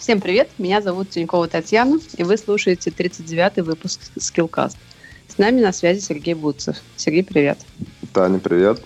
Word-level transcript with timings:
Всем 0.00 0.20
привет, 0.20 0.48
меня 0.58 0.82
зовут 0.82 1.10
Тинькова 1.10 1.46
Татьяна, 1.46 2.00
и 2.16 2.24
вы 2.24 2.36
слушаете 2.36 2.90
39-й 2.90 3.62
выпуск 3.62 4.00
Skillcast. 4.16 4.76
С 5.28 5.38
нами 5.38 5.60
на 5.60 5.72
связи 5.72 6.00
Сергей 6.00 6.34
Буцев. 6.34 6.78
Сергей, 6.96 7.22
привет. 7.22 7.60
Таня, 8.12 8.40
привет. 8.40 8.82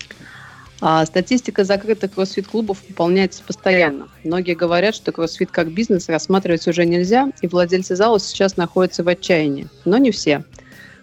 А, 0.81 1.03
статистика 1.07 1.63
закрытых 1.63 2.13
кроссфит-клубов 2.13 2.83
пополняется 2.83 3.41
постоянно. 3.41 4.07
Многие 4.23 4.53
говорят, 4.53 4.93
что 4.93 5.11
кроссфит 5.11 5.49
как 5.49 5.71
бизнес 5.71 6.09
рассматривать 6.09 6.67
уже 6.67 6.85
нельзя, 6.85 7.31
и 7.41 7.47
владельцы 7.47 7.95
зала 7.95 8.19
сейчас 8.19 8.55
находятся 8.55 9.03
в 9.03 9.07
отчаянии. 9.07 9.69
Но 9.85 9.97
не 9.97 10.11
все. 10.11 10.43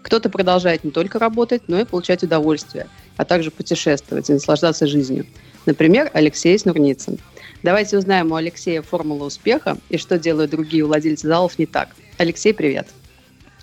Кто-то 0.03 0.31
продолжает 0.31 0.85
не 0.85 0.93
только 0.93 1.19
работать, 1.19 1.63
но 1.67 1.81
и 1.81 1.85
получать 1.85 2.23
удовольствие, 2.23 2.87
а 3.17 3.25
также 3.25 3.51
путешествовать 3.51 4.31
и 4.31 4.35
наслаждаться 4.35 4.87
жизнью. 4.87 5.27
Например, 5.67 6.09
Алексей 6.15 6.57
Снурницын– 6.57 7.19
Давайте 7.63 7.99
узнаем 7.99 8.33
у 8.33 8.37
Алексея 8.37 8.81
формулу 8.81 9.27
успеха 9.27 9.77
и 9.91 9.99
что 9.99 10.19
делают 10.19 10.51
другие 10.51 10.85
владельцы 10.85 11.29
залов 11.29 11.59
не 11.59 11.67
так. 11.67 11.91
Алексей, 12.17 12.55
привет. 12.55 12.89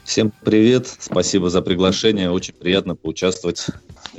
Всем 0.04 0.32
привет, 0.44 0.88
спасибо 1.00 1.50
за 1.50 1.62
приглашение, 1.62 2.32
очень 2.32 2.54
приятно 2.54 2.96
поучаствовать. 2.96 3.66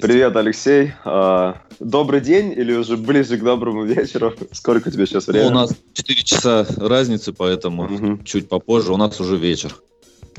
Привет, 0.01 0.37
Алексей. 0.37 0.93
А, 1.05 1.62
добрый 1.81 2.20
день 2.20 2.53
или 2.53 2.75
уже 2.75 2.97
ближе 2.97 3.39
к 3.39 3.43
доброму 3.43 3.85
вечеру? 3.85 4.35
Сколько 4.53 4.91
тебе 4.91 5.07
сейчас 5.07 5.29
времени? 5.29 5.48
У 5.48 5.55
нас 5.55 5.73
4 5.95 6.25
часа 6.25 6.67
разницы, 6.77 7.33
поэтому 7.33 7.85
угу. 7.85 8.25
чуть 8.25 8.48
попозже 8.48 8.92
у 8.92 8.97
нас 8.98 9.19
уже 9.20 9.37
вечер. 9.37 9.77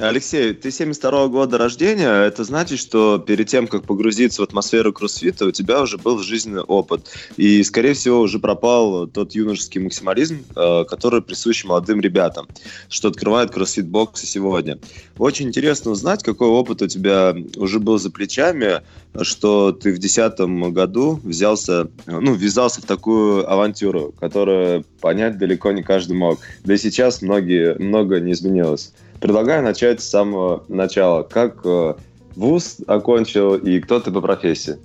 Алексей, 0.02 0.54
ты 0.54 0.72
72 0.72 1.26
-го 1.26 1.30
года 1.30 1.58
рождения, 1.58 2.24
это 2.24 2.46
значит, 2.46 2.80
что 2.80 3.18
перед 3.20 3.48
тем, 3.48 3.68
как 3.68 3.84
погрузиться 3.84 4.42
в 4.42 4.46
атмосферу 4.46 4.94
кроссфита, 4.94 5.46
у 5.46 5.52
тебя 5.52 5.82
уже 5.82 5.98
был 5.98 6.20
жизненный 6.20 6.62
опыт. 6.62 7.10
И, 7.36 7.62
скорее 7.64 7.94
всего, 7.94 8.22
уже 8.22 8.40
пропал 8.40 9.08
тот 9.08 9.36
юношеский 9.36 9.82
максимализм, 9.82 10.46
э, 10.56 10.86
который 10.86 11.22
присущ 11.22 11.66
молодым 11.66 12.00
ребятам, 12.00 12.48
что 12.88 13.10
открывает 13.10 13.52
кроссфит-боксы 13.52 14.26
сегодня. 14.26 14.80
Очень 15.18 15.48
интересно 15.48 15.92
узнать, 15.92 16.24
какой 16.24 16.48
опыт 16.48 16.82
у 16.82 16.88
тебя 16.88 17.36
уже 17.58 17.80
был 17.80 18.00
за 18.00 18.10
плечами, 18.10 18.82
что 19.22 19.74
ты 19.74 19.92
в 19.92 20.00
2010 20.00 20.72
году 20.72 21.20
взялся, 21.26 21.90
ну, 22.06 22.36
ввязался 22.36 22.82
в 22.82 22.86
такую 22.86 23.52
авантюру, 23.52 24.14
которую 24.18 24.86
понять 25.02 25.38
далеко 25.38 25.74
не 25.74 25.84
каждый 25.84 26.16
мог. 26.16 26.40
Да 26.64 26.76
и 26.76 26.78
сейчас 26.78 27.22
многие, 27.22 27.78
много 27.78 28.22
не 28.22 28.32
изменилось. 28.32 28.94
Предлагаю 29.22 29.64
начать 29.64 30.02
с 30.02 30.10
самого 30.10 30.64
начала. 30.68 31.24
Как 31.24 31.60
э, 31.66 31.96
вуз 32.36 32.78
окончил 32.88 33.56
и 33.56 33.80
кто 33.80 34.00
ты 34.00 34.12
по 34.12 34.22
профессии? 34.22 34.78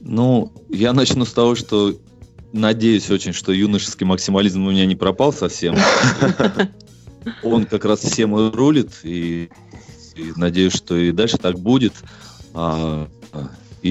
Ну, 0.00 0.52
я 0.68 0.92
начну 0.92 1.24
с 1.24 1.32
того, 1.32 1.54
что 1.54 1.94
надеюсь 2.52 3.10
очень, 3.10 3.32
что 3.32 3.52
юношеский 3.52 4.06
максимализм 4.06 4.66
у 4.66 4.70
меня 4.70 4.86
не 4.86 4.96
пропал 4.96 5.32
совсем. 5.32 5.76
Он 7.42 7.66
как 7.66 7.84
раз 7.84 8.00
всем 8.00 8.38
и 8.38 8.50
рулит, 8.50 8.92
и, 9.02 9.50
и 10.14 10.32
надеюсь, 10.36 10.74
что 10.74 10.96
и 10.96 11.12
дальше 11.12 11.38
так 11.38 11.58
будет. 11.58 11.92
А, 12.54 13.08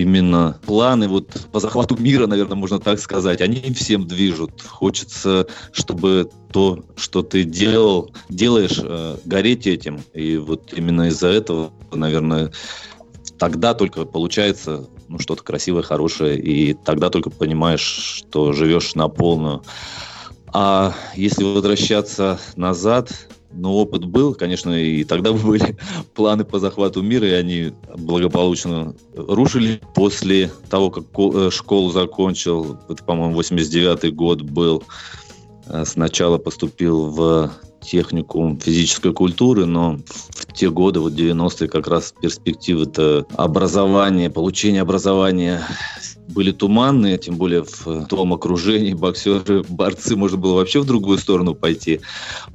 именно 0.02 0.60
планы 0.66 1.08
вот 1.08 1.30
по 1.52 1.60
захвату 1.60 1.98
мира, 1.98 2.28
наверное, 2.28 2.56
можно 2.56 2.80
так 2.80 3.00
сказать, 3.00 3.42
они 3.42 3.62
всем 3.74 4.08
движут. 4.08 4.62
Хочется, 4.62 5.48
чтобы 5.72 6.30
то, 6.52 6.84
что 6.96 7.22
ты 7.24 7.44
делал, 7.44 8.12
делаешь, 8.30 8.80
э, 8.82 9.18
гореть 9.26 9.68
этим. 9.68 10.02
И 10.14 10.38
вот 10.38 10.74
именно 10.74 11.10
из-за 11.10 11.28
этого, 11.28 11.72
наверное, 11.92 12.52
тогда 13.38 13.74
только 13.74 14.06
получается 14.06 14.88
ну, 15.08 15.20
что-то 15.20 15.44
красивое, 15.44 15.84
хорошее, 15.84 16.40
и 16.40 16.74
тогда 16.74 17.10
только 17.10 17.30
понимаешь, 17.30 17.82
что 17.82 18.54
живешь 18.54 18.96
на 18.96 19.08
полную. 19.08 19.64
А 20.48 20.94
если 21.16 21.44
возвращаться 21.44 22.40
назад, 22.56 23.12
но 23.56 23.74
опыт 23.74 24.06
был, 24.06 24.34
конечно, 24.36 24.72
и 24.72 25.04
тогда 25.04 25.34
были 25.34 25.78
планы 26.14 26.44
по 26.44 26.60
захвату 26.60 27.02
мира, 27.02 27.28
и 27.28 27.34
они 27.34 27.74
благополучно 27.98 28.96
рушили. 29.16 29.82
После 29.94 30.52
того, 30.70 30.90
как 30.92 31.06
э, 31.18 31.50
школу 31.52 31.92
закончил, 31.92 32.78
это, 32.90 33.04
по-моему, 33.04 33.40
89-й 33.40 34.12
год 34.12 34.42
был, 34.42 34.84
э, 35.68 35.84
сначала 35.86 36.38
поступил 36.38 37.06
в 37.08 37.52
техникум 37.82 38.60
физической 38.60 39.14
культуры, 39.14 39.66
но 39.66 40.00
в 40.08 40.54
те 40.54 40.70
годы, 40.70 41.00
вот 41.00 41.14
90-е, 41.14 41.68
как 41.68 41.88
раз 41.88 42.14
перспективы 42.20 42.84
это 42.84 43.26
образование, 43.36 44.30
получение 44.30 44.82
образования 44.82 45.62
были 46.28 46.52
туманные, 46.52 47.18
тем 47.18 47.38
более 47.38 47.64
в 47.64 48.06
том 48.08 48.34
окружении 48.34 48.94
боксеры, 48.94 49.64
борцы, 49.68 50.16
можно 50.16 50.38
было 50.38 50.56
вообще 50.56 50.80
в 50.82 50.86
другую 50.86 51.18
сторону 51.18 51.54
пойти. 51.54 52.02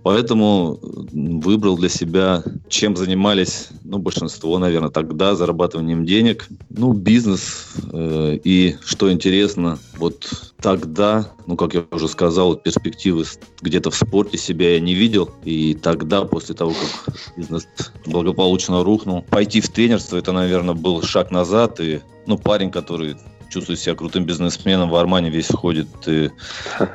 Поэтому 0.03 0.78
выбрал 1.12 1.76
для 1.76 1.88
себя, 1.88 2.42
чем 2.69 2.97
занимались, 2.97 3.69
ну, 3.84 3.98
большинство, 3.98 4.59
наверное, 4.59 4.91
тогда, 4.91 5.34
зарабатыванием 5.34 6.04
денег. 6.04 6.48
Ну, 6.70 6.92
бизнес. 6.92 7.75
Э, 7.92 8.38
и, 8.42 8.76
что 8.84 9.12
интересно, 9.12 9.78
вот 9.98 10.53
тогда, 10.60 11.30
ну, 11.47 11.56
как 11.56 11.75
я 11.75 11.84
уже 11.91 12.09
сказал, 12.09 12.56
перспективы 12.56 13.25
где-то 13.62 13.91
в 13.91 13.97
спорте 13.97 14.38
себя 14.38 14.75
я 14.75 14.80
не 14.80 14.94
видел. 14.94 15.30
И 15.44 15.75
тогда, 15.75 16.25
после 16.25 16.54
того, 16.54 16.72
как 16.72 17.16
бизнес 17.36 17.69
благополучно 18.06 18.82
рухнул, 18.82 19.22
пойти 19.22 19.60
в 19.60 19.69
тренерство, 19.69 20.16
это, 20.16 20.32
наверное, 20.32 20.75
был 20.75 21.03
шаг 21.03 21.30
назад. 21.30 21.80
И, 21.80 22.00
ну, 22.26 22.36
парень, 22.38 22.70
который 22.70 23.16
чувствует 23.50 23.78
себя 23.78 23.94
крутым 23.94 24.24
бизнесменом, 24.24 24.88
в 24.88 24.96
Армане 24.96 25.30
весь 25.30 25.48
ходит 25.48 25.88
и 26.06 26.30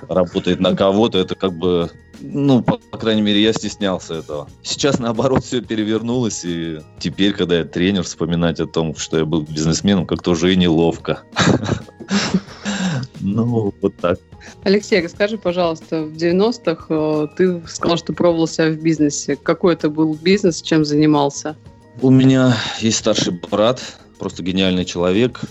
работает 0.10 0.60
на 0.60 0.76
кого-то, 0.76 1.20
это 1.20 1.36
как 1.36 1.54
бы, 1.54 1.92
ну, 2.22 2.64
по, 2.64 2.78
по 2.78 2.98
крайней 2.98 3.22
мере, 3.22 3.42
я 3.42 3.54
стеснялся 3.54 4.16
этого. 4.16 4.50
Сейчас, 4.64 5.00
наоборот, 5.00 5.44
все 5.44 5.62
перевернулось, 5.62 6.44
и 6.46 6.80
теперь, 7.00 7.34
когда 7.34 7.58
я 7.58 7.66
тренер, 7.66 8.04
вспоминать 8.04 8.60
о 8.60 8.68
том, 8.68 8.96
что 8.96 9.18
я 9.18 9.26
был 9.26 9.42
бизнесменом, 9.42 10.08
как-то 10.08 10.32
уже 10.32 10.54
и 10.54 10.56
неловко. 10.56 11.24
Ну, 13.22 13.74
вот 13.82 13.96
так. 13.98 14.20
Алексей, 14.64 15.02
расскажи, 15.04 15.38
пожалуйста, 15.38 16.04
в 16.04 16.14
90-х 16.14 16.86
э, 16.90 17.28
ты 17.36 17.68
сказал, 17.68 17.98
что 17.98 18.14
пробовал 18.14 18.48
себя 18.48 18.70
в 18.70 18.78
бизнесе. 18.78 19.36
Какой 19.36 19.74
это 19.74 19.90
был 19.90 20.14
бизнес, 20.14 20.62
чем 20.62 20.86
занимался? 20.86 21.56
У 22.02 22.12
меня 22.12 22.56
есть 22.80 22.98
старший 22.98 23.34
брат, 23.34 23.82
просто 24.20 24.44
гениальный 24.44 24.86
человек 24.86 25.42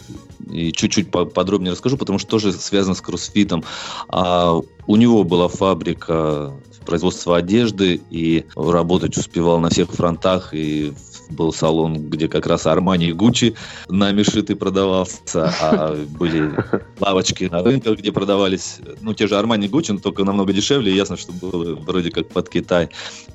и 0.51 0.73
чуть-чуть 0.73 1.11
подробнее 1.11 1.73
расскажу, 1.73 1.97
потому 1.97 2.19
что 2.19 2.31
тоже 2.31 2.53
связано 2.53 2.95
с 2.95 3.01
кроссфитом. 3.01 3.65
А 4.09 4.61
у 4.87 4.97
него 4.97 5.25
была 5.25 5.49
фабрика 5.49 6.53
производства 6.85 7.37
одежды, 7.37 8.01
и 8.11 8.45
работать 8.55 9.17
успевал 9.17 9.59
на 9.59 9.71
всех 9.71 9.91
фронтах, 9.91 10.53
и 10.53 10.93
был 11.31 11.53
салон, 11.53 12.09
где 12.11 12.29
как 12.29 12.47
раз 12.47 12.67
Армани 12.67 13.07
и 13.07 13.13
Гуччи 13.13 13.55
нами 13.89 14.23
шитый 14.23 14.57
продавался, 14.57 15.53
а 15.61 15.97
были 16.19 16.53
лавочки 17.01 17.45
на 17.45 17.63
рынках, 17.63 17.99
где 17.99 18.13
продавались, 18.13 18.79
ну, 19.01 19.15
те 19.15 19.27
же 19.27 19.37
Армани 19.37 19.67
и 19.67 19.69
Гуччи, 19.69 19.93
но 19.93 19.99
только 19.99 20.25
намного 20.25 20.53
дешевле, 20.53 20.93
и 20.93 20.97
ясно, 20.97 21.17
что 21.17 21.33
было 21.33 21.75
вроде 21.75 22.11
как 22.11 22.29
под 22.29 22.49
Китай. 22.49 22.89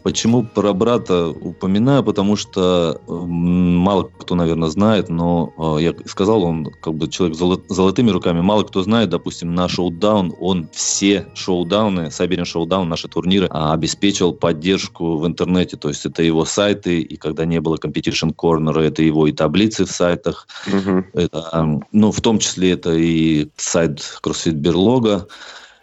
Почему 0.03 0.43
про 0.43 0.73
брата 0.73 1.27
упоминаю? 1.29 2.03
Потому 2.03 2.35
что 2.35 3.01
мало 3.07 4.09
кто, 4.17 4.35
наверное, 4.35 4.69
знает, 4.69 5.09
но 5.09 5.53
а, 5.57 5.77
я 5.77 5.93
сказал, 6.05 6.43
он 6.43 6.65
как 6.65 6.93
бы 6.93 7.07
человек 7.07 7.37
золотыми 7.69 8.11
руками, 8.11 8.41
мало 8.41 8.63
кто 8.63 8.83
знает, 8.83 9.09
допустим, 9.09 9.55
на 9.55 9.67
шоу-даун, 9.67 10.33
он 10.39 10.69
все 10.71 11.27
шоу-дауны, 11.33 12.11
Сайберин 12.11 12.45
шоу-даун, 12.45 12.89
наши 12.89 13.07
турниры, 13.07 13.47
а, 13.49 13.73
обеспечил 13.73 14.33
поддержку 14.33 15.17
в 15.17 15.27
интернете, 15.27 15.77
то 15.77 15.89
есть 15.89 16.05
это 16.05 16.23
его 16.23 16.45
сайты, 16.45 17.01
и 17.01 17.15
когда 17.17 17.45
не 17.45 17.59
было 17.59 17.77
Competition 17.79 18.35
Corner, 18.35 18.79
это 18.79 19.01
его 19.01 19.27
и 19.27 19.31
таблицы 19.31 19.85
в 19.85 19.91
сайтах, 19.91 20.47
uh-huh. 20.67 21.03
это, 21.13 21.79
ну, 21.91 22.11
в 22.11 22.21
том 22.21 22.39
числе 22.39 22.71
это 22.71 22.93
и 22.93 23.49
сайт 23.57 23.99
CrossFit 24.23 24.53
Берлога, 24.53 25.27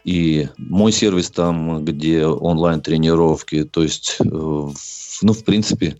и 0.05 0.49
мой 0.57 0.93
сервис 0.93 1.31
там, 1.31 1.85
где 1.85 2.25
онлайн-тренировки, 2.25 3.65
то 3.65 3.83
есть, 3.83 4.17
э, 4.21 4.25
ну, 4.25 5.33
в 5.33 5.45
принципе, 5.45 5.97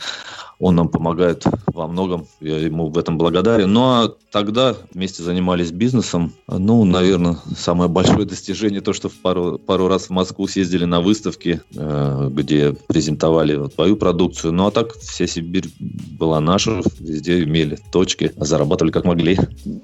он 0.59 0.77
нам 0.77 0.89
помогает 0.89 1.45
во 1.67 1.87
многом, 1.87 2.27
я 2.41 2.59
ему 2.59 2.89
в 2.89 2.99
этом 2.99 3.19
благодарен. 3.19 3.73
Ну 3.73 3.83
а 3.83 4.15
тогда 4.31 4.75
вместе 4.93 5.23
занимались 5.23 5.71
бизнесом. 5.71 6.33
Ну, 6.49 6.85
наверное, 6.85 7.39
самое 7.57 7.91
большое 7.91 8.25
достижение 8.27 8.81
то, 8.81 8.93
что 8.93 9.09
в 9.09 9.15
пару, 9.15 9.59
пару 9.59 9.89
раз 9.89 10.07
в 10.07 10.11
Москву 10.11 10.47
съездили 10.47 10.85
на 10.85 11.01
выставки, 11.01 11.61
э, 11.75 12.29
где 12.33 12.75
презентовали 12.87 13.69
твою 13.69 13.97
продукцию. 13.97 14.53
Ну 14.53 14.67
а 14.67 14.71
так 14.71 14.95
вся 14.95 15.27
Сибирь 15.27 15.69
была 15.79 16.41
наша, 16.41 16.83
везде 17.01 17.43
имели 17.43 17.79
точки, 17.93 18.33
зарабатывали 18.37 18.93
как 18.93 19.05
могли. 19.05 19.39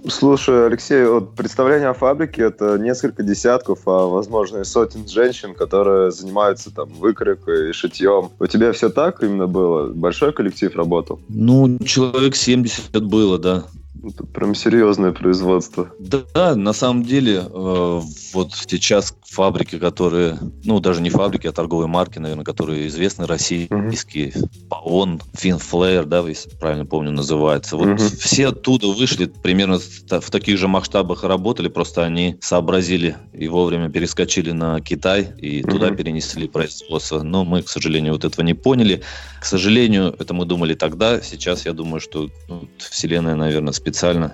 Слушай, 0.08 0.66
Алексей, 0.66 1.04
вот 1.04 1.34
представление 1.34 1.88
о 1.88 1.94
фабрике 1.94 2.42
это 2.42 2.78
несколько 2.78 3.22
десятков, 3.22 3.80
а 3.86 4.06
возможно 4.06 4.58
и 4.58 4.64
сотен 4.64 5.06
женщин, 5.08 5.54
которые 5.54 6.12
занимаются 6.12 6.74
там 6.74 6.88
выкройкой 6.90 7.70
и 7.70 7.72
шитьем. 7.72 8.30
У 8.38 8.46
тебя 8.46 8.72
все 8.72 8.88
так 8.88 9.22
именно 9.22 9.46
было? 9.46 9.88
Большой 9.88 10.32
коллектив 10.32 10.61
работал? 10.68 11.20
Ну, 11.28 11.78
человек 11.84 12.36
70 12.36 13.02
было, 13.04 13.38
да. 13.38 13.66
Это 14.04 14.24
прям 14.26 14.54
серьезное 14.54 15.12
производство. 15.12 15.90
Да, 15.98 16.56
на 16.56 16.72
самом 16.72 17.04
деле, 17.04 17.44
э, 17.48 18.00
вот 18.32 18.52
сейчас 18.52 19.14
фабрики, 19.22 19.78
которые, 19.78 20.38
ну, 20.64 20.80
даже 20.80 21.00
не 21.00 21.10
фабрики, 21.10 21.46
а 21.46 21.52
торговые 21.52 21.86
марки, 21.86 22.18
наверное, 22.18 22.44
которые 22.44 22.88
известны 22.88 23.26
российские, 23.26 24.32
Паон, 24.68 25.20
Финфлэр, 25.34 26.04
да, 26.04 26.20
если 26.20 26.50
правильно 26.50 26.84
помню, 26.84 27.12
называется. 27.12 27.76
Вот 27.76 27.88
uh 27.88 27.98
все 28.22 28.48
оттуда 28.48 28.88
вышли, 28.88 29.26
примерно 29.26 29.78
в 29.78 30.30
таких 30.30 30.58
же 30.58 30.68
масштабах 30.68 31.24
работали, 31.24 31.68
просто 31.68 32.04
они 32.04 32.36
сообразили 32.40 33.16
и 33.32 33.48
вовремя 33.48 33.88
перескочили 33.88 34.50
на 34.52 34.80
Китай 34.80 35.32
и 35.38 35.60
uh 35.60 35.70
туда 35.70 35.90
перенесли 35.90 36.48
производство. 36.48 37.22
Но 37.22 37.44
мы, 37.44 37.62
к 37.62 37.68
сожалению, 37.68 38.12
вот 38.12 38.24
этого 38.24 38.44
не 38.44 38.54
поняли. 38.54 39.02
К 39.40 39.44
сожалению, 39.44 40.14
это 40.18 40.34
мы 40.34 40.44
думали 40.44 40.74
тогда. 40.74 41.20
Сейчас 41.20 41.66
я 41.66 41.72
думаю, 41.72 42.00
что 42.00 42.28
ну, 42.48 42.68
Вселенная, 42.78 43.34
наверное, 43.34 43.72
специально 43.72 43.91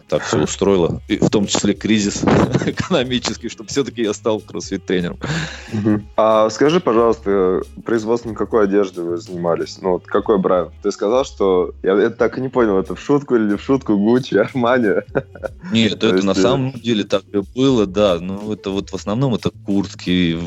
так 0.09 0.23
все 0.23 0.43
устроила, 0.43 1.01
и 1.09 1.19
в 1.19 1.31
том 1.31 1.47
числе 1.47 1.75
кризис 1.75 2.23
экономический, 2.67 3.49
чтобы 3.49 3.69
все-таки 3.69 4.03
я 4.03 4.15
стал 4.15 4.41
кроссфит-тренером. 4.41 5.19
А 6.17 6.51
скажи, 6.51 6.81
пожалуйста, 6.81 7.63
производством 7.85 8.35
какой 8.35 8.65
одежды 8.65 9.03
вы 9.03 9.17
занимались? 9.19 9.79
Ну, 9.81 9.93
вот 9.93 10.07
какой 10.07 10.39
бренд? 10.39 10.71
Ты 10.83 10.93
сказал, 10.93 11.25
что... 11.25 11.73
Я, 11.83 12.11
так 12.11 12.39
и 12.39 12.41
не 12.41 12.49
понял, 12.49 12.79
это 12.79 12.95
в 12.95 13.01
шутку 13.01 13.37
или 13.37 13.51
не 13.51 13.57
в 13.57 13.63
шутку? 13.63 13.97
Гуччи, 13.97 14.37
Армани? 14.37 15.03
Нет, 15.73 15.95
это 15.95 16.15
есть... 16.15 16.25
на 16.25 16.33
э, 16.33 16.35
самом 16.35 16.73
деле 16.73 17.05
так 17.05 17.23
и 17.33 17.43
было, 17.55 17.87
да. 17.87 18.19
Ну, 18.21 18.53
это 18.53 18.71
вот 18.71 18.91
в 18.91 18.95
основном 18.95 19.35
это 19.35 19.51
куртки, 19.51 20.39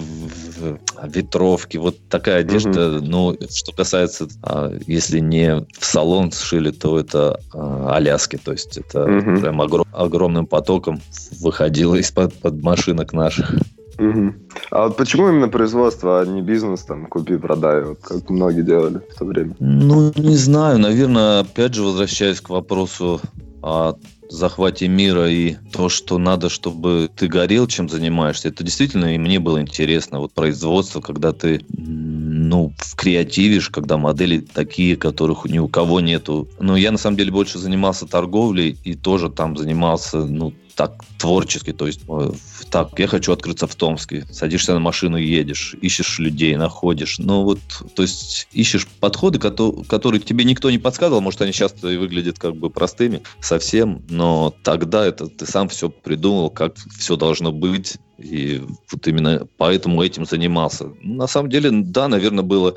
ветровки, 1.04 1.78
вот 1.78 1.98
такая 2.10 2.42
одежда. 2.42 2.98
Угу. 2.98 3.06
Ну, 3.06 3.38
что 3.50 3.72
касается, 3.72 4.28
а, 4.44 4.72
если 4.88 5.19
не 5.19 5.66
в 5.78 5.86
салон 5.86 6.31
сшили, 6.31 6.72
то 6.72 7.00
это 7.00 7.40
а, 7.54 7.96
Аляски, 7.96 8.38
то 8.38 8.52
есть 8.52 8.78
это 8.78 9.00
угу. 9.06 9.42
прям 9.42 9.62
огром, 9.62 9.86
огромным 9.94 10.45
потоком 10.45 11.00
выходило 11.42 11.95
из-под 11.95 12.33
под 12.36 12.62
машинок 12.62 13.13
наших. 13.13 13.56
Угу. 14.00 14.33
А 14.71 14.88
вот 14.88 14.98
почему 14.98 15.30
именно 15.30 15.48
производство, 15.48 16.21
а 16.21 16.25
не 16.25 16.42
бизнес, 16.42 16.81
там, 16.81 17.06
купи-продай, 17.06 17.83
вот, 17.83 18.00
как 18.01 18.30
многие 18.30 18.63
делали 18.63 19.01
в 19.09 19.18
то 19.18 19.25
время? 19.25 19.56
Ну, 19.59 20.12
не 20.15 20.36
знаю, 20.36 20.80
наверное, 20.80 21.42
опять 21.42 21.75
же, 21.75 21.83
возвращаясь 21.83 22.42
к 22.42 22.50
вопросу 22.50 23.21
о 23.62 23.95
захвате 24.31 24.88
мира 24.88 25.30
и 25.30 25.56
то, 25.72 25.89
что 25.89 26.18
надо, 26.18 26.50
чтобы 26.50 27.10
ты 27.16 27.28
горел, 27.28 27.68
чем 27.68 27.89
занимаешься, 27.89 28.48
это 28.48 28.63
действительно 28.63 29.13
и 29.13 29.18
мне 29.18 29.39
было 29.39 29.62
интересно. 29.62 30.19
Вот 30.19 30.33
производство, 30.33 31.01
когда 31.01 31.33
ты 31.33 31.62
ну, 31.69 32.74
креативишь, 32.95 33.69
когда 33.69 33.98
модели 33.98 34.39
такие, 34.39 34.95
которых 34.95 35.45
ни 35.45 35.60
у 35.60 35.68
кого 35.68 36.00
нету. 36.00 36.48
Но 36.60 36.75
я 36.78 36.92
на 36.92 36.98
самом 36.98 37.18
деле 37.18 37.31
больше 37.31 37.60
занимался 37.60 38.07
торговлей 38.07 38.78
и 38.83 38.95
тоже 38.95 39.30
там 39.30 39.57
занимался, 39.57 40.25
ну, 40.25 40.54
так 40.75 41.04
творчески, 41.18 41.74
то 41.74 41.86
есть 41.86 42.01
э, 42.07 42.31
так, 42.69 42.98
я 42.98 43.07
хочу 43.07 43.31
открыться 43.31 43.68
в 43.68 43.75
Томске, 43.75 44.25
садишься 44.31 44.74
на 44.74 44.80
машину 44.80 45.18
и 45.18 45.27
едешь, 45.27 45.75
ищешь 45.81 46.19
людей, 46.19 46.56
находишь, 46.56 47.19
ну 47.19 47.44
вот, 47.44 47.60
то 47.94 48.01
есть 48.01 48.48
ищешь 48.51 48.88
подходы, 48.88 49.38
которые, 49.38 50.22
тебе 50.22 50.45
никто 50.45 50.72
не 50.72 50.77
подсказывал, 50.77 51.22
может 51.22 51.42
они 51.42 51.51
сейчас 51.51 51.75
и 51.84 51.98
выглядят 51.98 52.39
как 52.39 52.56
бы 52.56 52.69
простыми 52.69 53.22
совсем, 53.42 54.01
но 54.10 54.20
тогда 54.63 55.06
это 55.06 55.27
ты 55.27 55.45
сам 55.45 55.69
все 55.69 55.89
придумал, 55.89 56.50
как 56.50 56.75
все 56.97 57.15
должно 57.15 57.51
быть, 57.51 57.97
и 58.18 58.62
вот 58.91 59.07
именно 59.07 59.47
поэтому 59.57 60.01
этим 60.01 60.25
занимался. 60.25 60.91
На 61.01 61.27
самом 61.27 61.50
деле, 61.50 61.69
да, 61.71 62.07
наверное, 62.07 62.44
было 62.44 62.75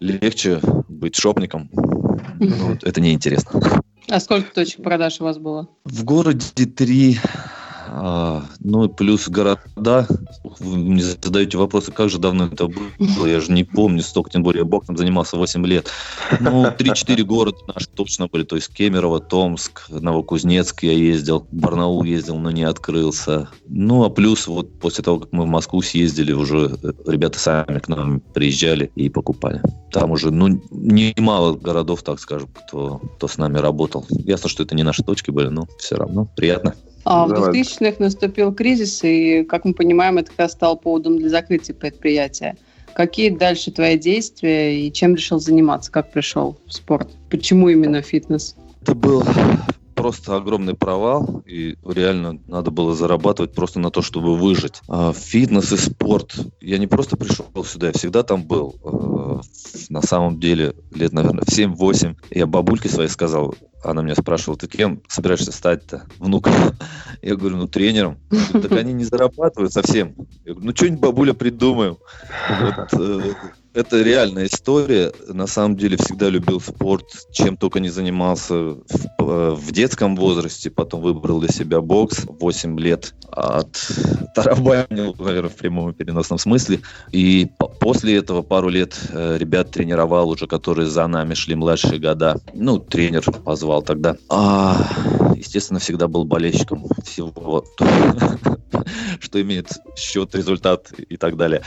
легче 0.00 0.60
быть 0.88 1.16
шопником, 1.16 1.70
но 2.38 2.76
это 2.82 3.00
неинтересно. 3.00 3.60
А 4.08 4.20
сколько 4.20 4.54
точек 4.54 4.82
продаж 4.82 5.20
у 5.20 5.24
вас 5.24 5.38
было? 5.38 5.68
В 5.84 6.04
городе 6.04 6.66
три 6.66 7.18
ну, 8.60 8.88
плюс 8.88 9.28
города. 9.28 10.06
Вы 10.60 10.76
мне 10.76 11.02
задаете 11.02 11.58
вопросы, 11.58 11.92
как 11.92 12.10
же 12.10 12.18
давно 12.18 12.46
это 12.46 12.68
было, 12.68 13.26
я 13.26 13.40
же 13.40 13.52
не 13.52 13.64
помню 13.64 14.02
столько, 14.02 14.30
тем 14.30 14.42
более 14.42 14.64
я 14.64 14.80
там 14.80 14.96
занимался 14.96 15.36
8 15.36 15.66
лет. 15.66 15.88
Ну, 16.40 16.64
3-4 16.64 17.22
города 17.24 17.58
наши 17.72 17.88
точно 17.88 18.28
были, 18.28 18.44
то 18.44 18.56
есть 18.56 18.72
Кемерово, 18.72 19.20
Томск, 19.20 19.88
Новокузнецк 19.88 20.82
я 20.82 20.92
ездил, 20.92 21.46
Барнаул 21.50 22.04
ездил, 22.04 22.38
но 22.38 22.50
не 22.50 22.64
открылся. 22.64 23.48
Ну, 23.66 24.04
а 24.04 24.10
плюс 24.10 24.46
вот 24.46 24.78
после 24.78 25.02
того, 25.02 25.20
как 25.20 25.32
мы 25.32 25.44
в 25.44 25.48
Москву 25.48 25.82
съездили, 25.82 26.32
уже 26.32 26.76
ребята 27.06 27.38
сами 27.38 27.78
к 27.78 27.88
нам 27.88 28.20
приезжали 28.20 28.90
и 28.94 29.08
покупали. 29.08 29.60
Там 29.90 30.10
уже, 30.10 30.30
ну, 30.30 30.60
немало 30.70 31.54
городов, 31.54 32.02
так 32.02 32.20
скажем, 32.20 32.48
кто, 32.52 33.00
кто 33.16 33.28
с 33.28 33.38
нами 33.38 33.58
работал. 33.58 34.06
Ясно, 34.10 34.48
что 34.48 34.62
это 34.62 34.74
не 34.74 34.82
наши 34.82 35.02
точки 35.02 35.30
были, 35.30 35.48
но 35.48 35.66
все 35.78 35.96
равно 35.96 36.28
приятно. 36.36 36.74
А 37.04 37.26
в 37.26 37.32
2000-х 37.32 37.96
наступил 37.98 38.52
кризис, 38.52 39.04
и, 39.04 39.44
как 39.44 39.64
мы 39.64 39.74
понимаем, 39.74 40.18
это 40.18 40.30
как 40.30 40.38
раз 40.40 40.52
стал 40.52 40.76
поводом 40.76 41.18
для 41.18 41.28
закрытия 41.28 41.74
предприятия. 41.74 42.56
Какие 42.94 43.30
дальше 43.30 43.72
твои 43.72 43.98
действия 43.98 44.86
и 44.86 44.92
чем 44.92 45.16
решил 45.16 45.40
заниматься? 45.40 45.90
Как 45.90 46.12
пришел 46.12 46.56
в 46.66 46.72
спорт? 46.72 47.10
Почему 47.28 47.68
именно 47.68 48.00
фитнес? 48.02 48.56
Это 48.82 48.94
был 48.94 49.24
просто 49.94 50.36
огромный 50.36 50.74
провал, 50.74 51.42
и 51.46 51.76
реально 51.84 52.38
надо 52.46 52.70
было 52.70 52.94
зарабатывать 52.94 53.52
просто 53.52 53.80
на 53.80 53.90
то, 53.90 54.02
чтобы 54.02 54.36
выжить. 54.36 54.80
А 54.88 55.12
фитнес 55.12 55.72
и 55.72 55.76
спорт. 55.76 56.34
Я 56.60 56.78
не 56.78 56.86
просто 56.86 57.16
пришел 57.16 57.46
сюда, 57.64 57.88
я 57.88 57.92
всегда 57.92 58.22
там 58.22 58.44
был. 58.44 58.76
А, 58.84 59.40
на 59.88 60.02
самом 60.02 60.38
деле, 60.38 60.74
лет, 60.94 61.12
наверное, 61.12 61.44
в 61.44 61.48
7-8 61.48 62.16
я 62.30 62.46
бабульке 62.46 62.88
своей 62.88 63.08
сказал, 63.08 63.54
она 63.84 64.02
меня 64.02 64.14
спрашивала, 64.14 64.58
ты 64.58 64.66
кем 64.66 65.02
собираешься 65.08 65.52
стать-то, 65.52 66.06
внук? 66.18 66.48
Я 67.22 67.36
говорю, 67.36 67.56
ну, 67.56 67.68
тренером. 67.68 68.18
так 68.52 68.72
они 68.72 68.92
не 68.92 69.04
зарабатывают 69.04 69.72
совсем. 69.72 70.14
Я 70.44 70.52
говорю, 70.52 70.68
ну, 70.68 70.76
что-нибудь, 70.76 71.00
бабуля, 71.00 71.32
придумаем. 71.34 71.98
Вот, 72.48 72.88
э, 72.92 73.34
это 73.74 74.02
реальная 74.02 74.46
история. 74.46 75.12
На 75.28 75.46
самом 75.46 75.76
деле 75.76 75.96
всегда 75.96 76.28
любил 76.28 76.60
спорт, 76.60 77.04
чем 77.32 77.56
только 77.56 77.80
не 77.80 77.88
занимался 77.88 78.54
в, 78.54 78.86
э, 79.18 79.50
в 79.54 79.72
детском 79.72 80.14
возрасте. 80.16 80.70
Потом 80.70 81.02
выбрал 81.02 81.40
для 81.40 81.50
себя 81.50 81.80
бокс. 81.80 82.24
8 82.26 82.78
лет 82.78 83.14
от 83.30 83.90
тарабанил, 84.34 85.14
наверное, 85.18 85.50
в 85.50 85.56
прямом 85.56 85.90
и 85.90 85.92
переносном 85.92 86.38
смысле. 86.38 86.80
И 87.10 87.50
после 87.80 88.16
этого 88.16 88.42
пару 88.42 88.68
лет 88.68 88.96
э, 89.10 89.36
ребят 89.38 89.72
тренировал 89.72 90.30
уже, 90.30 90.46
которые 90.46 90.88
за 90.88 91.06
нами 91.08 91.34
шли 91.34 91.56
младшие 91.56 91.98
года. 91.98 92.40
Ну, 92.54 92.78
тренер 92.78 93.22
позвал 93.44 93.82
тогда. 93.82 94.16
А, 94.30 94.88
естественно, 95.36 95.80
всегда 95.80 96.06
был 96.06 96.24
болельщиком 96.24 96.86
всего, 97.04 97.64
что 99.20 99.42
имеет 99.42 99.68
счет, 99.96 100.34
результат 100.34 100.92
и 100.92 101.16
так 101.16 101.36
далее. 101.36 101.62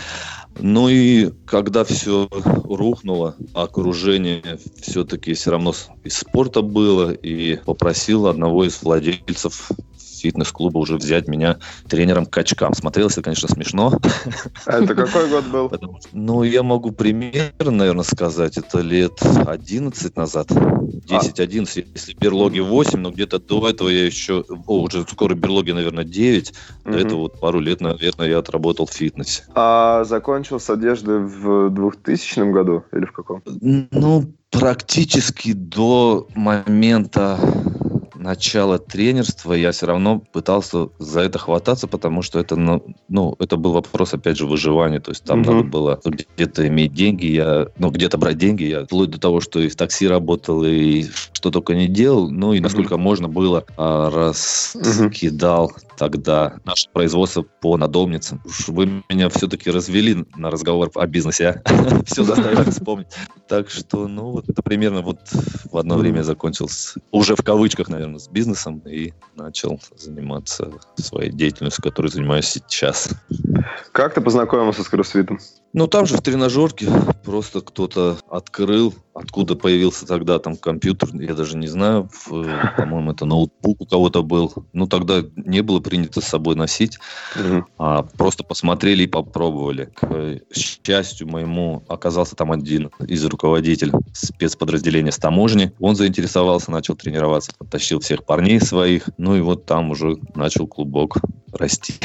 Ну 0.60 0.90
и 0.90 1.32
когда 1.46 1.84
все 1.84 2.28
рухнуло, 2.32 3.36
окружение 3.54 4.42
все-таки 4.82 5.34
все 5.34 5.52
равно 5.52 5.74
из 6.04 6.18
спорта 6.18 6.62
было, 6.62 7.12
и 7.12 7.58
попросил 7.58 8.28
одного 8.28 8.66
из 8.66 8.82
владельцев 8.82 9.70
фитнес-клуба 10.22 10.78
уже 10.78 10.96
взять 10.96 11.28
меня 11.28 11.58
тренером 11.88 12.26
качкам. 12.26 12.74
Смотрелось 12.74 13.14
это, 13.14 13.24
конечно, 13.24 13.48
смешно. 13.48 14.00
А 14.66 14.82
это 14.82 14.96
какой 14.96 15.30
год 15.30 15.46
был? 15.46 15.70
Потому, 15.78 16.00
ну, 16.14 16.44
я 16.44 16.64
могу 16.64 16.92
примерно, 16.92 17.72
наверное, 17.72 18.04
сказать, 18.04 18.58
это 18.58 18.80
лет 18.80 19.20
11 19.22 20.16
назад. 20.16 20.52
10-11, 20.52 21.84
а. 21.86 21.88
если 21.94 22.14
берлоги 22.14 22.60
8, 22.60 23.00
но 23.00 23.12
где-то 23.12 23.40
до 23.40 23.70
этого 23.70 23.90
я 23.90 24.06
еще, 24.06 24.44
о, 24.68 24.82
уже 24.82 25.04
скоро 25.04 25.36
берлоги, 25.36 25.72
наверное, 25.72 26.04
9. 26.04 26.54
До 26.86 26.90
угу. 26.90 26.98
этого 26.98 27.20
вот 27.22 27.40
пару 27.40 27.60
лет, 27.60 27.82
наверное, 27.82 28.28
я 28.28 28.40
отработал 28.40 28.86
в 28.86 28.92
фитнесе. 28.92 29.44
А 29.54 30.04
закончил 30.04 30.60
с 30.60 30.70
одежды 30.70 31.20
в 31.20 31.70
2000 31.70 32.52
году 32.52 32.84
или 32.92 33.06
в 33.06 33.12
каком? 33.12 33.42
Ну, 33.46 34.34
практически 34.52 35.54
до 35.54 36.28
момента 36.36 37.40
начала 38.28 38.78
тренерства 38.78 39.54
я 39.54 39.72
все 39.72 39.86
равно 39.86 40.20
пытался 40.20 40.90
за 41.00 41.22
это 41.22 41.40
хвататься, 41.40 41.88
потому 41.88 42.22
что 42.22 42.40
это, 42.40 42.58
ну, 42.58 42.84
ну 43.08 43.36
это 43.40 43.56
был 43.56 43.72
вопрос, 43.72 44.14
опять 44.14 44.38
же, 44.38 44.46
выживания. 44.46 45.00
То 45.00 45.12
есть 45.12 45.24
там 45.24 45.42
угу. 45.42 45.52
надо 45.52 45.64
было 45.64 46.02
где-то 46.04 46.68
иметь 46.68 46.94
деньги, 46.94 47.28
я, 47.28 47.68
ну, 47.78 47.90
где-то 47.90 48.18
брать 48.18 48.38
деньги. 48.38 48.66
Я 48.66 48.84
вплоть 48.84 49.12
до 49.12 49.20
того, 49.20 49.40
что 49.40 49.62
и 49.62 49.70
в 49.70 49.78
такси 49.78 50.10
работал, 50.10 50.62
и 50.66 51.06
что 51.32 51.52
только 51.52 51.74
не 51.74 51.88
делал. 51.88 52.30
Ну, 52.30 52.52
и 52.52 52.60
насколько 52.60 52.94
угу. 52.94 53.02
можно 53.02 53.30
было, 53.30 53.64
а, 53.78 54.10
раскидал 54.10 55.66
угу. 55.68 55.87
Тогда 55.98 56.60
наше 56.64 56.90
производство 56.92 57.42
по 57.42 57.78
надомницам. 57.78 58.42
Уж 58.46 58.70
вы 58.70 59.04
меня 59.10 59.30
все-таки 59.30 59.70
развели 59.70 60.26
на 60.36 60.50
разговор 60.50 60.90
о 60.96 61.08
бизнесе, 61.08 61.62
а? 61.66 62.04
Все 62.06 62.24
заставили 62.24 62.70
вспомнить. 62.70 63.08
Так 63.48 63.70
что, 63.70 64.08
ну, 64.08 64.32
вот 64.32 64.48
это 64.48 64.62
примерно 64.62 65.02
вот 65.02 65.20
в 65.72 65.78
одно 65.78 65.98
время 65.98 66.22
закончил 66.22 66.70
уже 67.12 67.36
в 67.36 67.44
кавычках, 67.44 67.90
наверное, 67.90 68.20
с 68.20 68.30
бизнесом 68.30 68.80
и 68.80 69.14
начал 69.36 69.80
заниматься 69.98 70.72
своей 70.98 71.32
деятельностью, 71.32 71.84
которой 71.84 72.08
занимаюсь 72.08 72.48
сейчас. 72.48 73.10
Как 73.92 74.14
ты 74.14 74.22
познакомился 74.22 74.84
с 74.84 74.90
кроссфитом? 74.90 75.40
Ну, 75.74 75.88
там 75.88 76.06
же 76.06 76.18
в 76.18 76.22
тренажерке 76.22 76.88
просто 77.24 77.62
кто-то 77.62 78.18
открыл, 78.30 78.94
откуда 79.14 79.56
появился 79.56 80.06
тогда 80.06 80.40
там 80.40 80.56
компьютер, 80.56 81.10
я 81.14 81.34
даже 81.34 81.58
не 81.58 81.68
знаю, 81.68 82.10
по-моему, 82.28 83.12
это 83.12 83.26
ноутбук 83.26 83.82
у 83.82 83.86
кого-то 83.86 84.24
был. 84.24 84.54
Ну, 84.74 84.88
тогда 84.88 85.24
не 85.36 85.62
было 85.62 85.80
принято 85.80 86.22
с 86.22 86.26
собой 86.26 86.56
носить, 86.56 86.98
угу. 87.36 87.66
а 87.78 88.04
просто 88.04 88.44
посмотрели 88.44 89.04
и 89.04 89.08
попробовали. 89.08 89.92
К 89.96 90.40
счастью 90.54 91.28
моему 91.28 91.84
оказался 91.88 92.36
там 92.36 92.52
один 92.52 92.90
из 93.06 93.26
руководителей 93.26 93.94
спецподразделения 94.14 95.12
с 95.12 95.18
таможни. 95.18 95.74
Он 95.80 95.96
заинтересовался, 95.96 96.72
начал 96.72 96.96
тренироваться, 96.96 97.52
подтащил 97.58 98.00
всех 98.00 98.24
парней 98.24 98.62
своих, 98.62 99.10
ну 99.18 99.36
и 99.36 99.42
вот 99.42 99.66
там 99.66 99.92
уже 99.92 100.18
начал 100.36 100.68
клубок 100.68 101.18
расти. 101.52 101.96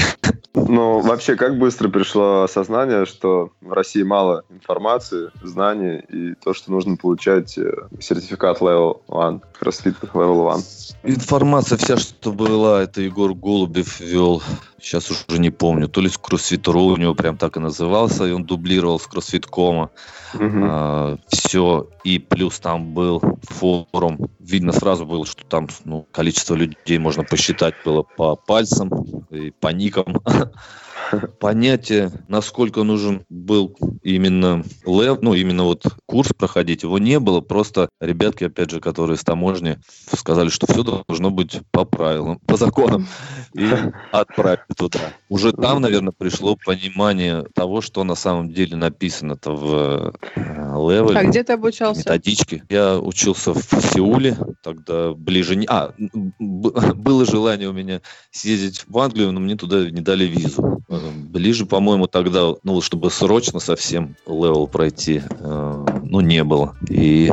Ну, 0.54 1.00
вообще, 1.00 1.36
как 1.36 1.58
быстро 1.58 1.88
пришло 1.88 2.42
осознание, 2.42 3.06
что 3.06 3.52
в 3.62 3.72
России 3.72 4.02
мало 4.02 4.44
информации, 4.50 5.30
знаний 5.42 6.02
и 6.08 6.34
то, 6.34 6.52
что 6.52 6.72
нужно 6.72 6.96
получать 6.96 7.56
э, 7.56 7.72
сертификат 8.00 8.60
Level 8.60 9.00
1, 9.08 9.42
CrossFit 9.60 9.96
Level 10.12 10.52
1? 11.02 11.14
Информация 11.14 11.78
вся, 11.78 11.96
что 11.96 12.32
была, 12.32 12.82
это 12.82 13.00
Егор 13.00 13.34
Голубев 13.34 14.00
вел 14.00 14.42
сейчас 14.82 15.10
уже 15.10 15.38
не 15.38 15.50
помню, 15.50 15.88
то 15.88 16.00
ли 16.00 16.08
с 16.08 16.18
CrossFit.ru 16.18 16.92
у 16.92 16.96
него 16.96 17.14
прям 17.14 17.36
так 17.36 17.56
и 17.56 17.60
назывался, 17.60 18.24
и 18.24 18.32
он 18.32 18.44
дублировал 18.44 18.98
с 18.98 19.06
CrossFit.com. 19.06 19.90
Угу. 20.34 20.64
А, 20.64 21.18
все, 21.28 21.88
и 22.04 22.18
плюс 22.18 22.58
там 22.58 22.92
был 22.92 23.22
форум. 23.42 24.18
Видно 24.40 24.72
сразу 24.72 25.06
было, 25.06 25.24
что 25.24 25.44
там 25.44 25.68
ну, 25.84 26.06
количество 26.10 26.54
людей 26.54 26.98
можно 26.98 27.22
посчитать 27.22 27.74
было 27.84 28.02
по 28.02 28.34
пальцам 28.34 28.90
и 29.30 29.50
по 29.50 29.68
никам. 29.68 30.20
понятие, 31.40 32.10
насколько 32.28 32.82
нужен 32.82 33.24
был 33.28 33.76
именно 34.02 34.64
лев, 34.86 35.18
ну, 35.22 35.34
именно 35.34 35.64
вот 35.64 35.84
курс 36.06 36.30
проходить, 36.36 36.82
его 36.82 36.98
не 36.98 37.18
было. 37.20 37.40
Просто 37.40 37.88
ребятки, 38.00 38.44
опять 38.44 38.70
же, 38.70 38.80
которые 38.80 39.16
с 39.16 39.24
таможни, 39.24 39.78
сказали, 40.12 40.48
что 40.48 40.66
все 40.66 40.82
должно 40.82 41.30
быть 41.30 41.60
по 41.70 41.84
правилам, 41.84 42.38
по 42.46 42.56
законам. 42.56 43.06
И 43.54 43.68
отправили 44.12 44.62
туда. 44.76 45.00
Уже 45.28 45.52
там, 45.52 45.80
наверное, 45.80 46.12
пришло 46.16 46.56
понимание 46.56 47.44
того, 47.54 47.80
что 47.80 48.04
на 48.04 48.14
самом 48.14 48.52
деле 48.52 48.76
написано-то 48.76 49.52
в 49.52 50.14
левеле. 50.36 51.18
А 51.18 51.24
где 51.24 51.42
ты 51.42 51.52
обучался? 51.52 52.00
Методички. 52.00 52.62
Я 52.68 52.98
учился 52.98 53.54
в 53.54 53.62
Сеуле, 53.62 54.36
тогда 54.62 55.12
ближе... 55.12 55.56
Не... 55.56 55.66
А, 55.68 55.92
было 56.38 57.24
желание 57.24 57.68
у 57.68 57.72
меня 57.72 58.00
съездить 58.30 58.84
в 58.86 58.98
Англию, 58.98 59.32
но 59.32 59.40
мне 59.40 59.56
туда 59.56 59.90
не 59.90 60.00
дали 60.00 60.24
визу. 60.24 60.82
Ближе, 61.10 61.66
по-моему, 61.66 62.06
тогда, 62.06 62.54
ну, 62.62 62.80
чтобы 62.80 63.10
срочно 63.10 63.60
совсем 63.60 64.16
level 64.26 64.66
пройти, 64.66 65.22
э, 65.28 65.86
ну, 66.04 66.20
не 66.20 66.44
было. 66.44 66.76
И 66.88 67.32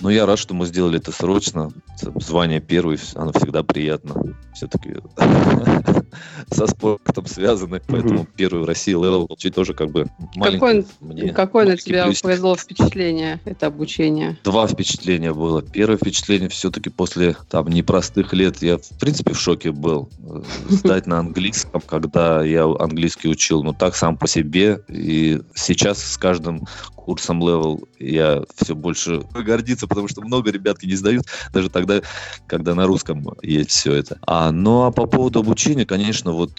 ну, 0.00 0.10
я 0.10 0.26
рад, 0.26 0.38
что 0.38 0.54
мы 0.54 0.66
сделали 0.66 0.98
это 0.98 1.12
срочно. 1.12 1.70
Звание 2.16 2.60
первый, 2.60 2.98
оно 3.14 3.32
всегда 3.32 3.62
приятно. 3.62 4.14
Все-таки 4.54 4.96
со 6.50 6.66
спортом 6.66 7.26
связаны, 7.26 7.80
поэтому 7.86 8.26
первый 8.36 8.62
в 8.62 8.66
России 8.66 8.92
level 8.92 9.26
получить 9.26 9.54
тоже 9.54 9.74
как 9.74 9.90
бы 9.90 10.06
Какое, 10.40 10.84
мне, 11.00 11.32
какое 11.32 11.66
на 11.66 11.76
тебя 11.76 12.04
плюсик. 12.04 12.22
произвело 12.22 12.56
впечатление, 12.56 13.40
это 13.44 13.66
обучение? 13.66 14.38
Два 14.44 14.66
впечатления 14.66 15.32
было. 15.32 15.62
Первое 15.62 15.96
впечатление 15.96 16.48
все-таки 16.48 16.90
после 16.90 17.36
там 17.48 17.68
непростых 17.68 18.32
лет, 18.32 18.62
я 18.62 18.78
в 18.78 18.98
принципе 19.00 19.32
в 19.32 19.38
шоке 19.38 19.72
был. 19.72 20.08
Сдать 20.68 21.06
на 21.06 21.18
английском, 21.18 21.80
когда 21.80 22.44
я 22.44 22.64
английский 22.64 23.28
учил, 23.28 23.62
ну 23.62 23.72
так 23.72 23.96
сам 23.96 24.16
по 24.16 24.26
себе. 24.26 24.80
И 24.88 25.40
сейчас 25.54 26.02
с 26.02 26.16
каждым 26.16 26.66
курсом 27.08 27.42
Level 27.42 27.88
я 27.98 28.42
все 28.56 28.74
больше 28.74 29.22
гордиться, 29.32 29.86
потому 29.86 30.08
что 30.08 30.20
много 30.20 30.50
ребятки 30.50 30.84
не 30.84 30.94
сдают, 30.94 31.24
даже 31.54 31.70
тогда, 31.70 32.02
когда 32.46 32.74
на 32.74 32.86
русском 32.86 33.26
есть 33.40 33.70
все 33.70 33.94
это. 33.94 34.18
А, 34.26 34.52
ну 34.52 34.82
а 34.82 34.90
по 34.90 35.06
поводу 35.06 35.38
обучения, 35.38 35.86
конечно, 35.86 36.32
вот 36.32 36.50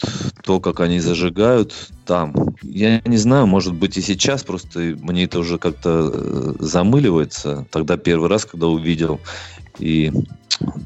то, 0.44 0.60
как 0.60 0.80
они 0.80 1.00
зажигают 1.02 1.76
там, 2.08 2.34
я 2.64 3.00
не 3.06 3.18
знаю, 3.18 3.46
может 3.46 3.76
быть 3.76 3.96
и 3.98 4.02
сейчас, 4.02 4.42
просто 4.42 4.80
мне 4.80 5.26
это 5.26 5.38
уже 5.38 5.60
как-то 5.60 6.12
э, 6.12 6.54
замыливается. 6.58 7.68
Тогда 7.70 7.98
первый 7.98 8.28
раз, 8.28 8.46
когда 8.46 8.66
увидел, 8.66 9.20
и 9.78 10.12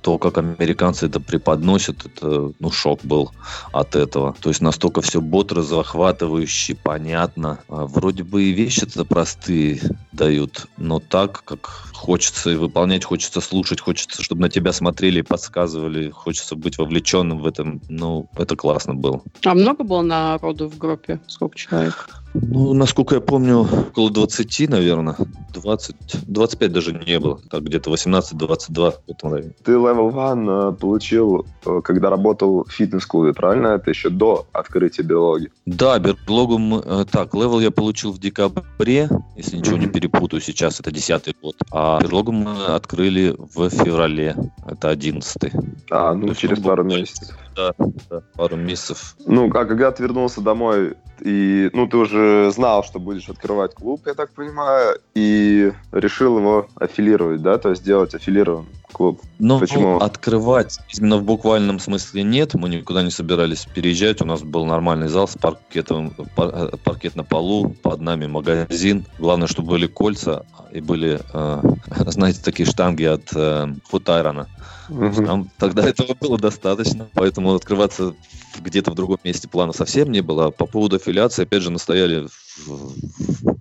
то, 0.02 0.18
как 0.18 0.38
американцы 0.38 1.08
это 1.08 1.20
преподносят, 1.20 2.06
это, 2.06 2.52
ну, 2.60 2.72
шок 2.72 3.04
был 3.04 3.32
от 3.72 3.96
этого. 3.96 4.36
То 4.40 4.50
есть 4.50 4.62
настолько 4.62 5.02
все 5.02 5.22
бодро, 5.22 5.62
захватывающе, 5.62 6.76
понятно. 6.76 7.60
А 7.70 7.86
вроде 7.86 8.24
бы 8.24 8.44
и 8.44 8.52
вещи 8.52 8.84
это 8.84 9.06
простые 9.06 9.82
дают, 10.12 10.68
но 10.78 11.00
так, 11.00 11.44
как 11.46 11.93
хочется 12.04 12.50
и 12.50 12.56
выполнять, 12.56 13.06
хочется 13.06 13.40
слушать, 13.40 13.80
хочется, 13.80 14.22
чтобы 14.22 14.42
на 14.42 14.50
тебя 14.50 14.74
смотрели 14.74 15.20
и 15.20 15.22
подсказывали, 15.22 16.10
хочется 16.10 16.56
быть 16.56 16.78
вовлеченным 16.78 17.40
в 17.40 17.48
этом. 17.48 17.82
Ну, 17.88 18.28
это 18.36 18.58
классно 18.58 18.94
было. 18.94 19.22
А 19.46 19.54
много 19.54 19.84
было 19.86 20.02
народу 20.02 20.68
в 20.70 20.78
группе? 20.78 21.20
Сколько 21.28 21.58
человек? 21.58 22.10
Ну, 22.34 22.74
насколько 22.74 23.16
я 23.16 23.22
помню, 23.22 23.60
около 23.60 24.10
20, 24.10 24.70
наверное. 24.70 25.16
20, 25.54 25.96
25 26.28 26.72
даже 26.72 26.94
не 26.94 27.20
было. 27.20 27.40
Так, 27.50 27.64
где-то 27.64 27.94
18-22 27.94 28.94
в 29.08 29.12
этом 29.12 29.34
районе. 29.34 29.54
Ты 29.64 29.74
Level 29.74 30.32
1 30.32 30.50
э, 30.50 30.72
получил, 30.74 31.46
э, 31.66 31.82
когда 31.84 32.10
работал 32.10 32.64
в 32.64 32.72
фитнес-клубе, 32.72 33.34
правильно? 33.34 33.68
Это 33.68 33.92
еще 33.92 34.10
до 34.10 34.48
открытия 34.52 35.04
берлоги. 35.04 35.52
Да, 35.66 36.00
берлогу 36.00 36.58
мы... 36.58 36.82
Э, 36.84 37.06
так, 37.10 37.36
level 37.36 37.60
я 37.60 37.70
получил 37.70 38.12
в 38.12 38.20
декабре, 38.20 39.10
если 39.38 39.58
ничего 39.58 39.78
не 39.78 39.88
перепутаю, 39.88 40.42
сейчас 40.42 40.80
это 40.80 40.92
10 40.92 41.36
год. 41.40 41.56
А 41.72 41.93
берлогу 42.02 42.32
мы 42.32 42.66
открыли 42.66 43.36
в 43.38 43.70
феврале, 43.70 44.36
это 44.66 44.90
11 44.90 45.52
А, 45.90 46.14
ну, 46.14 46.34
через 46.34 46.60
пару 46.60 46.84
месяцев. 46.84 47.36
Да, 47.56 47.74
да, 48.10 48.22
пару 48.36 48.56
месяцев. 48.56 49.16
Ну, 49.26 49.50
а 49.50 49.66
когда 49.66 49.92
ты 49.92 50.04
вернулся 50.04 50.42
домой, 50.42 50.96
и, 51.20 51.70
ну, 51.74 51.88
ты 51.88 51.98
уже 51.98 52.52
знал, 52.52 52.84
что 52.84 53.00
будешь 53.00 53.30
открывать 53.30 53.76
клуб, 53.76 54.02
я 54.06 54.14
так 54.14 54.32
понимаю, 54.32 54.98
и 55.14 55.72
решил 55.92 56.38
его 56.38 56.68
аффилировать, 56.76 57.42
да, 57.42 57.58
то 57.58 57.70
есть 57.70 57.82
сделать 57.82 58.16
аффилированный 58.16 58.68
клуб. 58.92 59.22
Ну, 59.40 59.60
Почему? 59.60 59.98
открывать 59.98 60.80
именно 60.96 61.18
в 61.18 61.24
буквальном 61.24 61.80
смысле 61.80 62.24
нет, 62.24 62.54
мы 62.54 62.70
никуда 62.70 63.04
не 63.04 63.12
собирались 63.12 63.66
переезжать, 63.66 64.22
у 64.22 64.26
нас 64.26 64.42
был 64.42 64.66
нормальный 64.66 65.08
зал 65.08 65.28
с 65.28 65.36
паркетом, 65.36 66.14
паркет 66.36 67.16
на 67.16 67.24
полу, 67.24 67.70
под 67.70 68.02
нами 68.02 68.28
магазин, 68.28 69.06
главное, 69.20 69.48
чтобы 69.48 69.70
были 69.70 69.88
кольца 69.88 70.46
и 70.72 70.82
были, 70.82 71.20
э, 71.34 71.62
знаете, 72.12 72.42
такие 72.44 72.68
штанги 72.68 73.04
от 73.04 73.30
э, 73.36 73.68
Футайрона. 73.86 74.48
Нам 74.94 75.50
тогда 75.58 75.84
этого 75.88 76.16
было 76.20 76.38
достаточно, 76.38 77.10
поэтому 77.14 77.56
открываться 77.56 78.16
где-то 78.60 78.92
в 78.92 78.96
другом 78.96 79.20
месте 79.24 79.48
плана 79.48 79.74
совсем 79.74 80.12
не 80.12 80.22
было. 80.22 80.52
По 80.52 80.66
поводу 80.66 80.98
аффилиации, 80.98 81.44
опять 81.44 81.64
же, 81.64 81.72
настояли 81.72 82.28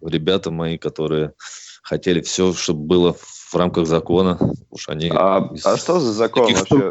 ребята 0.03 0.51
мои, 0.51 0.79
которые 0.79 1.33
хотели 1.83 2.21
все, 2.21 2.53
чтобы 2.53 2.85
было 2.85 3.17
в 3.53 3.55
рамках 3.55 3.87
закона. 3.87 4.39
Уж 4.71 4.89
они 4.89 5.11
а, 5.13 5.51
а 5.65 5.77
что 5.77 6.01
за 6.01 6.13
закон 6.13 6.53
вообще? 6.55 6.91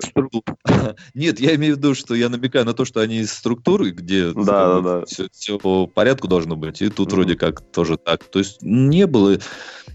Нет, 1.15 1.39
я 1.39 1.55
имею 1.55 1.75
в 1.75 1.77
виду, 1.77 1.95
что 1.95 2.13
я 2.13 2.29
намекаю 2.29 2.65
на 2.65 2.73
то, 2.73 2.85
что 2.85 2.99
они 3.01 3.17
из 3.17 3.33
структуры, 3.33 3.89
где 3.89 4.31
да, 4.31 4.79
да, 4.79 4.81
да. 4.81 5.05
Все, 5.05 5.27
все 5.31 5.57
по 5.57 5.87
порядку 5.87 6.27
должно 6.27 6.55
быть, 6.55 6.81
и 6.81 6.89
тут 6.89 7.09
mm-hmm. 7.09 7.11
вроде 7.11 7.35
как 7.35 7.61
тоже 7.61 7.97
так. 7.97 8.23
То 8.25 8.39
есть 8.39 8.61
не 8.61 9.07
было 9.07 9.37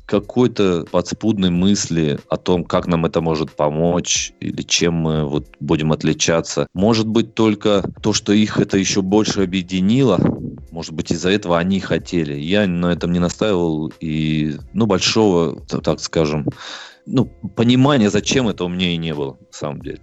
какой-то 0.07 0.87
подспудной 0.91 1.51
мысли 1.51 2.19
о 2.29 2.37
том, 2.37 2.65
как 2.65 2.87
нам 2.87 3.05
это 3.05 3.21
может 3.21 3.51
помочь 3.51 4.33
или 4.41 4.63
чем 4.63 4.95
мы 4.95 5.29
вот 5.29 5.49
будем 5.61 5.93
отличаться. 5.93 6.69
Может 6.73 7.07
быть, 7.09 7.35
только 7.35 7.83
то, 8.03 8.13
что 8.13 8.33
их 8.33 8.59
это 8.59 8.79
еще 8.79 9.03
больше 9.03 9.43
объединило, 9.43 10.19
может 10.71 10.93
быть, 10.93 11.11
из-за 11.11 11.31
этого 11.31 11.59
они 11.59 11.81
хотели. 11.81 12.35
Я 12.35 12.67
на 12.67 12.93
этом 12.93 13.13
не 13.13 13.19
настаивал, 13.19 13.93
и, 14.01 14.57
ну, 14.73 14.87
большого, 14.87 15.61
так 15.67 16.01
скажем, 16.01 16.47
ну, 17.07 17.27
понимания, 17.55 18.11
зачем 18.11 18.49
это 18.49 18.65
у 18.65 18.69
меня 18.69 18.91
и 18.91 18.97
не 18.97 19.15
было, 19.15 19.39
на 19.41 19.53
самом 19.53 19.81
деле. 19.81 20.01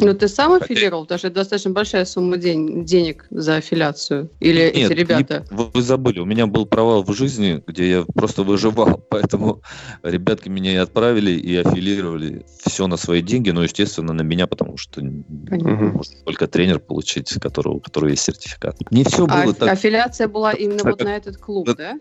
Ну, 0.00 0.14
ты 0.14 0.28
сам 0.28 0.52
аффилировал? 0.52 1.02
Потому 1.02 1.18
что 1.18 1.28
это 1.28 1.36
достаточно 1.36 1.70
большая 1.70 2.04
сумма 2.04 2.36
день, 2.36 2.84
денег 2.84 3.26
за 3.30 3.56
аффилиацию. 3.56 4.30
Или 4.40 4.72
Нет, 4.74 4.90
эти 4.90 4.92
ребята? 4.92 5.44
Не, 5.50 5.56
вы 5.56 5.82
забыли, 5.82 6.20
у 6.20 6.24
меня 6.24 6.46
был 6.46 6.66
провал 6.66 7.02
в 7.04 7.12
жизни, 7.14 7.62
где 7.66 7.90
я 7.90 8.04
просто 8.14 8.42
выживал, 8.42 8.98
поэтому 9.10 9.62
ребятки 10.02 10.48
меня 10.48 10.72
и 10.72 10.76
отправили, 10.76 11.32
и 11.32 11.56
аффилировали 11.56 12.46
все 12.64 12.86
на 12.86 12.96
свои 12.96 13.22
деньги, 13.22 13.50
но, 13.50 13.62
естественно, 13.62 14.12
на 14.12 14.22
меня, 14.22 14.46
потому 14.46 14.76
что 14.76 15.00
Понятно. 15.00 15.92
может 15.94 16.24
только 16.24 16.46
тренер 16.46 16.78
получить, 16.78 17.32
которого, 17.34 17.74
у 17.74 17.80
которого 17.80 18.10
есть 18.10 18.22
сертификат. 18.22 18.76
Не 18.90 19.04
все 19.04 19.26
А 19.28 19.42
было 19.44 19.54
так. 19.54 19.68
аффилиация 19.68 20.28
была 20.28 20.52
именно 20.52 20.78
Так, 20.78 20.92
вот 20.92 21.02
на 21.02 21.16
этот 21.16 21.36
клуб, 21.36 21.68
да? 21.76 21.98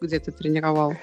Где 0.00 0.20
ты 0.20 0.30
тренировал? 0.32 0.94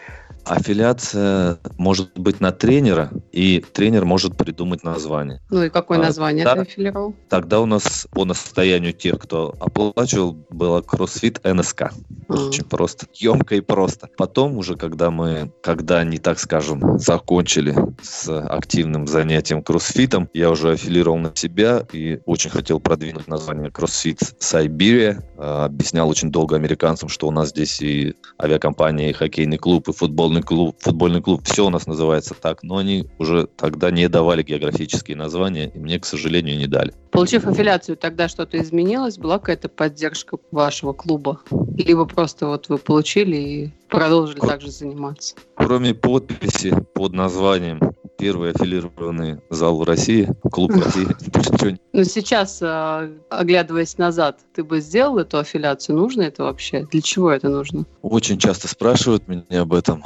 Аффилиация 0.46 1.60
может 1.77 2.17
быть 2.17 2.39
на 2.39 2.51
тренера, 2.77 3.10
и 3.31 3.63
тренер 3.74 4.05
может 4.05 4.38
придумать 4.38 4.84
название. 4.84 5.41
Ну 5.50 5.63
и 5.63 5.69
какое 5.69 5.98
А, 5.98 6.01
название 6.03 6.46
да. 6.46 6.53
ты 6.53 6.62
аффилировал? 6.62 7.15
Тогда 7.27 7.60
у 7.60 7.65
нас 7.65 8.07
по 8.12 8.24
настоянию 8.24 8.93
тех, 8.93 9.19
кто 9.19 9.55
оплачивал, 9.60 10.38
было 10.51 10.81
CrossFit 10.81 11.39
НСК. 11.51 11.81
А. 11.81 11.93
Очень 12.34 12.65
просто. 12.65 13.07
Емко 13.15 13.55
и 13.55 13.62
просто. 13.62 14.10
Потом 14.15 14.57
уже, 14.57 14.75
когда 14.75 15.10
мы, 15.10 15.51
когда 15.63 16.00
они, 16.00 16.19
так 16.19 16.38
скажем, 16.39 17.00
закончили 17.00 17.75
с 18.01 18.29
активным 18.29 19.07
занятием 19.07 19.63
кроссфитом, 19.63 20.29
я 20.34 20.51
уже 20.51 20.74
аффилировал 20.74 21.17
на 21.17 21.31
себя 21.36 21.84
и 21.91 22.19
очень 22.25 22.51
хотел 22.51 22.79
продвинуть 22.79 23.27
название 23.27 23.72
CrossFit 23.72 24.36
Siberia. 24.39 25.19
А, 25.38 25.65
Объяснял 25.65 26.07
очень 26.07 26.31
долго 26.31 26.55
американцам, 26.55 27.10
что 27.10 27.27
у 27.27 27.31
нас 27.31 27.50
здесь 27.50 27.81
и 27.81 28.13
авиакомпания, 28.41 29.10
и 29.10 29.13
хоккейный 29.13 29.57
клуб, 29.57 29.89
и 29.89 29.93
футбольный 29.93 30.43
клуб, 30.43 30.75
футбольный 30.79 31.22
клуб, 31.22 31.41
все 31.43 31.65
у 31.65 31.69
нас 31.69 31.88
называется 31.88 32.36
так. 32.39 32.62
Но 32.67 32.75
они 32.75 33.07
уже 33.17 33.47
тогда 33.47 33.91
не 33.91 34.09
давали 34.09 34.43
географические 34.43 35.15
названия, 35.15 35.71
и 35.74 35.79
мне, 35.79 36.01
к 36.01 36.05
сожалению, 36.05 36.57
не 36.57 36.67
дали. 36.67 36.93
Получив 37.12 37.47
аффилиацию, 37.47 37.95
тогда 37.95 38.27
что-то 38.27 38.59
изменилось? 38.62 39.17
Была 39.17 39.39
какая-то 39.39 39.69
поддержка 39.69 40.38
вашего 40.51 40.91
клуба? 40.91 41.39
Либо 41.77 42.05
просто 42.05 42.47
вот 42.47 42.67
вы 42.67 42.77
получили 42.77 43.38
и 43.38 43.71
продолжили 43.88 44.39
Ко- 44.39 44.47
также 44.47 44.69
заниматься? 44.69 45.36
Кроме 45.55 45.93
подписи 45.93 46.75
под 46.93 47.13
названием 47.13 47.79
«Первый 48.17 48.51
аффилированный 48.51 49.39
зал 49.50 49.77
в 49.77 49.83
России», 49.83 50.27
клуб 50.51 50.71
России, 50.71 51.77
Но 51.93 52.03
сейчас, 52.03 52.59
а, 52.62 53.09
оглядываясь 53.29 53.97
назад, 53.97 54.39
ты 54.53 54.65
бы 54.65 54.81
сделал 54.81 55.19
эту 55.19 55.38
аффилиацию? 55.38 55.95
Нужно 55.95 56.24
это 56.24 56.43
вообще? 56.43 56.86
Для 56.91 57.01
чего 57.01 57.31
это 57.31 57.47
нужно? 57.47 57.86
Очень 58.01 58.38
часто 58.38 58.67
спрашивают 58.67 59.25
меня 59.29 59.62
об 59.62 59.74
этом 59.74 60.03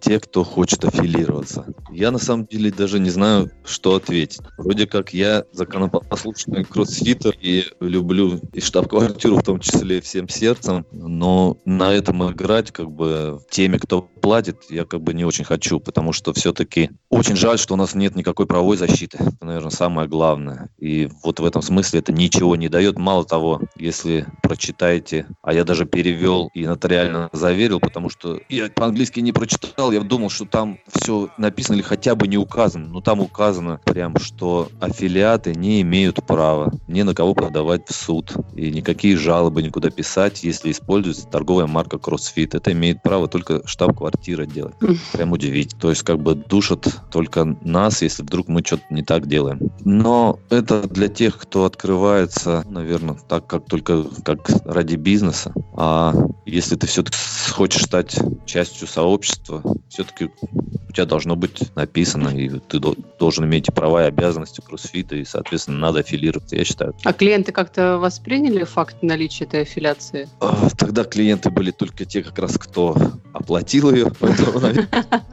те, 0.00 0.20
кто 0.20 0.44
хочет 0.44 0.84
аффилироваться. 0.84 1.66
Я 1.90 2.10
на 2.10 2.18
самом 2.18 2.46
деле 2.46 2.70
даже 2.70 2.98
не 2.98 3.10
знаю, 3.10 3.50
что 3.64 3.94
ответить. 3.96 4.40
Вроде 4.58 4.86
как 4.86 5.12
я 5.12 5.44
законопослушный 5.52 6.64
кроссфитер 6.64 7.34
и 7.40 7.64
люблю 7.80 8.40
и 8.52 8.60
штаб-квартиру 8.60 9.36
в 9.36 9.42
том 9.42 9.60
числе 9.60 10.00
всем 10.00 10.28
сердцем, 10.28 10.86
но 10.92 11.56
на 11.64 11.92
этом 11.92 12.30
играть 12.30 12.70
как 12.70 12.90
бы 12.90 13.40
теме, 13.50 13.78
кто 13.78 14.02
платит, 14.02 14.62
я 14.70 14.84
как 14.84 15.02
бы 15.02 15.14
не 15.14 15.24
очень 15.24 15.44
хочу, 15.44 15.80
потому 15.80 16.12
что 16.12 16.32
все-таки 16.32 16.90
очень 17.10 17.36
жаль, 17.36 17.58
что 17.58 17.74
у 17.74 17.76
нас 17.76 17.94
нет 17.94 18.16
никакой 18.16 18.46
правовой 18.46 18.76
защиты. 18.76 19.18
Это, 19.18 19.44
наверное, 19.44 19.70
самое 19.70 20.08
главное. 20.08 20.68
И 20.78 21.08
вот 21.22 21.40
в 21.40 21.44
этом 21.44 21.62
смысле 21.62 22.00
это 22.00 22.12
ничего 22.12 22.56
не 22.56 22.68
дает. 22.68 22.98
Мало 22.98 23.24
того, 23.24 23.62
если 23.76 24.26
прочитаете, 24.42 25.26
а 25.42 25.54
я 25.54 25.64
даже 25.64 25.86
перевел 25.86 26.50
и 26.54 26.66
нотариально 26.66 27.28
заверил, 27.32 27.80
потому 27.80 28.10
что 28.10 28.40
я 28.48 28.68
по-английски 28.68 29.20
не 29.20 29.32
прочитал, 29.32 29.85
я 29.92 30.00
думал, 30.02 30.30
что 30.30 30.44
там 30.44 30.78
все 30.88 31.28
написано 31.38 31.76
или 31.76 31.82
хотя 31.82 32.14
бы 32.14 32.28
не 32.28 32.38
указано. 32.38 32.88
Но 32.88 33.00
там 33.00 33.20
указано 33.20 33.80
прям, 33.84 34.16
что 34.18 34.68
аффилиаты 34.80 35.54
не 35.54 35.80
имеют 35.82 36.24
права 36.26 36.72
ни 36.88 37.02
на 37.02 37.14
кого 37.14 37.34
подавать 37.34 37.88
в 37.88 37.94
суд. 37.94 38.32
И 38.54 38.70
никакие 38.70 39.16
жалобы 39.16 39.62
никуда 39.62 39.90
писать, 39.90 40.42
если 40.44 40.70
используется 40.70 41.26
торговая 41.26 41.66
марка 41.66 41.96
CrossFit. 41.96 42.56
Это 42.56 42.72
имеет 42.72 43.02
право 43.02 43.28
только 43.28 43.66
штаб-квартира 43.66 44.46
делать. 44.46 44.74
Прям 45.12 45.32
удивить. 45.32 45.76
То 45.78 45.90
есть 45.90 46.02
как 46.02 46.20
бы 46.20 46.34
душат 46.34 46.86
только 47.10 47.44
нас, 47.62 48.02
если 48.02 48.22
вдруг 48.22 48.48
мы 48.48 48.62
что-то 48.64 48.84
не 48.90 49.02
так 49.02 49.26
делаем. 49.26 49.60
Но 49.84 50.38
это 50.50 50.82
для 50.88 51.08
тех, 51.08 51.38
кто 51.38 51.64
открывается, 51.64 52.64
наверное, 52.68 53.16
так 53.28 53.46
как 53.46 53.66
только 53.66 54.04
как 54.24 54.48
ради 54.64 54.96
бизнеса. 54.96 55.52
А 55.76 56.14
если 56.44 56.76
ты 56.76 56.86
все-таки 56.86 57.18
хочешь 57.52 57.82
стать 57.82 58.18
частью 58.46 58.86
сообщества, 58.86 59.62
все-таки 59.88 60.30
у 60.40 60.92
тебя 60.92 61.06
должно 61.06 61.36
быть 61.36 61.74
написано, 61.76 62.28
и 62.30 62.48
ты 62.48 62.78
до- 62.78 62.96
должен 63.18 63.44
иметь 63.44 63.72
права 63.74 64.04
и 64.04 64.08
обязанности 64.08 64.60
кроссфита, 64.60 65.16
и, 65.16 65.24
соответственно, 65.24 65.78
надо 65.78 66.00
аффилироваться, 66.00 66.56
я 66.56 66.64
считаю. 66.64 66.94
А 67.04 67.12
клиенты 67.12 67.52
как-то 67.52 67.98
восприняли 67.98 68.64
факт 68.64 69.02
наличия 69.02 69.44
этой 69.44 69.62
аффилиации? 69.62 70.28
А, 70.40 70.68
Тогда 70.76 71.04
клиенты 71.04 71.50
были 71.50 71.70
только 71.70 72.04
те, 72.04 72.22
как 72.22 72.38
раз, 72.38 72.56
кто 72.58 72.96
оплатил 73.32 73.92
ее, 73.92 74.10
поэтому, 74.18 74.60
наверное, 74.60 74.88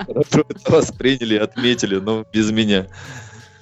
восприняли 0.67 1.35
и 1.35 1.37
отметили, 1.37 1.95
но 1.95 2.25
без 2.31 2.51
меня. 2.51 2.87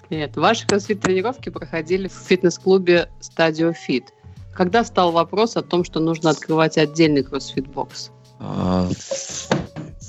Нет, 0.10 0.36
ваши 0.36 0.68
кроссфит-тренировки 0.68 1.50
проходили 1.50 2.08
в 2.08 2.14
фитнес-клубе 2.14 3.10
Stadio 3.22 3.74
Fit. 3.88 4.06
Когда 4.54 4.84
встал 4.84 5.12
вопрос 5.14 5.56
о 5.56 5.62
том, 5.62 5.86
что 5.86 6.00
нужно 6.02 6.32
открывать 6.32 6.78
отдельный 6.78 7.24
кроссфит-бокс? 7.24 8.12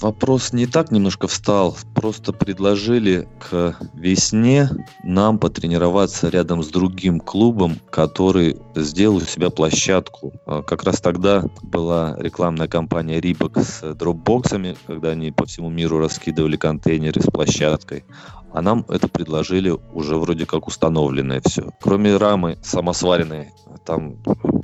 Вопрос 0.02 0.52
не 0.52 0.66
так 0.66 0.90
немножко 0.90 1.28
встал, 1.28 1.76
просто 1.94 2.32
предложили 2.32 3.28
к 3.38 3.76
весне 3.94 4.68
нам 5.04 5.38
потренироваться 5.38 6.28
рядом 6.28 6.64
с 6.64 6.68
другим 6.70 7.20
клубом, 7.20 7.78
который 7.88 8.58
сделал 8.74 9.18
у 9.18 9.20
себя 9.20 9.50
площадку. 9.50 10.32
А, 10.44 10.62
Как 10.62 10.82
раз 10.82 11.00
тогда 11.00 11.44
была 11.62 12.16
рекламная 12.18 12.66
кампания 12.66 13.20
Reebok 13.20 13.62
с 13.62 13.94
дропбоксами, 13.94 14.76
когда 14.88 15.10
они 15.10 15.30
по 15.30 15.46
всему 15.46 15.70
миру 15.70 15.98
раскидывали 15.98 16.56
контейнеры 16.56 17.22
с 17.22 17.26
площадкой. 17.26 18.04
А 18.52 18.62
нам 18.62 18.84
это 18.88 19.08
предложили 19.08 19.76
уже 19.92 20.16
вроде 20.16 20.46
как 20.46 20.66
установленное 20.66 21.40
все. 21.44 21.70
Кроме 21.80 22.16
рамы 22.16 22.58
самосваренной, 22.62 23.50
там 23.84 24.16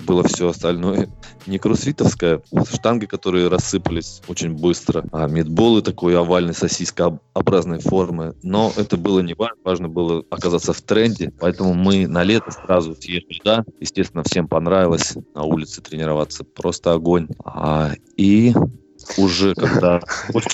было 0.06 0.22
все 0.24 0.50
остальное 0.50 1.08
не 1.46 1.58
кроссфитовская, 1.58 2.42
штанги, 2.70 3.06
которые 3.06 3.48
рассыпались 3.48 4.22
очень 4.28 4.52
быстро, 4.52 5.04
а 5.12 5.26
мидболы 5.26 5.82
такой 5.82 6.16
овальной 6.18 6.54
сосискообразной 6.54 7.80
формы. 7.80 8.34
Но 8.42 8.72
это 8.76 8.96
было 8.96 9.20
не 9.20 9.34
важно, 9.34 9.56
важно 9.64 9.88
было 9.88 10.24
оказаться 10.30 10.72
в 10.72 10.82
тренде, 10.82 11.32
поэтому 11.40 11.74
мы 11.74 12.06
на 12.06 12.22
лето 12.22 12.50
сразу 12.50 12.94
съехали 12.94 13.38
туда. 13.38 13.64
Естественно, 13.80 14.22
всем 14.22 14.48
понравилось 14.48 15.16
на 15.34 15.42
улице 15.42 15.80
тренироваться, 15.80 16.44
просто 16.44 16.92
огонь. 16.92 17.28
А, 17.44 17.92
и 18.16 18.54
уже 19.16 19.54
когда 19.56 20.00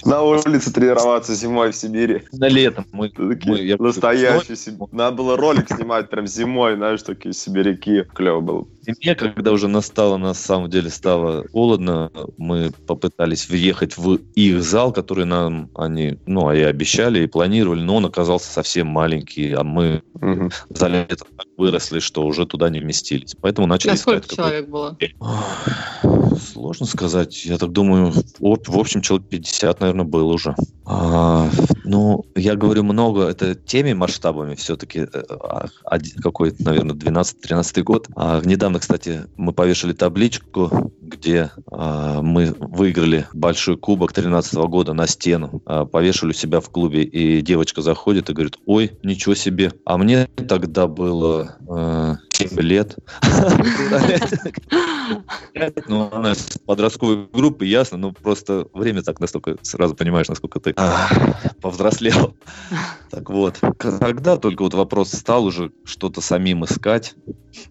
На 0.05 0.23
улице 0.23 0.73
тренироваться 0.73 1.35
зимой 1.35 1.73
в 1.73 1.77
Сибири. 1.77 2.23
на 2.33 2.49
летом 2.49 2.87
мы, 2.93 3.11
мы- 3.17 3.61
я- 3.61 3.77
настоящие 3.79 4.57
сиб- 4.57 4.89
Надо 4.93 5.17
было 5.17 5.37
ролик 5.37 5.69
снимать 5.69 6.09
прям 6.11 6.27
зимой, 6.27 6.77
знаешь, 6.77 7.03
такие 7.03 7.33
сибиряки. 7.35 8.05
Клево 8.15 8.41
было. 8.41 8.67
зиме, 8.87 9.15
когда 9.15 9.53
уже 9.53 9.69
настало, 9.69 10.17
на 10.19 10.35
самом 10.35 10.71
деле 10.71 10.91
стало 10.91 11.45
холодно, 11.53 12.11
мы 12.37 12.71
попытались 12.87 13.49
въехать 13.49 13.97
в 13.97 14.17
их 14.35 14.63
зал, 14.63 14.93
который 14.93 15.25
нам 15.25 15.71
они, 15.75 16.19
ну, 16.27 16.53
и 16.53 16.61
обещали, 16.61 17.25
и 17.25 17.27
планировали, 17.27 17.81
но 17.81 17.97
он 17.97 18.07
оказался 18.07 18.53
совсем 18.53 18.87
маленький, 18.87 19.53
а 19.53 19.65
мы 19.65 20.03
Мгм. 20.15 20.51
за 20.71 20.89
лето 20.89 21.25
так 21.37 21.47
выросли, 21.57 21.99
что 22.01 22.25
уже 22.27 22.47
туда 22.47 22.69
не 22.71 22.81
вместились. 22.81 23.35
Поэтому 23.41 23.67
начали 23.67 23.93
А 23.93 23.97
сколько 23.97 24.35
человек 24.35 24.69
было? 24.69 24.97
Сложно 26.55 26.87
сказать. 26.87 27.45
Я 27.45 27.59
так 27.59 27.73
думаю, 27.73 28.13
в, 28.39 28.79
общем, 28.79 29.01
человек 29.01 29.27
50, 29.29 29.81
наверное, 29.81 30.05
был 30.05 30.29
уже. 30.29 30.55
А, 30.87 31.51
ну, 31.83 32.27
я 32.37 32.55
говорю 32.55 32.85
много, 32.85 33.25
это 33.25 33.57
теми 33.57 33.93
масштабами 33.93 34.55
все-таки. 34.55 35.09
Какой, 36.23 36.55
наверное, 36.61 36.95
12-13 36.95 37.83
год. 37.83 38.07
А, 38.15 38.41
недавно, 38.45 38.79
кстати, 38.79 39.25
мы 39.37 39.53
повешали 39.53 39.95
табличку, 39.95 40.93
где 41.03 41.51
а, 41.73 42.23
мы 42.23 42.55
выиграли 42.57 43.27
большой 43.33 43.77
кубок 43.77 44.13
13 44.13 44.55
года 44.55 44.93
на 44.93 45.09
стену. 45.09 45.61
А, 45.67 45.87
повешали 45.87 46.31
у 46.31 46.35
себя 46.35 46.61
в 46.61 46.71
клубе, 46.71 47.03
и 47.03 47.43
девочка 47.43 47.83
заходит 47.83 48.31
и 48.31 48.33
говорит, 48.33 48.59
ой, 48.67 48.93
ничего 49.03 49.35
себе. 49.35 49.73
А 49.85 49.99
мне 49.99 50.29
тогда 50.49 50.87
было 50.87 51.57
э, 51.69 52.15
7 52.35 52.61
лет. 52.61 52.97
Ну, 55.87 56.09
она 56.11 56.33
из 56.33 56.59
подростковой 56.65 57.29
группы, 57.33 57.67
ясно, 57.67 57.99
но 57.99 58.13
просто 58.13 58.67
время 58.73 59.03
так 59.03 59.21
настолько, 59.21 59.57
сразу 59.63 59.95
понимаешь, 59.95 60.29
насколько 60.29 60.59
ты 60.59 60.75
повзрослел. 61.61 62.35
Так 63.11 63.31
вот, 63.31 63.61
когда 63.79 64.37
только 64.37 64.63
вот 64.63 64.75
вопрос 64.75 65.13
стал 65.13 65.45
уже 65.45 65.71
что-то 65.85 66.21
самим 66.21 66.65
искать, 66.65 67.15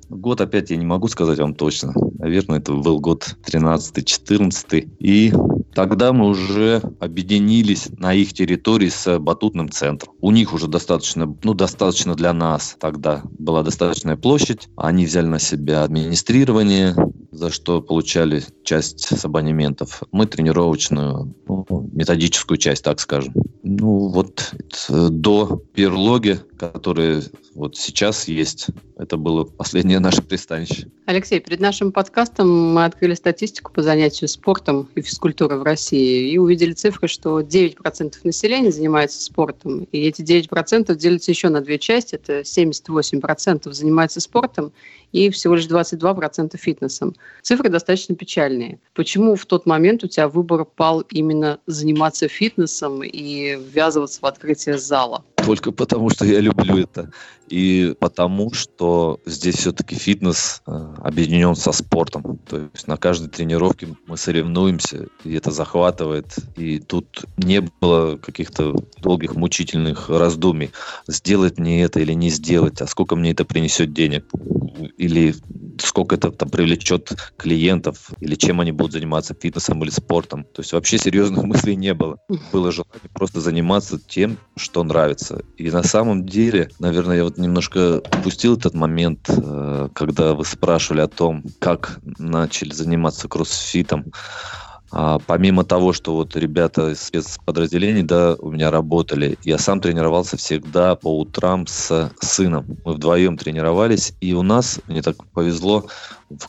год 0.10 0.41
опять 0.41 0.69
я 0.69 0.78
не 0.78 0.86
могу 0.86 1.08
сказать 1.08 1.39
вам 1.39 1.56
точно. 1.56 1.93
Наверное, 2.19 2.60
это 2.60 2.73
был 2.73 2.99
год 2.99 3.36
13-14. 3.45 4.89
И 4.99 5.34
Тогда 5.75 6.13
мы 6.13 6.27
уже 6.27 6.81
объединились 6.99 7.89
на 7.97 8.13
их 8.13 8.33
территории 8.33 8.89
с 8.89 9.19
батутным 9.19 9.69
центром. 9.69 10.13
У 10.21 10.31
них 10.31 10.53
уже 10.53 10.67
достаточно, 10.67 11.36
ну, 11.43 11.53
достаточно 11.53 12.15
для 12.15 12.33
нас 12.33 12.75
тогда 12.79 13.23
была 13.38 13.63
достаточная 13.63 14.15
площадь. 14.15 14.69
Они 14.75 15.05
взяли 15.05 15.27
на 15.27 15.39
себя 15.39 15.83
администрирование, 15.83 16.95
за 17.31 17.49
что 17.49 17.81
получали 17.81 18.43
часть 18.63 19.01
с 19.01 19.25
абонементов. 19.25 20.03
Мы 20.12 20.25
тренировочную, 20.27 21.33
ну, 21.47 21.65
методическую 21.91 22.57
часть, 22.57 22.83
так 22.83 22.99
скажем. 22.99 23.33
Ну, 23.63 24.09
вот 24.09 24.53
э, 24.89 25.07
до 25.09 25.62
перлоги, 25.73 26.39
которые 26.69 27.21
вот 27.56 27.78
сейчас 27.78 28.28
есть, 28.28 28.67
это 28.97 29.17
было 29.17 29.43
последнее 29.43 29.99
наше 29.99 30.21
пристанище. 30.21 30.88
Алексей, 31.06 31.39
перед 31.39 31.60
нашим 31.60 31.91
подкастом 31.91 32.73
мы 32.73 32.86
открыли 32.86 33.13
статистику 33.13 33.71
по 33.71 33.82
занятию 33.82 34.28
спортом 34.28 34.89
и 34.95 35.02
физкультурой 35.02 35.60
в 35.60 35.63
России 35.63 36.32
и 36.32 36.38
увидели 36.38 36.73
цифры, 36.73 37.08
что 37.08 37.41
9% 37.41 38.15
населения 38.23 38.71
занимается 38.71 39.21
спортом, 39.21 39.84
и 39.91 39.99
эти 39.99 40.21
9% 40.21 40.95
делятся 40.95 41.32
еще 41.32 41.49
на 41.49 41.62
две 41.62 41.78
части. 41.78 42.15
Это 42.15 42.41
78% 42.41 43.71
занимается 43.71 44.21
спортом 44.21 44.71
и 45.12 45.30
всего 45.30 45.56
лишь 45.56 45.67
22% 45.67 46.58
фитнесом. 46.58 47.15
Цифры 47.41 47.69
достаточно 47.69 48.15
печальные. 48.15 48.80
Почему 48.93 49.36
в 49.36 49.45
тот 49.45 49.65
момент 49.65 50.04
у 50.04 50.08
тебя 50.08 50.28
выбор 50.28 50.65
пал 50.65 51.02
именно 51.02 51.60
заниматься 51.67 52.28
фитнесом 52.28 53.04
и 53.04 53.56
ввязываться 53.56 54.19
в 54.21 54.26
открытие 54.26 54.78
зала? 54.78 55.23
Только 55.45 55.71
потому, 55.71 56.10
что 56.10 56.25
я 56.25 56.39
люблю 56.39 56.77
это. 56.77 57.12
И 57.49 57.95
потому, 57.99 58.53
что 58.53 59.19
здесь 59.25 59.56
все-таки 59.56 59.95
фитнес 59.95 60.62
э, 60.65 60.95
объединен 61.03 61.56
со 61.56 61.71
спортом. 61.71 62.39
То 62.47 62.69
есть 62.73 62.88
на 62.88 62.97
каждой 62.97 63.29
тренировке 63.29 63.89
мы 64.08 64.17
соревнуемся, 64.17 65.08
и 65.23 65.34
это 65.34 65.51
захватывает. 65.51 66.36
И 66.56 66.79
тут 66.79 67.25
не 67.38 67.62
было 67.82 68.17
каких-то 68.17 68.75
долгих 69.01 69.36
мучительных 69.36 70.10
раздумий. 70.10 70.71
Сделать 71.08 71.60
мне 71.60 71.84
это 71.84 71.99
или 71.99 72.13
не 72.13 72.29
сделать, 72.29 72.82
а 72.82 72.88
сколько 72.88 73.15
мне 73.15 73.32
это 73.32 73.45
принесет 73.45 73.93
денег 73.93 74.25
или 74.97 75.36
сколько 75.79 76.15
это 76.15 76.32
там 76.32 76.49
привлечет 76.49 77.12
клиентов, 77.38 78.12
или 78.19 78.36
чем 78.36 78.62
они 78.62 78.71
будут 78.71 78.93
заниматься, 78.93 79.36
фитнесом 79.39 79.84
или 79.84 79.89
спортом. 79.89 80.43
То 80.43 80.62
есть 80.62 80.73
вообще 80.73 80.97
серьезных 80.97 81.43
мыслей 81.43 81.75
не 81.75 81.93
было. 81.93 82.17
Было 82.51 82.71
желание 82.71 83.10
просто 83.13 83.41
заниматься 83.41 83.99
тем, 83.99 84.38
что 84.56 84.84
нравится. 84.84 85.33
И 85.58 85.72
на 85.72 85.84
самом 85.84 86.26
деле, 86.26 86.69
наверное, 86.80 87.17
я 87.17 87.24
вот 87.24 87.38
немножко 87.38 88.02
упустил 88.19 88.58
этот 88.58 88.74
момент, 88.74 89.30
э, 89.30 89.89
когда 89.93 90.34
вы 90.34 90.46
спрашивали 90.46 91.02
о 91.02 91.08
том, 91.08 91.43
как 91.60 92.00
начали 92.17 92.74
заниматься 92.74 93.28
кроссфитом. 93.28 94.06
А, 94.96 95.17
помимо 95.26 95.63
того, 95.63 95.91
что 95.91 96.13
вот 96.13 96.36
ребята 96.36 96.91
из 96.91 97.02
спецподразделений, 97.02 98.04
да, 98.04 98.36
у 98.38 98.52
меня 98.52 98.69
работали, 98.69 99.39
я 99.43 99.58
сам 99.58 99.82
тренировался 99.82 100.38
всегда 100.38 100.96
по 100.96 101.19
утрам 101.19 101.65
с 101.65 102.12
сыном. 102.22 102.78
Мы 102.86 102.93
вдвоем 102.93 103.36
тренировались, 103.36 104.13
и 104.22 104.34
у 104.34 104.43
нас, 104.43 104.80
мне 104.88 105.02
так 105.02 105.15
повезло, 105.32 105.88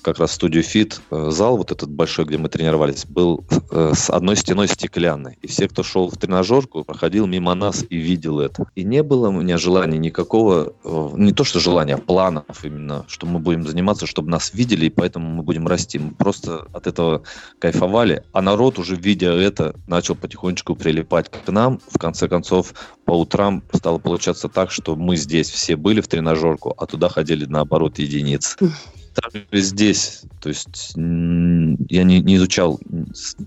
как 0.03 0.19
раз 0.19 0.33
студию 0.33 0.63
Fit, 0.63 1.01
э, 1.11 1.31
зал 1.31 1.57
вот 1.57 1.73
этот 1.73 1.91
большой, 1.91 2.25
где 2.25 2.39
мы 2.39 2.49
тренировались, 2.49 3.07
был 3.07 3.45
э, 3.71 3.93
с 3.95 4.11
одной 4.11 4.37
стеной 4.37 4.69
стеклянной. 4.69 5.39
И 5.43 5.47
все, 5.47 5.69
кто 5.69 5.83
шел 5.83 6.11
в 6.11 6.17
тренажерку, 6.17 6.85
проходил 6.85 7.27
мимо 7.27 7.55
нас 7.55 7.85
и 7.89 7.97
видел 7.97 8.41
это. 8.41 8.67
И 8.75 8.85
не 8.85 9.03
было 9.03 9.29
у 9.29 9.33
меня 9.33 9.59
желания 9.59 9.99
никакого, 9.99 10.75
э, 10.85 11.09
не 11.17 11.33
то 11.33 11.45
что 11.45 11.61
желания, 11.61 11.95
а 11.95 11.99
планов 11.99 12.65
именно, 12.65 13.05
что 13.09 13.27
мы 13.27 13.39
будем 13.39 13.67
заниматься, 13.67 14.07
чтобы 14.07 14.31
нас 14.31 14.53
видели, 14.55 14.87
и 14.87 14.91
поэтому 14.91 15.29
мы 15.29 15.43
будем 15.43 15.67
расти. 15.67 15.99
Мы 15.99 16.13
просто 16.13 16.67
от 16.73 16.87
этого 16.87 17.23
кайфовали. 17.59 18.25
А 18.33 18.43
народ 18.43 18.79
уже, 18.79 18.97
видя 18.97 19.33
это, 19.33 19.75
начал 19.87 20.15
потихонечку 20.15 20.75
прилипать 20.75 21.31
к 21.31 21.51
нам. 21.51 21.81
В 21.91 21.99
конце 21.99 22.29
концов, 22.29 22.75
по 23.05 23.13
утрам 23.13 23.63
стало 23.73 23.99
получаться 23.99 24.49
так, 24.49 24.71
что 24.71 24.97
мы 24.97 25.17
здесь 25.17 25.51
все 25.51 25.77
были 25.77 26.01
в 26.01 26.09
тренажерку, 26.09 26.75
а 26.77 26.87
туда 26.87 27.09
ходили 27.09 27.45
наоборот 27.45 27.99
единицы 27.99 28.57
также 29.15 29.47
здесь, 29.53 30.23
то 30.41 30.49
есть 30.49 30.93
я 30.97 32.05
не, 32.05 32.21
не 32.21 32.37
изучал, 32.37 32.81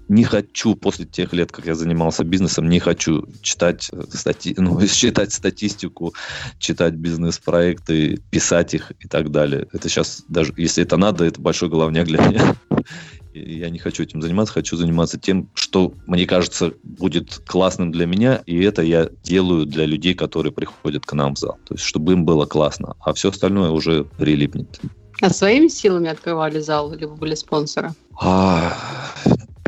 не 0.07 0.23
хочу 0.23 0.75
после 0.75 1.05
тех 1.05 1.33
лет, 1.33 1.51
как 1.51 1.65
я 1.65 1.75
занимался 1.75 2.23
бизнесом, 2.23 2.69
не 2.69 2.79
хочу 2.79 3.27
читать, 3.41 3.89
э, 3.91 4.03
стати, 4.11 4.55
ну, 4.57 4.85
читать 4.87 5.33
статистику, 5.33 6.13
читать 6.59 6.93
бизнес-проекты, 6.93 8.19
писать 8.31 8.73
их 8.73 8.91
и 8.99 9.07
так 9.07 9.31
далее. 9.31 9.67
Это 9.73 9.89
сейчас, 9.89 10.23
даже 10.29 10.53
если 10.57 10.83
это 10.83 10.97
надо, 10.97 11.25
это 11.25 11.41
большой 11.41 11.69
головняк 11.69 12.07
для 12.07 12.21
меня. 12.21 12.55
Я 13.33 13.69
не 13.69 13.77
хочу 13.77 14.01
этим 14.03 14.21
заниматься, 14.21 14.53
хочу 14.53 14.77
заниматься 14.77 15.19
тем, 15.19 15.49
что, 15.53 15.93
мне 16.07 16.25
кажется, 16.25 16.73
будет 16.81 17.41
классным 17.45 17.91
для 17.91 18.07
меня, 18.07 18.41
и 18.47 18.59
это 18.63 18.81
я 18.81 19.09
делаю 19.23 19.67
для 19.67 19.85
людей, 19.85 20.15
которые 20.15 20.51
приходят 20.51 21.05
к 21.05 21.13
нам 21.13 21.35
в 21.35 21.37
зал. 21.37 21.59
То 21.67 21.75
есть, 21.75 21.83
чтобы 21.83 22.13
им 22.13 22.25
было 22.25 22.47
классно, 22.47 22.95
а 22.99 23.13
все 23.13 23.29
остальное 23.29 23.69
уже 23.69 24.05
прилипнет. 24.05 24.79
А 25.21 25.29
своими 25.29 25.67
силами 25.67 26.09
открывали 26.09 26.59
зал, 26.59 26.91
либо 26.91 27.15
были 27.15 27.33
спонсоры? 27.33 27.93
А, 28.21 28.73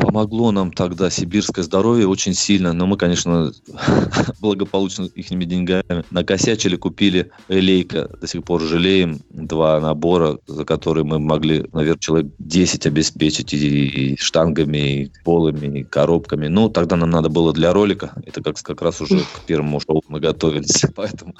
помогло 0.00 0.50
нам 0.50 0.72
тогда 0.72 1.10
сибирское 1.10 1.64
здоровье 1.64 2.08
очень 2.08 2.34
сильно, 2.34 2.72
но 2.72 2.86
мы, 2.86 2.96
конечно, 2.96 3.52
благополучно 4.40 5.04
их 5.04 5.28
деньгами 5.30 6.04
накосячили, 6.10 6.76
купили 6.76 7.30
элейка, 7.48 8.10
до 8.20 8.26
сих 8.26 8.44
пор 8.44 8.62
жалеем, 8.62 9.20
два 9.30 9.80
набора, 9.80 10.38
за 10.46 10.64
которые 10.64 11.04
мы 11.04 11.18
могли, 11.18 11.66
наверное, 11.72 11.98
человек 11.98 12.32
10 12.38 12.86
обеспечить 12.86 13.52
и, 13.52 13.86
и 13.86 14.16
штангами, 14.16 15.02
и 15.02 15.12
полами, 15.24 15.80
и 15.80 15.84
коробками. 15.84 16.48
Ну, 16.48 16.68
тогда 16.68 16.96
нам 16.96 17.10
надо 17.10 17.28
было 17.28 17.52
для 17.52 17.72
ролика, 17.72 18.12
это 18.26 18.42
как, 18.42 18.60
как 18.60 18.82
раз 18.82 19.00
уже 19.00 19.20
к 19.20 19.40
первому 19.46 19.80
шоу 19.80 20.02
мы 20.08 20.20
готовились, 20.20 20.84
поэтому 20.96 21.34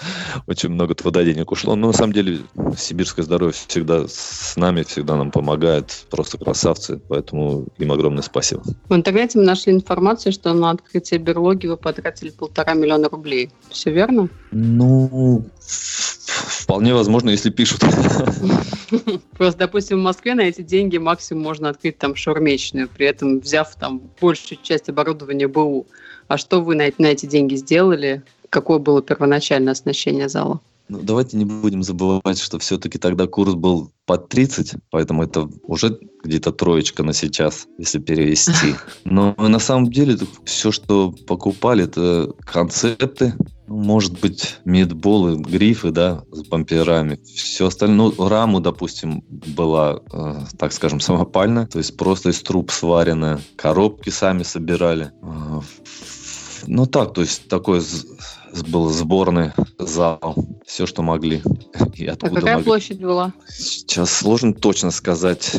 очень 0.47 0.71
много 0.71 0.95
труда 0.95 1.25
денег 1.25 1.51
ушло. 1.51 1.75
Но 1.77 1.89
на 1.89 1.93
самом 1.93 2.13
деле 2.13 2.41
сибирское 2.77 3.25
здоровье 3.25 3.55
всегда 3.67 4.07
с 4.07 4.55
нами, 4.57 4.83
всегда 4.83 5.17
нам 5.17 5.31
помогает, 5.31 6.07
просто 6.11 6.39
красавцы, 6.39 7.01
поэтому 7.09 7.67
им 7.79 7.93
огромное 7.93 8.23
спасибо. 8.23 8.50
В 8.89 8.95
интернете 8.95 9.39
мы 9.39 9.45
нашли 9.45 9.73
информацию, 9.73 10.33
что 10.33 10.53
на 10.53 10.71
открытие 10.71 11.21
берлоги 11.21 11.67
вы 11.67 11.77
потратили 11.77 12.31
полтора 12.31 12.75
миллиона 12.75 13.09
рублей. 13.09 13.51
Все 13.71 13.91
верно? 13.91 14.29
Ну, 14.51 15.45
вполне 15.59 16.95
возможно, 16.95 17.31
если 17.31 17.51
пишут. 17.51 17.81
Просто, 19.37 19.59
допустим, 19.61 19.99
в 19.99 20.03
Москве 20.03 20.35
на 20.35 20.43
эти 20.43 20.63
деньги 20.63 20.99
максимум 20.99 21.43
можно 21.45 21.69
открыть 21.69 21.99
там 21.99 22.15
шаурмечную, 22.15 22.89
при 22.89 23.07
этом 23.07 23.41
взяв 23.41 23.75
там 23.77 24.01
большую 24.21 24.59
часть 24.63 24.89
оборудования 24.89 25.49
БУ. 25.49 25.87
А 26.29 26.39
что 26.39 26.61
вы 26.61 26.75
на, 26.75 26.85
на 26.99 27.07
эти 27.07 27.27
деньги 27.27 27.57
сделали? 27.57 28.23
Какое 28.51 28.79
было 28.79 29.03
первоначальное 29.03 29.73
оснащение 29.73 30.29
зала? 30.29 30.61
Ну, 30.91 30.99
давайте 31.03 31.37
не 31.37 31.45
будем 31.45 31.85
забывать, 31.85 32.41
что 32.41 32.59
все-таки 32.59 32.99
тогда 32.99 33.29
курс 33.29 33.55
был 33.55 33.93
под 34.07 34.29
30, 34.29 34.75
поэтому 34.91 35.23
это 35.23 35.49
уже 35.63 36.01
где-то 36.25 36.51
троечка 36.51 37.05
на 37.05 37.13
сейчас, 37.13 37.69
если 37.79 38.01
перевести. 38.01 38.75
Но 39.05 39.37
на 39.39 39.61
самом 39.61 39.93
деле 39.93 40.19
все, 40.45 40.73
что 40.73 41.15
покупали, 41.29 41.85
это 41.85 42.33
концепты, 42.45 43.35
ну, 43.69 43.77
может 43.77 44.19
быть, 44.19 44.57
медболы, 44.65 45.37
грифы, 45.37 45.93
да, 45.93 46.25
с 46.33 46.43
бамперами. 46.43 47.21
Все 47.25 47.69
остальное, 47.69 48.11
ну, 48.19 48.29
раму, 48.29 48.59
допустим, 48.59 49.23
была, 49.29 50.01
э, 50.13 50.41
так 50.59 50.73
скажем, 50.73 50.99
самопальная, 51.01 51.69
то 51.69 51.79
есть 51.79 51.97
просто 51.97 52.31
из 52.31 52.43
труб 52.43 52.73
сваренная. 52.73 53.39
Коробки 53.55 54.11
сами 54.11 54.43
собирали. 54.43 55.13
Э, 55.23 55.61
ну 56.67 56.87
так, 56.87 57.13
то 57.15 57.21
есть 57.21 57.49
такой 57.49 57.81
был 58.69 58.89
сборный 58.89 59.53
зал, 59.79 60.35
все, 60.67 60.87
что 60.87 61.03
могли. 61.03 61.43
И 61.95 62.07
а 62.07 62.13
откуда 62.13 62.33
а 62.33 62.35
какая 62.37 62.55
могли. 62.55 62.65
площадь 62.65 63.01
была? 63.01 63.33
Сейчас 63.49 64.11
сложно 64.11 64.53
точно 64.53 64.91
сказать. 64.91 65.57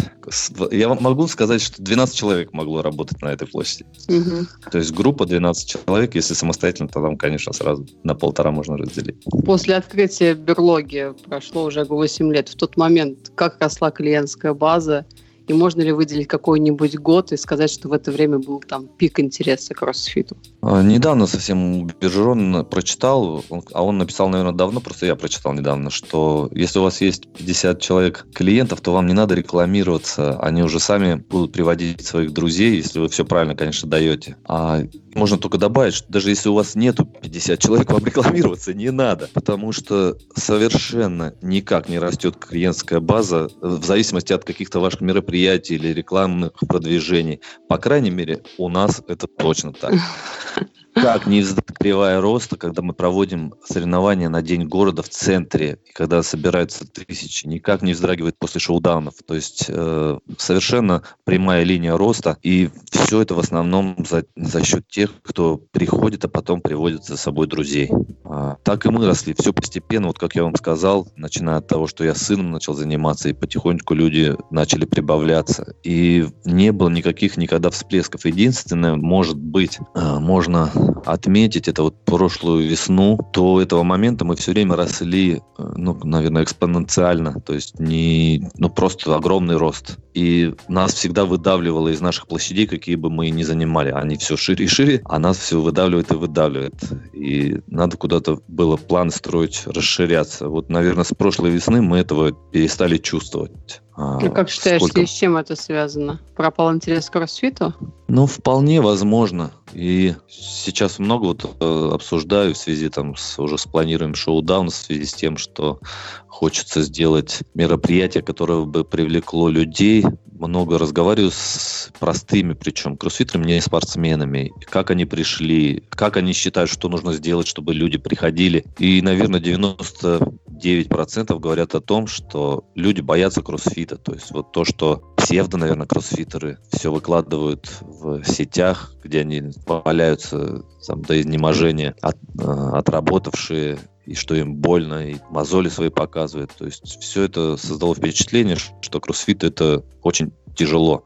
Я 0.72 0.90
могу 0.90 1.28
сказать, 1.28 1.62
что 1.62 1.82
12 1.82 2.16
человек 2.16 2.54
могло 2.54 2.82
работать 2.82 3.22
на 3.22 3.30
этой 3.30 3.48
площади. 3.48 3.86
Угу. 4.08 4.70
То 4.72 4.78
есть 4.78 4.92
группа 4.92 5.26
12 5.26 5.68
человек, 5.68 6.16
если 6.16 6.34
самостоятельно, 6.34 6.90
то 6.90 7.02
там, 7.02 7.18
конечно, 7.18 7.54
сразу 7.54 7.86
на 8.04 8.16
полтора 8.16 8.52
можно 8.52 8.78
разделить. 8.78 9.24
После 9.46 9.76
открытия 9.76 10.34
берлоги 10.34 11.14
прошло 11.26 11.64
уже 11.64 11.84
8 11.84 12.34
лет. 12.34 12.50
В 12.50 12.56
тот 12.56 12.78
момент 12.78 13.32
как 13.36 13.60
росла 13.62 13.92
клиентская 13.92 14.54
база, 14.54 15.06
и 15.52 15.54
можно 15.54 15.82
ли 15.82 15.92
выделить 15.92 16.28
какой-нибудь 16.28 16.98
год 16.98 17.34
и 17.34 17.38
сказать, 17.38 17.70
что 17.70 17.90
в 17.90 17.94
это 17.94 18.12
время 18.12 18.40
был 18.40 18.62
там 18.62 18.88
пик 18.88 19.20
интереса 19.20 19.74
к 19.74 19.80
кроссфиту? 19.80 20.38
А, 20.62 20.82
недавно 20.82 21.28
совсем 21.28 21.88
Бержерон 21.88 22.66
прочитал, 22.66 23.44
а 23.74 23.84
он 23.84 23.98
написал, 23.98 24.30
наверное, 24.30 24.54
давно, 24.54 24.80
просто 24.80 25.06
я 25.06 25.16
прочитал 25.16 25.54
недавно, 25.54 25.90
что 25.90 26.50
если 26.54 26.80
у 26.80 26.84
вас 26.84 27.02
есть 27.02 27.28
50 27.34 27.82
человек 27.82 28.26
клиентов, 28.34 28.80
то 28.80 28.94
вам 28.94 29.08
не 29.08 29.14
надо 29.14 29.36
рекламироваться, 29.36 30.40
они 30.40 30.64
уже 30.64 30.80
сами 30.80 31.16
будут 31.16 31.52
приводить 31.52 32.06
своих 32.06 32.32
друзей, 32.32 32.78
если 32.78 33.00
вы 33.00 33.10
все 33.10 33.26
правильно, 33.26 33.56
конечно, 33.56 33.90
даете. 33.90 34.38
А 34.46 34.84
можно 35.14 35.38
только 35.38 35.58
добавить, 35.58 35.94
что 35.94 36.12
даже 36.12 36.30
если 36.30 36.48
у 36.50 36.54
вас 36.54 36.76
нету 36.76 37.06
50 37.06 37.60
человек, 37.60 37.92
вам 37.92 38.06
рекламироваться 38.06 38.74
не 38.74 38.92
надо, 38.92 39.30
потому 39.34 39.74
что 39.74 40.18
совершенно 40.36 41.34
никак 41.42 41.90
не 41.90 42.00
растет 42.00 42.38
клиентская 42.38 43.02
база 43.02 43.50
в 43.60 43.84
зависимости 43.84 44.32
от 44.32 44.46
каких-то 44.46 44.80
ваших 44.80 45.02
мероприятий, 45.02 45.41
мероприятий 45.42 45.76
или 45.76 45.94
рекламных 45.94 46.54
продвижений. 46.68 47.42
По 47.68 47.78
крайней 47.78 48.12
мере, 48.12 48.44
у 48.58 48.70
нас 48.70 49.02
это 49.08 49.28
точно 49.28 49.74
так. 49.74 49.94
Как 50.94 51.26
не 51.26 51.42
кривая 51.82 52.22
роста, 52.22 52.58
когда 52.58 52.82
мы 52.82 52.94
проводим 52.94 53.56
соревнования 53.66 54.30
на 54.30 54.42
День 54.42 54.68
города 54.68 55.02
в 55.02 55.10
центре, 55.10 55.80
и 55.90 55.92
когда 55.94 56.22
собираются 56.22 56.86
тысячи, 56.86 57.48
никак 57.48 57.82
не 57.82 57.94
вздрагивает 57.94 58.38
после 58.38 58.60
шоудаунов. 58.60 59.16
То 59.26 59.34
есть 59.34 59.66
э, 59.68 60.20
совершенно 60.38 61.04
прямая 61.24 61.64
линия 61.64 61.98
роста, 61.98 62.38
и 62.44 62.70
все 62.92 63.22
это 63.22 63.34
в 63.36 63.40
основном 63.40 64.06
за, 64.08 64.26
за 64.36 64.64
счет 64.64 64.88
тех, 64.88 65.12
кто 65.24 65.58
приходит, 65.72 66.26
а 66.26 66.30
потом 66.30 66.62
приводит 66.62 67.04
за 67.06 67.18
собой 67.18 67.48
друзей. 67.48 67.90
А, 68.26 68.58
так 68.64 68.86
и 68.86 68.90
мы 68.90 69.06
росли, 69.06 69.34
все 69.38 69.54
постепенно, 69.54 70.08
вот 70.08 70.20
как 70.20 70.36
я 70.36 70.44
вам 70.44 70.56
сказал, 70.56 71.08
начиная 71.16 71.58
от 71.58 71.68
того, 71.68 71.88
что 71.88 72.04
я 72.04 72.16
сыном 72.16 72.52
начал 72.52 72.74
заниматься, 72.74 73.30
и 73.30 73.34
потихоньку 73.34 73.94
люди 73.94 74.36
начали 74.52 74.86
прибавляться. 74.86 75.76
И 75.84 76.28
не 76.46 76.72
было 76.72 76.90
никаких 76.90 77.38
никогда 77.38 77.70
всплесков. 77.70 78.26
Единственное, 78.26 78.96
может 78.96 79.38
быть, 79.38 79.80
э, 79.96 80.20
можно 80.20 80.72
отметить, 81.06 81.68
это 81.68 81.84
вот 81.84 82.06
прошлую 82.06 82.68
весну, 82.68 83.18
до 83.34 83.62
этого 83.62 83.84
момента 83.84 84.26
мы 84.26 84.36
все 84.36 84.52
время 84.52 84.76
росли, 84.76 85.36
э, 85.36 85.40
ну, 85.76 85.98
наверное, 86.04 86.44
экспоненциально, 86.44 87.40
то 87.42 87.54
есть 87.54 87.80
не, 87.80 88.50
ну, 88.56 88.70
просто 88.70 89.16
огромный 89.16 89.58
рост. 89.58 89.98
И 90.14 90.54
нас 90.68 90.94
всегда 90.94 91.26
выдавливало 91.26 91.90
из 91.90 92.02
наших 92.02 92.28
площадей, 92.28 92.68
какие 92.68 92.96
бы 92.96 93.10
мы 93.10 93.30
ни 93.30 93.44
занимали. 93.44 93.92
Они 93.92 94.18
все 94.18 94.36
шире 94.36 94.66
и 94.66 94.68
шире, 94.68 95.02
а 95.06 95.20
нас 95.20 95.38
все 95.38 95.62
выдавливает 95.62 96.12
и 96.12 96.16
выдавливает. 96.16 96.76
И 97.14 97.60
надо 97.68 97.98
куда-то 97.98 98.40
было 98.48 98.76
план 98.78 99.10
строить, 99.12 99.64
расширяться. 99.66 100.50
Вот, 100.50 100.70
наверное, 100.70 101.06
с 101.06 101.14
прошлой 101.14 101.52
весны 101.52 101.82
мы 101.82 102.00
этого 102.00 102.32
перестали 102.32 102.98
чувствовать. 102.98 103.82
А, 103.94 104.20
ну, 104.20 104.32
как 104.32 104.50
считаешь, 104.50 104.82
сколько... 104.82 105.06
с 105.06 105.10
чем 105.10 105.38
это 105.38 105.56
связано? 105.56 106.20
Пропал 106.36 106.74
интерес 106.74 107.10
к 107.10 107.14
кроссфиту? 107.14 107.74
Ну, 108.08 108.26
вполне 108.26 108.82
возможно. 108.82 109.52
И 109.74 110.14
сейчас 110.28 111.00
много 111.00 111.26
вот 111.26 111.58
э, 111.60 111.90
обсуждаю 111.94 112.54
в 112.54 112.58
связи 112.58 112.90
там 112.90 113.16
с 113.16 113.40
уже 113.40 113.58
с 113.58 113.66
планируем 113.66 114.14
шоу-даун, 114.16 114.70
в 114.70 114.76
связи 114.76 115.06
с 115.06 115.14
тем, 115.14 115.38
что 115.38 115.80
хочется 116.28 116.82
сделать 116.82 117.40
мероприятие, 117.54 118.24
которое 118.24 118.66
бы 118.66 118.84
привлекло 118.84 119.48
людей. 119.50 120.04
Много 120.32 120.80
разговариваю 120.80 121.32
с 121.32 121.92
простыми, 122.00 122.54
причем 122.54 122.98
кроссфитерами, 122.98 123.46
не 123.46 123.62
спортсменами. 123.62 124.52
Как 124.66 124.90
они 124.90 125.06
пришли, 125.06 125.84
как 125.90 126.18
они 126.18 126.34
считают, 126.34 126.72
что 126.72 126.90
нужно 126.90 127.14
сделать, 127.14 127.48
чтобы 127.48 127.76
люди 127.76 128.00
приходили. 128.00 128.66
И, 128.80 129.04
наверное, 129.04 129.40
99% 129.40 131.40
говорят 131.40 131.76
о 131.76 131.82
том, 131.82 132.08
что 132.08 132.66
люди 132.74 133.02
боятся 133.02 133.44
кроссфита. 133.44 133.98
То 133.98 134.14
есть 134.14 134.32
вот 134.32 134.52
то, 134.52 134.66
что 134.66 135.11
псевдо, 135.22 135.58
наверное, 135.58 135.88
кроссфитеры 135.88 136.58
все 136.72 136.92
выкладывают 136.92 137.70
в 137.82 138.24
сетях, 138.24 138.94
где 139.04 139.22
они 139.22 139.44
валяются 139.66 140.64
там, 140.86 141.02
до 141.04 141.20
изнеможения, 141.20 141.96
от, 142.02 142.18
э, 142.40 142.44
отработавшие 142.74 143.80
и 144.06 144.16
что 144.16 144.36
им 144.36 144.56
больно, 144.56 145.08
и 145.08 145.18
мозоли 145.30 145.70
свои 145.70 145.90
показывают. 145.90 146.52
То 146.58 146.66
есть 146.66 147.02
все 147.02 147.24
это 147.24 147.56
создало 147.58 147.96
впечатление, 147.96 148.58
что 148.82 149.00
кроссфит 149.00 149.44
это 149.44 149.84
очень 150.02 150.34
тяжело. 150.56 151.04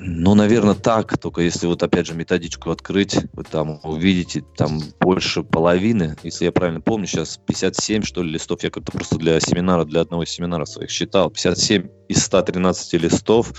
Ну, 0.00 0.34
наверное, 0.34 0.74
так, 0.74 1.18
только 1.18 1.42
если 1.42 1.66
вот 1.66 1.82
опять 1.82 2.06
же 2.06 2.14
методичку 2.14 2.70
открыть, 2.70 3.16
вы 3.32 3.44
там 3.44 3.80
увидите 3.82 4.44
там 4.56 4.80
больше 5.00 5.42
половины, 5.42 6.16
если 6.22 6.46
я 6.46 6.52
правильно 6.52 6.80
помню, 6.80 7.06
сейчас 7.06 7.38
57, 7.46 8.02
что 8.02 8.22
ли, 8.22 8.32
листов, 8.32 8.62
я 8.62 8.70
как-то 8.70 8.92
просто 8.92 9.16
для 9.16 9.38
семинара, 9.40 9.84
для 9.84 10.00
одного 10.00 10.22
из 10.22 10.30
семинаров 10.30 10.68
своих 10.68 10.90
считал, 10.90 11.30
57 11.30 11.88
из 12.08 12.24
113 12.24 12.92
листов 12.94 13.52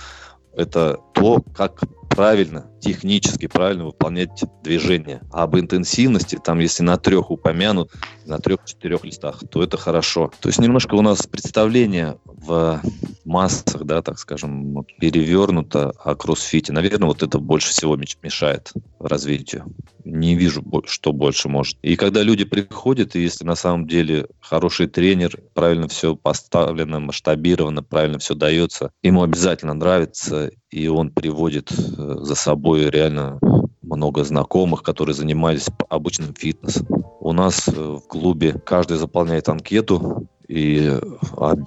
это 0.56 0.98
то, 1.14 1.42
как 1.56 1.82
правильно, 2.14 2.66
технически 2.80 3.46
правильно 3.46 3.86
выполнять 3.86 4.30
движение. 4.62 5.20
А 5.32 5.44
об 5.44 5.56
интенсивности, 5.56 6.38
там, 6.42 6.58
если 6.60 6.82
на 6.82 6.96
трех 6.96 7.30
упомянут, 7.30 7.90
на 8.26 8.38
трех-четырех 8.38 9.04
листах, 9.04 9.42
то 9.50 9.62
это 9.62 9.76
хорошо. 9.76 10.32
То 10.40 10.48
есть 10.48 10.58
немножко 10.58 10.94
у 10.94 11.02
нас 11.02 11.26
представление 11.26 12.18
в 12.24 12.80
массах, 13.24 13.84
да, 13.84 14.02
так 14.02 14.18
скажем, 14.18 14.84
перевернуто 15.00 15.90
о 15.90 16.14
кроссфите. 16.14 16.72
Наверное, 16.72 17.08
вот 17.08 17.22
это 17.22 17.38
больше 17.38 17.70
всего 17.70 17.96
мешает 17.96 18.72
развитию. 19.00 19.64
Не 20.04 20.34
вижу, 20.34 20.62
что 20.86 21.12
больше 21.12 21.48
может. 21.48 21.78
И 21.82 21.96
когда 21.96 22.22
люди 22.22 22.44
приходят, 22.44 23.16
и 23.16 23.22
если 23.22 23.44
на 23.44 23.54
самом 23.54 23.86
деле 23.86 24.26
хороший 24.40 24.86
тренер, 24.86 25.38
правильно 25.54 25.88
все 25.88 26.14
поставлено, 26.14 27.00
масштабировано, 27.00 27.82
правильно 27.82 28.18
все 28.18 28.34
дается, 28.34 28.90
ему 29.02 29.22
обязательно 29.22 29.74
нравится, 29.74 30.50
и 30.70 30.88
он 30.88 31.10
приводит 31.10 31.72
э, 31.72 32.16
за 32.20 32.34
собой 32.34 32.90
реально 32.90 33.38
много 33.82 34.24
знакомых, 34.24 34.82
которые 34.82 35.14
занимались 35.14 35.68
обычным 35.88 36.34
фитнесом. 36.34 36.86
У 37.20 37.32
нас 37.32 37.68
э, 37.68 37.72
в 37.72 38.00
клубе 38.00 38.52
каждый 38.52 38.98
заполняет 38.98 39.48
анкету, 39.48 40.28
и 40.48 40.92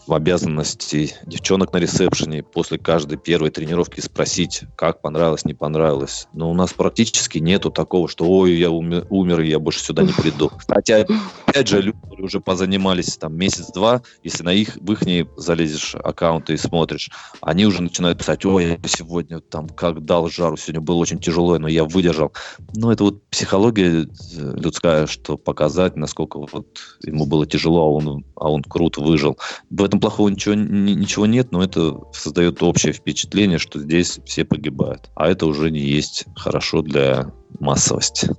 обязанности 0.07 1.15
девчонок 1.25 1.73
на 1.73 1.77
ресепшене 1.77 2.43
после 2.43 2.77
каждой 2.77 3.17
первой 3.17 3.49
тренировки 3.49 3.99
спросить, 3.99 4.61
как 4.75 5.01
понравилось, 5.01 5.45
не 5.45 5.53
понравилось. 5.53 6.27
Но 6.33 6.49
у 6.51 6.53
нас 6.53 6.73
практически 6.73 7.39
нету 7.39 7.71
такого, 7.71 8.07
что 8.07 8.25
ой, 8.25 8.53
я 8.53 8.69
умер, 8.69 9.07
умер 9.09 9.41
я 9.41 9.59
больше 9.59 9.79
сюда 9.79 10.03
не 10.03 10.13
приду. 10.13 10.51
Хотя, 10.67 11.05
опять 11.45 11.67
же, 11.67 11.81
люди 11.81 11.97
уже 12.19 12.39
позанимались 12.39 13.17
там 13.17 13.35
месяц-два, 13.35 14.01
если 14.23 14.43
на 14.43 14.53
их, 14.53 14.77
в 14.77 14.91
их 14.91 15.27
залезешь 15.37 15.95
аккаунты 15.95 16.53
и 16.53 16.57
смотришь, 16.57 17.09
они 17.41 17.65
уже 17.65 17.81
начинают 17.81 18.19
писать, 18.19 18.45
ой, 18.45 18.79
я 18.81 18.87
сегодня 18.87 19.39
там 19.39 19.69
как 19.69 20.05
дал 20.05 20.29
жару, 20.29 20.57
сегодня 20.57 20.81
было 20.81 20.97
очень 20.97 21.19
тяжело, 21.19 21.57
но 21.57 21.67
я 21.67 21.83
выдержал. 21.83 22.33
Но 22.75 22.91
это 22.91 23.03
вот 23.03 23.23
психология 23.29 24.03
э, 24.03 24.05
людская, 24.35 25.07
что 25.07 25.37
показать, 25.37 25.95
насколько 25.95 26.39
вот 26.39 26.67
ему 27.01 27.25
было 27.25 27.45
тяжело, 27.45 27.81
а 27.81 27.89
он, 27.89 28.25
а 28.35 28.49
он 28.49 28.63
круто 28.67 29.01
выжил. 29.01 29.37
В 29.69 29.83
этом 29.83 29.99
плохого 29.99 30.29
ничего, 30.29 30.55
ничего 30.55 31.25
нет, 31.25 31.51
но 31.51 31.63
это 31.63 31.99
создает 32.13 32.61
общее 32.61 32.93
впечатление, 32.93 33.57
что 33.57 33.79
здесь 33.79 34.19
все 34.25 34.45
погибают. 34.45 35.09
А 35.15 35.29
это 35.29 35.45
уже 35.45 35.71
не 35.71 35.79
есть 35.79 36.25
хорошо 36.35 36.81
для 36.81 37.31
массовости. 37.59 38.29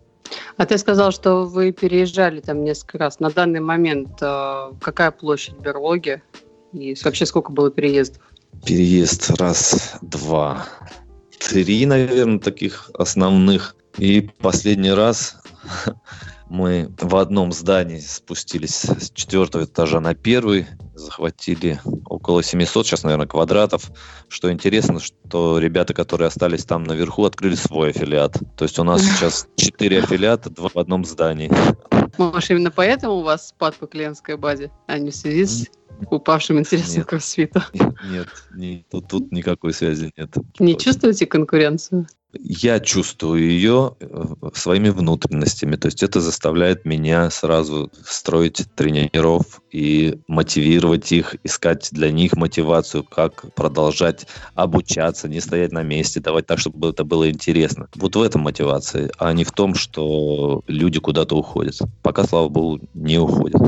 А 0.56 0.66
ты 0.66 0.76
сказал, 0.78 1.12
что 1.12 1.44
вы 1.44 1.72
переезжали 1.72 2.40
там 2.40 2.64
несколько 2.64 2.98
раз. 2.98 3.20
На 3.20 3.30
данный 3.30 3.60
момент 3.60 4.10
э, 4.20 4.72
какая 4.80 5.10
площадь 5.10 5.58
Берлоги? 5.58 6.22
И 6.72 6.94
вообще 7.02 7.26
сколько 7.26 7.50
было 7.50 7.70
переездов? 7.70 8.22
Переезд 8.64 9.30
раз, 9.38 9.96
два, 10.02 10.66
три, 11.38 11.86
наверное, 11.86 12.38
таких 12.38 12.90
основных. 12.94 13.76
И 13.96 14.20
последний 14.38 14.92
раз 14.92 15.40
мы 16.50 16.90
в 16.98 17.16
одном 17.16 17.52
здании 17.52 18.00
спустились 18.00 18.84
с 18.84 19.10
четвертого 19.10 19.64
этажа 19.64 20.00
на 20.00 20.14
первый, 20.14 20.66
захватили 20.94 21.80
около 22.06 22.42
700, 22.42 22.86
сейчас, 22.86 23.02
наверное, 23.02 23.26
квадратов. 23.26 23.90
Что 24.28 24.50
интересно, 24.50 25.00
что 25.00 25.58
ребята, 25.58 25.94
которые 25.94 26.28
остались 26.28 26.64
там 26.64 26.84
наверху, 26.84 27.24
открыли 27.24 27.54
свой 27.54 27.90
аффилиат. 27.90 28.38
То 28.56 28.64
есть 28.64 28.78
у 28.78 28.84
нас 28.84 29.02
сейчас 29.02 29.46
четыре 29.56 30.00
аффилиата, 30.00 30.50
два 30.50 30.68
в 30.68 30.76
одном 30.76 31.04
здании. 31.04 31.50
Может, 32.16 32.50
именно 32.50 32.70
поэтому 32.70 33.14
у 33.14 33.22
вас 33.22 33.48
спад 33.48 33.76
по 33.76 33.86
клиентской 33.86 34.36
базе, 34.36 34.70
а 34.86 34.98
не 34.98 35.10
в 35.10 35.16
связи 35.16 35.44
с 35.44 35.66
упавшим 36.10 36.58
интересом 36.58 37.04
к 37.04 37.08
кроссфиту? 37.08 37.62
Нет, 38.10 38.28
нет 38.54 38.88
тут, 38.90 39.08
тут 39.08 39.32
никакой 39.32 39.72
связи 39.72 40.12
нет. 40.16 40.34
Не 40.58 40.76
чувствуете 40.76 41.26
конкуренцию? 41.26 42.06
Я 42.34 42.78
чувствую 42.80 43.48
ее 43.48 43.96
э, 44.00 44.24
своими 44.54 44.90
внутренностями. 44.90 45.76
То 45.76 45.86
есть 45.86 46.02
это 46.02 46.20
заставляет 46.20 46.84
меня 46.84 47.30
сразу 47.30 47.90
строить 48.04 48.66
тренеров 48.74 49.62
и 49.70 50.18
мотивировать 50.28 51.10
их, 51.12 51.36
искать 51.44 51.88
для 51.92 52.10
них 52.10 52.34
мотивацию, 52.36 53.04
как 53.04 53.52
продолжать 53.54 54.26
обучаться, 54.54 55.28
не 55.28 55.40
стоять 55.40 55.72
на 55.72 55.82
месте, 55.82 56.20
давать 56.20 56.46
так, 56.46 56.58
чтобы 56.58 56.90
это 56.90 57.04
было 57.04 57.30
интересно. 57.30 57.88
Вот 57.94 58.16
в 58.16 58.22
этом 58.22 58.42
мотивация, 58.42 59.10
а 59.18 59.32
не 59.32 59.44
в 59.44 59.52
том, 59.52 59.74
что 59.74 60.62
люди 60.66 61.00
куда-то 61.00 61.36
уходят. 61.36 61.78
Пока, 62.02 62.24
слава 62.24 62.48
богу, 62.48 62.80
не 62.94 63.18
уходят. 63.18 63.60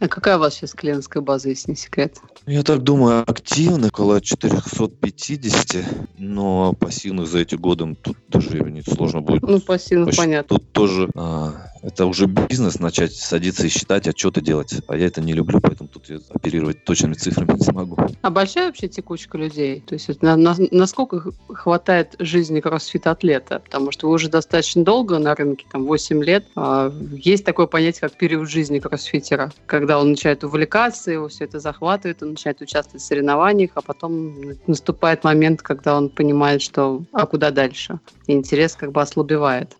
А 0.00 0.08
какая 0.08 0.36
у 0.36 0.40
вас 0.40 0.54
сейчас 0.54 0.74
клиентская 0.74 1.22
база, 1.22 1.48
если 1.50 1.70
не 1.70 1.76
секрет? 1.76 2.18
Я 2.46 2.62
так 2.62 2.82
думаю, 2.82 3.24
активно, 3.26 3.88
около 3.88 4.20
450, 4.20 6.18
но 6.18 6.72
пассивных 6.72 7.28
за 7.28 7.38
эти 7.38 7.54
годы 7.54 7.94
тут 8.02 8.16
даже 8.28 8.82
сложно 8.86 9.20
будет. 9.20 9.42
Ну, 9.42 9.60
пассивных, 9.60 10.16
понятно. 10.16 10.58
Тут 10.58 10.72
тоже 10.72 11.08
а, 11.14 11.68
это 11.84 12.06
уже 12.06 12.26
бизнес, 12.26 12.78
начать 12.80 13.14
садиться 13.14 13.66
и 13.66 13.68
считать, 13.68 14.08
отчеты 14.08 14.40
делать. 14.40 14.74
А 14.88 14.96
я 14.96 15.06
это 15.06 15.20
не 15.20 15.34
люблю, 15.34 15.60
поэтому 15.60 15.88
тут 15.88 16.08
я 16.08 16.18
оперировать 16.30 16.84
точными 16.84 17.12
цифрами 17.14 17.58
не 17.58 17.64
смогу. 17.64 17.96
А 18.22 18.30
большая 18.30 18.66
вообще 18.66 18.88
текучка 18.88 19.36
людей? 19.36 19.82
То 19.86 19.94
есть 19.94 20.22
на, 20.22 20.36
на, 20.36 20.56
насколько 20.70 21.32
хватает 21.48 22.16
жизни 22.18 22.60
кроссфит-атлета? 22.60 23.60
Потому 23.60 23.92
что 23.92 24.08
вы 24.08 24.14
уже 24.14 24.28
достаточно 24.28 24.82
долго 24.82 25.18
на 25.18 25.34
рынке, 25.34 25.66
там 25.70 25.84
8 25.84 26.24
лет. 26.24 26.46
А 26.56 26.90
есть 27.12 27.44
такое 27.44 27.66
понятие, 27.66 28.00
как 28.00 28.16
период 28.16 28.48
жизни 28.48 28.78
кроссфитера, 28.78 29.52
когда 29.66 30.00
он 30.00 30.10
начинает 30.10 30.42
увлекаться, 30.42 31.10
его 31.10 31.28
все 31.28 31.44
это 31.44 31.60
захватывает, 31.60 32.22
он 32.22 32.30
начинает 32.30 32.62
участвовать 32.62 33.02
в 33.02 33.06
соревнованиях, 33.06 33.72
а 33.74 33.82
потом 33.82 34.34
наступает 34.66 35.22
момент, 35.22 35.60
когда 35.60 35.96
он 35.96 36.08
понимает, 36.08 36.62
что 36.62 37.04
а 37.12 37.26
куда 37.26 37.50
дальше? 37.50 37.98
И 38.26 38.32
интерес 38.32 38.74
как 38.74 38.92
бы 38.92 39.02
ослабевает 39.02 39.76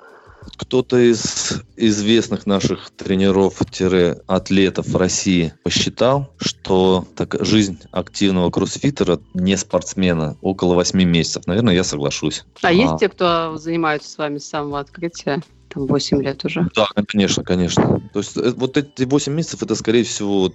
кто-то 0.56 0.98
из 0.98 1.62
известных 1.76 2.46
наших 2.46 2.90
тренеров-атлетов 2.90 4.94
России 4.94 5.52
посчитал, 5.62 6.30
что 6.38 7.06
так, 7.16 7.36
жизнь 7.44 7.78
активного 7.90 8.50
кроссфитера, 8.50 9.20
не 9.34 9.56
спортсмена, 9.56 10.36
около 10.40 10.74
8 10.74 11.02
месяцев. 11.02 11.46
Наверное, 11.46 11.74
я 11.74 11.84
соглашусь. 11.84 12.44
А, 12.62 12.68
а 12.68 12.72
есть 12.72 12.98
те, 12.98 13.08
кто 13.08 13.56
занимается 13.56 14.10
с 14.10 14.18
вами 14.18 14.38
с 14.38 14.48
самого 14.48 14.80
открытия? 14.80 15.42
там 15.74 15.86
8 15.86 16.22
лет 16.22 16.44
уже. 16.44 16.68
Да, 16.74 16.86
конечно, 17.06 17.42
конечно. 17.42 18.00
То 18.12 18.20
есть 18.20 18.36
э, 18.36 18.52
вот 18.56 18.76
эти 18.76 19.02
8 19.02 19.32
месяцев 19.32 19.62
это, 19.62 19.74
скорее 19.74 20.04
всего, 20.04 20.40
вот, 20.40 20.54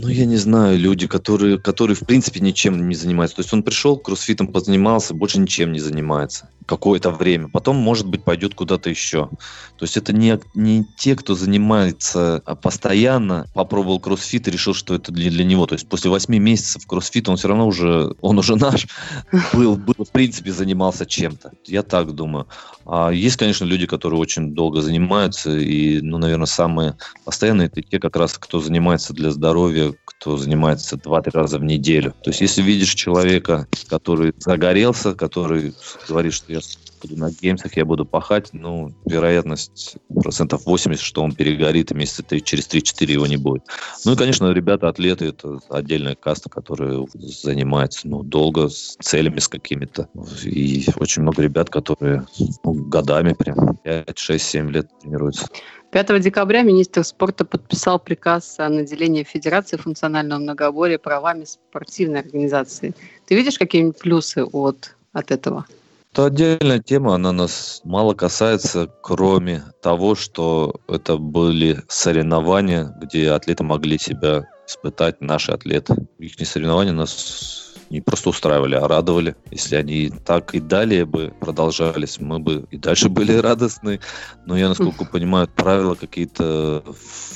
ну, 0.00 0.08
я 0.08 0.24
не 0.24 0.36
знаю, 0.36 0.78
люди, 0.78 1.06
которые, 1.06 1.58
которые 1.58 1.96
в 1.96 2.06
принципе 2.06 2.40
ничем 2.40 2.88
не 2.88 2.94
занимаются. 2.94 3.36
То 3.36 3.42
есть 3.42 3.52
он 3.52 3.62
пришел, 3.62 3.98
кроссфитом 3.98 4.48
позанимался, 4.48 5.12
больше 5.12 5.38
ничем 5.38 5.72
не 5.72 5.80
занимается 5.80 6.48
какое-то 6.68 7.10
время. 7.10 7.48
Потом, 7.48 7.76
может 7.76 8.06
быть, 8.06 8.22
пойдет 8.22 8.54
куда-то 8.54 8.90
еще. 8.90 9.30
То 9.78 9.84
есть 9.84 9.96
это 9.96 10.12
не, 10.12 10.38
не 10.54 10.84
те, 10.96 11.16
кто 11.16 11.34
занимается 11.34 12.42
а 12.44 12.54
постоянно, 12.54 13.46
попробовал 13.54 14.00
кроссфит 14.00 14.46
и 14.48 14.50
решил, 14.50 14.74
что 14.74 14.94
это 14.94 15.10
для, 15.10 15.30
для 15.30 15.44
него. 15.44 15.66
То 15.66 15.74
есть 15.74 15.88
после 15.88 16.10
8 16.10 16.36
месяцев 16.36 16.86
кроссфита 16.86 17.30
он 17.30 17.38
все 17.38 17.48
равно 17.48 17.66
уже, 17.66 18.14
он 18.20 18.38
уже 18.38 18.56
наш, 18.56 18.86
был, 19.54 19.76
был 19.76 19.94
в 20.04 20.10
принципе, 20.10 20.52
занимался 20.52 21.06
чем-то. 21.06 21.52
Я 21.64 21.82
так 21.82 22.12
думаю. 22.12 22.46
А 22.84 23.10
есть, 23.10 23.36
конечно, 23.36 23.64
люди, 23.64 23.86
которые 23.86 24.20
очень 24.20 24.54
долго 24.54 24.82
занимаются, 24.82 25.56
и, 25.56 26.00
ну, 26.00 26.18
наверное, 26.18 26.46
самые 26.46 26.96
постоянные 27.24 27.68
это 27.68 27.82
те, 27.82 27.98
как 27.98 28.16
раз, 28.16 28.34
кто 28.38 28.60
занимается 28.60 29.12
для 29.14 29.30
здоровья, 29.30 29.94
кто 30.04 30.36
занимается 30.36 30.96
2-3 30.96 31.30
раза 31.32 31.58
в 31.58 31.64
неделю. 31.64 32.14
То 32.22 32.30
есть 32.30 32.40
если 32.40 32.62
видишь 32.62 32.94
человека, 32.94 33.68
который 33.88 34.34
загорелся, 34.38 35.14
который 35.14 35.74
говорит, 36.08 36.32
что 36.34 36.52
я 36.52 36.57
буду 37.02 37.16
на 37.16 37.30
геймсах, 37.30 37.76
я 37.76 37.84
буду 37.84 38.04
пахать, 38.04 38.50
ну, 38.52 38.92
вероятность 39.06 39.96
процентов 40.22 40.66
80, 40.66 41.02
что 41.02 41.22
он 41.22 41.32
перегорит, 41.32 41.90
и 41.90 41.94
месяца 41.94 42.22
3, 42.22 42.42
через 42.42 42.68
3-4 42.68 43.12
его 43.12 43.26
не 43.26 43.36
будет. 43.36 43.62
Ну 44.04 44.12
и, 44.12 44.16
конечно, 44.16 44.50
ребята, 44.52 44.88
атлеты, 44.88 45.26
это 45.26 45.58
отдельная 45.68 46.14
каста, 46.14 46.48
которая 46.48 47.06
занимается, 47.14 48.08
ну, 48.08 48.22
долго, 48.22 48.68
с 48.68 48.96
целями 49.00 49.38
с 49.38 49.48
какими-то. 49.48 50.08
И 50.44 50.86
очень 50.96 51.22
много 51.22 51.42
ребят, 51.42 51.70
которые 51.70 52.26
ну, 52.64 52.72
годами 52.72 53.32
прям 53.32 53.76
5, 53.84 54.18
6, 54.18 54.44
7 54.44 54.70
лет 54.70 54.88
тренируются. 55.00 55.46
5 55.90 56.20
декабря 56.20 56.62
министр 56.62 57.02
спорта 57.02 57.44
подписал 57.44 57.98
приказ 57.98 58.58
о 58.58 58.68
наделении 58.68 59.22
Федерации 59.22 59.78
функционального 59.78 60.38
многоборья 60.38 60.98
правами 60.98 61.44
спортивной 61.44 62.20
организации. 62.20 62.94
Ты 63.26 63.34
видишь 63.34 63.58
какие-нибудь 63.58 63.98
плюсы 63.98 64.44
от, 64.44 64.94
от 65.12 65.30
этого? 65.30 65.64
Это 66.12 66.26
отдельная 66.26 66.80
тема, 66.80 67.14
она 67.14 67.32
нас 67.32 67.80
мало 67.84 68.14
касается, 68.14 68.90
кроме 69.02 69.62
того, 69.82 70.14
что 70.14 70.80
это 70.88 71.16
были 71.16 71.82
соревнования, 71.88 72.92
где 73.00 73.30
атлеты 73.30 73.62
могли 73.62 73.98
себя 73.98 74.48
испытать, 74.66 75.20
наши 75.20 75.52
атлеты. 75.52 75.94
Их 76.18 76.34
соревнования 76.46 76.92
нас 76.92 77.67
не 77.90 78.00
просто 78.00 78.30
устраивали, 78.30 78.74
а 78.74 78.86
радовали. 78.86 79.36
Если 79.50 79.76
они 79.76 80.10
так 80.24 80.54
и 80.54 80.60
далее 80.60 81.04
бы 81.04 81.32
продолжались, 81.40 82.20
мы 82.20 82.38
бы 82.38 82.66
и 82.70 82.76
дальше 82.76 83.08
были 83.18 83.32
радостны. 83.32 84.00
Но 84.46 84.56
я, 84.56 84.68
насколько 84.68 85.04
понимаю, 85.04 85.48
правила 85.48 85.94
какие-то 85.94 86.82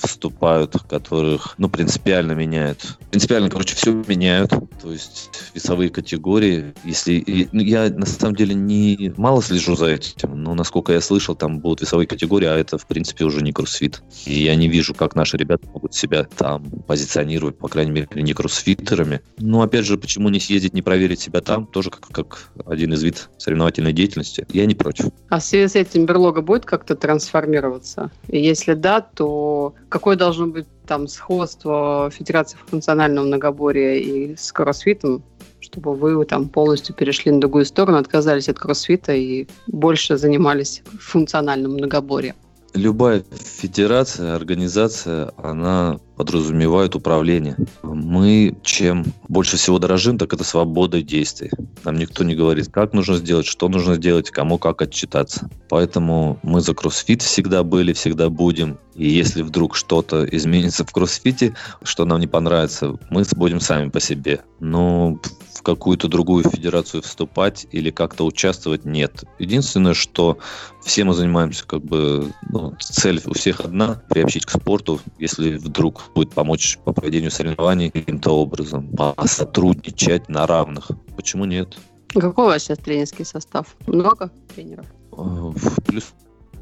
вступают, 0.03 0.77
которых, 0.89 1.55
ну, 1.59 1.69
принципиально 1.69 2.33
меняют. 2.33 2.99
Принципиально, 3.11 3.51
короче, 3.51 3.75
все 3.75 3.93
меняют. 3.93 4.51
То 4.81 4.93
есть 4.93 5.31
весовые 5.55 5.91
категории, 5.91 6.75
если... 6.85 7.49
Ну, 7.53 7.63
я, 7.63 7.91
на 7.91 8.07
самом 8.07 8.37
деле, 8.37 8.55
не 8.55 9.13
мало 9.17 9.43
слежу 9.43 9.77
за 9.77 9.87
этим, 9.87 10.43
но, 10.43 10.55
насколько 10.55 10.93
я 10.93 11.01
слышал, 11.01 11.35
там 11.35 11.61
будут 11.61 11.83
весовые 11.83 12.07
категории, 12.07 12.47
а 12.47 12.57
это, 12.57 12.79
в 12.79 12.87
принципе, 12.87 13.25
уже 13.25 13.43
не 13.43 13.53
кроссфит. 13.53 14.03
И 14.27 14.43
я 14.43 14.55
не 14.55 14.69
вижу, 14.69 14.95
как 14.95 15.15
наши 15.15 15.37
ребята 15.37 15.67
могут 15.69 15.95
себя 15.95 16.25
там 16.25 16.65
позиционировать, 16.87 17.59
по 17.59 17.69
крайней 17.69 17.93
мере, 17.93 18.09
не 18.15 18.33
кроссфитерами. 18.35 19.21
Ну, 19.39 19.63
опять 19.63 19.87
же, 19.87 19.99
почему 19.99 20.29
не 20.29 20.41
съездить, 20.43 20.75
не 20.75 20.83
проверить 20.83 21.21
себя 21.21 21.41
там, 21.41 21.67
тоже 21.67 21.91
как, 21.91 22.09
как 22.09 22.51
один 22.67 22.93
из 22.93 23.03
вид 23.03 23.29
соревновательной 23.39 23.93
деятельности. 23.93 24.47
Я 24.51 24.67
не 24.67 24.75
против. 24.75 25.07
А 25.29 25.39
в 25.39 25.45
связи 25.45 25.69
с 25.69 25.77
этим 25.77 26.07
берлога 26.07 26.43
будет 26.43 26.65
как-то 26.65 26.95
трансформироваться? 26.97 28.11
И 28.29 28.41
если 28.41 28.75
да, 28.75 29.01
то 29.01 29.75
какое 29.89 30.17
должно 30.17 30.47
быть 30.47 30.67
там 30.87 31.09
сходство 31.09 32.11
Федерации 32.13 32.59
функционального 32.67 33.27
многоборья 33.27 33.95
и 33.95 34.37
с 34.37 34.53
кроссфитом, 34.53 35.23
чтобы 35.61 35.95
вы 35.95 36.25
там 36.25 36.49
полностью 36.49 36.95
перешли 36.95 37.31
на 37.31 37.41
другую 37.41 37.65
сторону, 37.65 37.99
отказались 37.99 38.49
от 38.49 38.59
кроссфита 38.59 39.13
и 39.13 39.47
больше 39.67 40.17
занимались 40.17 40.83
функциональным 40.99 41.73
многоборьем? 41.73 42.35
Любая 42.75 43.23
федерация, 43.33 44.35
организация, 44.35 45.33
она 45.37 45.99
подразумевает 46.17 46.95
управление. 46.95 47.57
Мы 47.83 48.57
чем 48.63 49.05
больше 49.29 49.57
всего 49.59 49.79
дорожим, 49.79 50.17
так 50.17 50.33
это 50.33 50.43
свободой 50.43 51.03
действий. 51.03 51.51
Нам 51.85 51.97
никто 51.97 52.25
не 52.25 52.35
говорит, 52.35 52.69
как 52.73 52.95
нужно 52.95 53.17
сделать, 53.17 53.47
что 53.47 53.69
нужно 53.69 53.97
сделать, 53.97 54.31
кому 54.31 54.57
как 54.57 54.81
отчитаться. 54.81 55.51
Поэтому 55.69 56.39
мы 56.43 56.63
за 56.63 56.75
кроссфит 56.75 57.21
всегда 57.21 57.63
были, 57.63 57.93
всегда 57.93 58.31
будем. 58.31 58.79
И 58.95 59.09
если 59.09 59.43
вдруг 59.43 59.77
что-то 59.77 60.25
изменится 60.25 60.85
в 60.85 60.93
кроссфите, 60.93 61.55
что 61.83 62.07
нам 62.07 62.21
не 62.21 62.27
понравится, 62.27 62.99
мы 63.11 63.25
будем 63.37 63.61
сами 63.61 63.91
по 63.91 64.01
себе. 64.01 64.41
Но 64.61 65.19
в 65.63 65.65
какую-то 65.65 66.09
другую 66.09 66.43
федерацию 66.43 67.03
вступать 67.03 67.69
или 67.71 67.91
как-то 67.91 68.27
участвовать 68.27 68.85
нет. 68.85 69.23
Единственное, 69.39 69.95
что 69.95 70.39
все 70.85 71.05
мы 71.05 71.15
занимаемся, 71.15 71.65
как 71.65 71.85
бы, 71.85 72.33
ну, 72.51 72.75
цель 72.81 73.21
у 73.27 73.33
всех 73.33 73.61
одна, 73.61 74.03
приобщить 74.11 74.45
к 74.45 74.51
спорту, 74.51 74.99
если 75.21 75.55
вдруг 75.55 76.03
будет 76.17 76.33
помочь 76.33 76.79
по 76.85 76.93
проведению 76.93 77.31
соревнований 77.31 77.93
каким-то 77.93 78.33
образом, 78.33 78.91
сотрудничать 79.25 80.29
на 80.29 80.49
равных. 80.49 80.91
Почему 81.15 81.45
нет? 81.45 81.79
Какой 82.09 82.47
у 82.47 82.49
вас 82.49 82.65
сейчас 82.65 82.79
тренерский 82.79 83.25
состав? 83.25 83.77
Много 83.87 84.33
тренеров? 84.53 84.87
Э, 85.17 85.53
плюс 85.87 86.13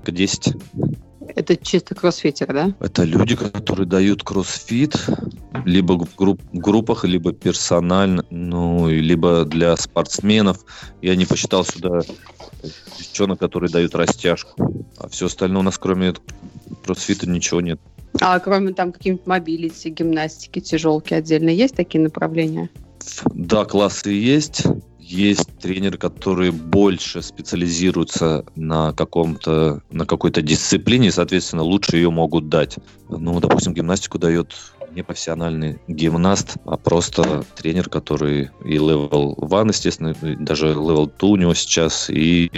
10. 0.05 0.57
Это 1.37 1.57
чисто 1.57 1.95
кроссфитер, 1.95 2.53
да? 2.53 2.75
Это 2.81 3.05
люди, 3.05 3.37
которые 3.37 3.87
дают 3.87 4.23
кроссфит, 4.23 4.97
либо 5.65 5.93
в 6.05 6.15
групп, 6.17 6.41
группах, 6.53 7.05
либо 7.05 7.33
персонально, 7.33 8.25
ну, 8.31 8.89
либо 8.89 9.45
для 9.45 9.77
спортсменов. 9.77 10.65
Я 11.03 11.17
не 11.17 11.27
посчитал 11.27 11.65
сюда 11.65 12.01
девчонок, 12.99 13.39
которые 13.39 13.71
дают 13.71 13.95
растяжку. 13.95 14.85
А 14.99 15.09
все 15.09 15.27
остальное 15.27 15.61
у 15.61 15.65
нас, 15.65 15.79
кроме 15.79 16.15
кроссфита, 16.85 17.29
ничего 17.29 17.61
нет. 17.61 17.81
А 18.21 18.39
кроме 18.41 18.73
там 18.73 18.93
каких-нибудь 18.93 19.27
mobility, 19.27 19.91
гимнастики, 19.91 20.61
тяжелки 20.61 21.15
отдельно 21.15 21.51
есть 21.51 21.77
такие 21.77 22.03
направления? 22.03 22.69
Да, 23.33 23.65
классы 23.65 24.11
есть. 24.11 24.65
Есть 25.11 25.59
тренеры, 25.59 25.99
которые 25.99 26.53
больше 26.53 27.21
специализируются 27.21 28.45
на 28.55 28.93
каком-то, 28.93 29.83
на 29.91 30.07
какой-то 30.07 30.41
дисциплине, 30.41 31.11
соответственно, 31.11 31.65
лучше 31.65 31.97
ее 31.97 32.11
могут 32.11 32.49
дать. 32.49 32.77
Ну, 33.09 33.41
допустим, 33.41 33.75
гимнастику 33.75 34.21
дает 34.21 34.55
не 34.95 35.03
профессиональный 35.03 35.79
гимнаст, 35.89 36.57
а 36.65 36.77
просто 36.77 37.45
тренер, 37.57 37.89
который 37.89 38.51
и 38.65 38.77
level 38.77 39.37
1, 39.41 39.69
естественно, 39.69 40.15
даже 40.41 40.69
level 40.69 41.11
2 41.19 41.29
у 41.29 41.37
него 41.37 41.55
сейчас, 41.55 42.11
и 42.11 42.51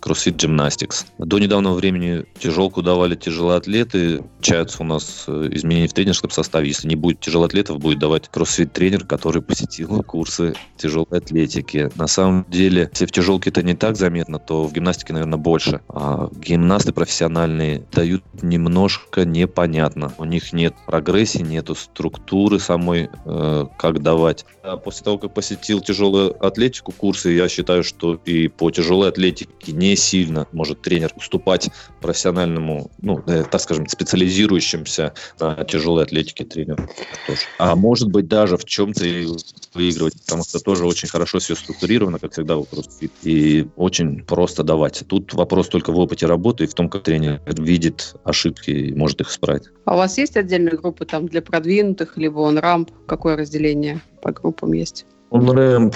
CrossFit 0.00 0.36
Gymnastics. 0.36 1.06
До 1.18 1.38
недавнего 1.38 1.74
времени 1.74 2.24
тяжелку 2.38 2.82
давали 2.82 3.14
тяжелоатлеты. 3.14 4.22
Чаются 4.40 4.82
у 4.82 4.86
нас 4.86 5.24
э, 5.26 5.48
изменения 5.52 5.88
в 5.88 5.92
тренерском 5.92 6.30
составе. 6.30 6.68
Если 6.68 6.86
не 6.86 6.94
будет 6.94 7.20
тяжелоатлетов, 7.20 7.78
будет 7.78 7.98
давать 7.98 8.30
CrossFit 8.32 8.66
тренер, 8.66 9.04
который 9.04 9.42
посетил 9.42 10.02
курсы 10.04 10.54
тяжелой 10.76 11.18
атлетики. 11.18 11.90
На 11.96 12.06
самом 12.06 12.46
деле, 12.48 12.88
если 12.92 13.06
в 13.06 13.12
тяжелке 13.12 13.50
это 13.50 13.62
не 13.62 13.74
так 13.74 13.96
заметно, 13.96 14.38
то 14.38 14.64
в 14.64 14.72
гимнастике, 14.72 15.12
наверное, 15.12 15.38
больше. 15.38 15.80
А 15.88 16.28
гимнасты 16.32 16.92
профессиональные 16.92 17.84
дают 17.92 18.22
немножко 18.42 19.24
непонятно. 19.24 20.12
У 20.18 20.24
них 20.24 20.52
нет 20.52 20.74
прогрессии, 20.86 21.42
нету 21.56 21.74
структуры 21.74 22.60
самой, 22.60 23.08
э, 23.24 23.66
как 23.78 24.02
давать. 24.02 24.44
А 24.62 24.76
после 24.76 25.04
того, 25.04 25.18
как 25.18 25.34
посетил 25.34 25.80
тяжелую 25.80 26.36
атлетику 26.44 26.92
курсы, 26.92 27.30
я 27.30 27.48
считаю, 27.48 27.82
что 27.82 28.20
и 28.24 28.48
по 28.48 28.70
тяжелой 28.70 29.08
атлетике 29.08 29.72
не 29.72 29.96
сильно 29.96 30.46
может 30.52 30.82
тренер 30.82 31.12
уступать 31.16 31.70
профессиональному, 32.00 32.90
ну, 33.00 33.22
э, 33.26 33.44
так 33.50 33.60
скажем, 33.60 33.86
специализирующимся 33.88 35.14
на 35.40 35.64
тяжелой 35.64 36.04
атлетике 36.04 36.44
тренеру. 36.44 36.88
Тоже. 37.26 37.40
А 37.58 37.74
может 37.74 38.10
быть 38.10 38.28
даже 38.28 38.56
в 38.56 38.64
чем-то 38.64 39.04
выигрывать, 39.74 40.14
потому 40.24 40.44
что 40.44 40.58
тоже 40.60 40.84
очень 40.84 41.08
хорошо 41.08 41.38
все 41.38 41.54
структурировано, 41.54 42.18
как 42.18 42.32
всегда 42.32 42.56
в 42.56 42.62
CrossFit, 42.62 43.10
и 43.22 43.66
очень 43.76 44.24
просто 44.24 44.62
давать. 44.62 45.04
Тут 45.06 45.32
вопрос 45.34 45.68
только 45.68 45.92
в 45.92 45.98
опыте 45.98 46.26
работы 46.26 46.64
и 46.64 46.66
в 46.66 46.74
том, 46.74 46.88
как 46.88 47.02
тренер 47.04 47.40
видит 47.46 48.14
ошибки 48.24 48.70
и 48.70 48.94
может 48.94 49.20
их 49.20 49.30
исправить. 49.30 49.64
А 49.84 49.94
у 49.94 49.96
вас 49.98 50.18
есть 50.18 50.36
отдельные 50.36 50.76
группы 50.76 51.04
там 51.04 51.28
для 51.28 51.40
продвинутых, 51.46 52.16
либо 52.16 52.40
он 52.40 52.58
рамп? 52.58 52.90
Какое 53.06 53.36
разделение 53.36 54.00
по 54.22 54.32
группам 54.32 54.72
есть? 54.72 55.06
Рэмп 55.30 55.94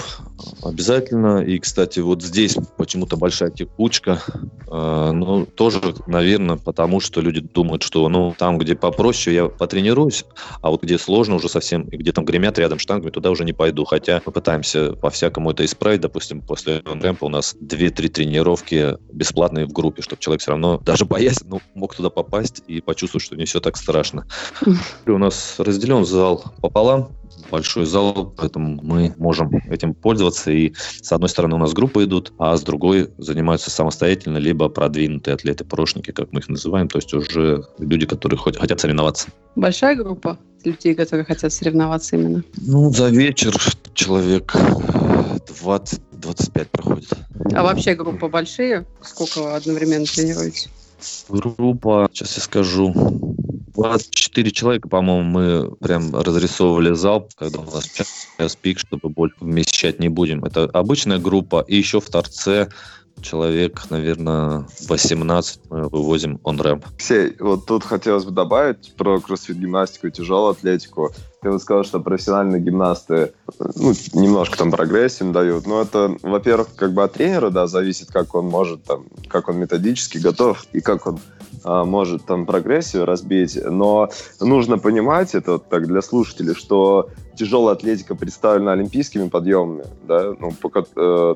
обязательно. 0.63 1.43
И, 1.43 1.59
кстати, 1.59 1.99
вот 1.99 2.21
здесь 2.21 2.57
почему-то 2.77 3.17
большая 3.17 3.49
текучка. 3.49 4.21
Э, 4.69 5.11
ну, 5.11 5.45
тоже, 5.45 5.79
наверное, 6.07 6.57
потому 6.57 6.99
что 6.99 7.21
люди 7.21 7.41
думают, 7.41 7.83
что 7.83 8.07
ну 8.09 8.35
там, 8.37 8.57
где 8.57 8.75
попроще, 8.75 9.35
я 9.35 9.45
потренируюсь, 9.47 10.25
а 10.61 10.69
вот 10.69 10.83
где 10.83 10.97
сложно 10.97 11.35
уже 11.35 11.49
совсем, 11.49 11.83
и 11.83 11.97
где 11.97 12.11
там 12.11 12.25
гремят 12.25 12.57
рядом 12.59 12.79
штангами, 12.79 13.11
туда 13.11 13.31
уже 13.31 13.45
не 13.45 13.53
пойду. 13.53 13.85
Хотя 13.85 14.21
мы 14.25 14.31
пытаемся 14.31 14.93
по-всякому 14.93 15.51
это 15.51 15.65
исправить. 15.65 16.01
Допустим, 16.01 16.41
после 16.41 16.81
рэмпа 16.85 17.25
у 17.25 17.29
нас 17.29 17.55
2-3 17.61 18.09
тренировки 18.09 18.97
бесплатные 19.11 19.65
в 19.65 19.71
группе, 19.71 20.01
чтобы 20.01 20.21
человек 20.21 20.41
все 20.41 20.51
равно, 20.51 20.77
даже 20.77 21.05
боясь, 21.05 21.41
ну, 21.43 21.61
мог 21.75 21.95
туда 21.95 22.09
попасть 22.09 22.63
и 22.67 22.81
почувствовать, 22.81 23.25
что 23.25 23.35
не 23.35 23.45
все 23.45 23.59
так 23.59 23.77
страшно. 23.77 24.27
У 25.05 25.17
нас 25.17 25.55
разделен 25.57 26.05
зал 26.05 26.43
пополам 26.61 27.11
большой 27.49 27.85
зал, 27.85 28.33
поэтому 28.37 28.79
мы 28.81 29.13
можем 29.17 29.51
этим 29.69 29.93
пользоваться. 29.93 30.51
И 30.51 30.73
с 31.01 31.11
одной 31.11 31.29
стороны 31.29 31.55
у 31.55 31.59
нас 31.59 31.73
группы 31.73 32.03
идут, 32.03 32.33
а 32.37 32.55
с 32.55 32.61
другой 32.61 33.09
занимаются 33.17 33.69
самостоятельно, 33.69 34.37
либо 34.37 34.69
продвинутые 34.69 35.35
атлеты, 35.35 35.65
прошники, 35.65 36.11
как 36.11 36.31
мы 36.31 36.39
их 36.39 36.49
называем, 36.49 36.87
то 36.87 36.97
есть 36.97 37.13
уже 37.13 37.63
люди, 37.79 38.05
которые 38.05 38.37
хоть, 38.37 38.57
хотят 38.57 38.79
соревноваться. 38.79 39.29
Большая 39.55 39.95
группа 39.95 40.37
людей, 40.63 40.95
которые 40.95 41.25
хотят 41.25 41.51
соревноваться 41.51 42.15
именно? 42.15 42.43
Ну, 42.57 42.91
за 42.91 43.09
вечер 43.09 43.55
человек 43.93 44.55
20-25 44.55 46.67
проходит. 46.71 47.09
А 47.53 47.63
вообще 47.63 47.95
группа 47.95 48.27
большие? 48.27 48.85
Сколько 49.01 49.55
одновременно 49.55 50.05
тренируете? 50.05 50.69
Группа, 51.29 52.07
сейчас 52.13 52.37
я 52.37 52.43
скажу, 52.43 52.93
24 53.73 54.51
человека, 54.51 54.89
по-моему, 54.89 55.23
мы 55.23 55.75
прям 55.77 56.15
разрисовывали 56.15 56.93
зал, 56.93 57.29
когда 57.35 57.59
у 57.59 57.71
нас 57.71 57.85
час 57.87 58.55
пик, 58.55 58.79
чтобы 58.79 59.09
больше 59.09 59.35
вмещать 59.39 59.99
не 59.99 60.09
будем. 60.09 60.43
Это 60.43 60.65
обычная 60.65 61.19
группа, 61.19 61.63
и 61.67 61.77
еще 61.77 61.99
в 61.99 62.09
торце 62.09 62.69
человек, 63.21 63.89
наверное, 63.89 64.65
18 64.87 65.59
мы 65.69 65.89
вывозим 65.89 66.39
он 66.43 66.59
рэп. 66.59 66.85
Алексей, 66.87 67.35
вот 67.39 67.65
тут 67.65 67.83
хотелось 67.83 68.25
бы 68.25 68.31
добавить 68.31 68.93
про 68.95 69.19
кроссфит 69.19 69.57
гимнастику 69.57 70.07
и 70.07 70.11
тяжелую 70.11 70.51
атлетику. 70.51 71.11
Ты 71.41 71.51
вот 71.51 71.61
сказал, 71.61 71.83
что 71.83 71.99
профессиональные 71.99 72.61
гимнасты 72.61 73.33
ну, 73.75 73.93
немножко 74.13 74.57
там 74.57 74.71
прогрессию 74.71 75.31
дают. 75.31 75.65
Но 75.65 75.81
это, 75.81 76.15
во-первых, 76.21 76.69
как 76.75 76.93
бы 76.93 77.03
от 77.03 77.13
тренера, 77.13 77.49
да, 77.49 77.67
зависит, 77.67 78.11
как 78.11 78.35
он 78.35 78.45
может, 78.45 78.83
там, 78.83 79.05
как 79.27 79.49
он 79.49 79.57
методически 79.57 80.17
готов 80.17 80.65
и 80.73 80.81
как 80.81 81.07
он 81.07 81.19
может 81.63 82.25
там 82.25 82.45
прогрессию 82.45 83.05
разбить, 83.05 83.57
но 83.63 84.09
нужно 84.39 84.77
понимать, 84.77 85.35
это 85.35 85.53
вот 85.53 85.69
так 85.69 85.87
для 85.87 86.01
слушателей, 86.01 86.55
что 86.55 87.09
тяжелая 87.35 87.75
атлетика 87.75 88.15
представлена 88.15 88.73
олимпийскими 88.73 89.29
подъемами, 89.29 89.85
да, 90.07 90.33
ну, 90.39 90.51
по, 90.51 90.69
э, 90.79 90.83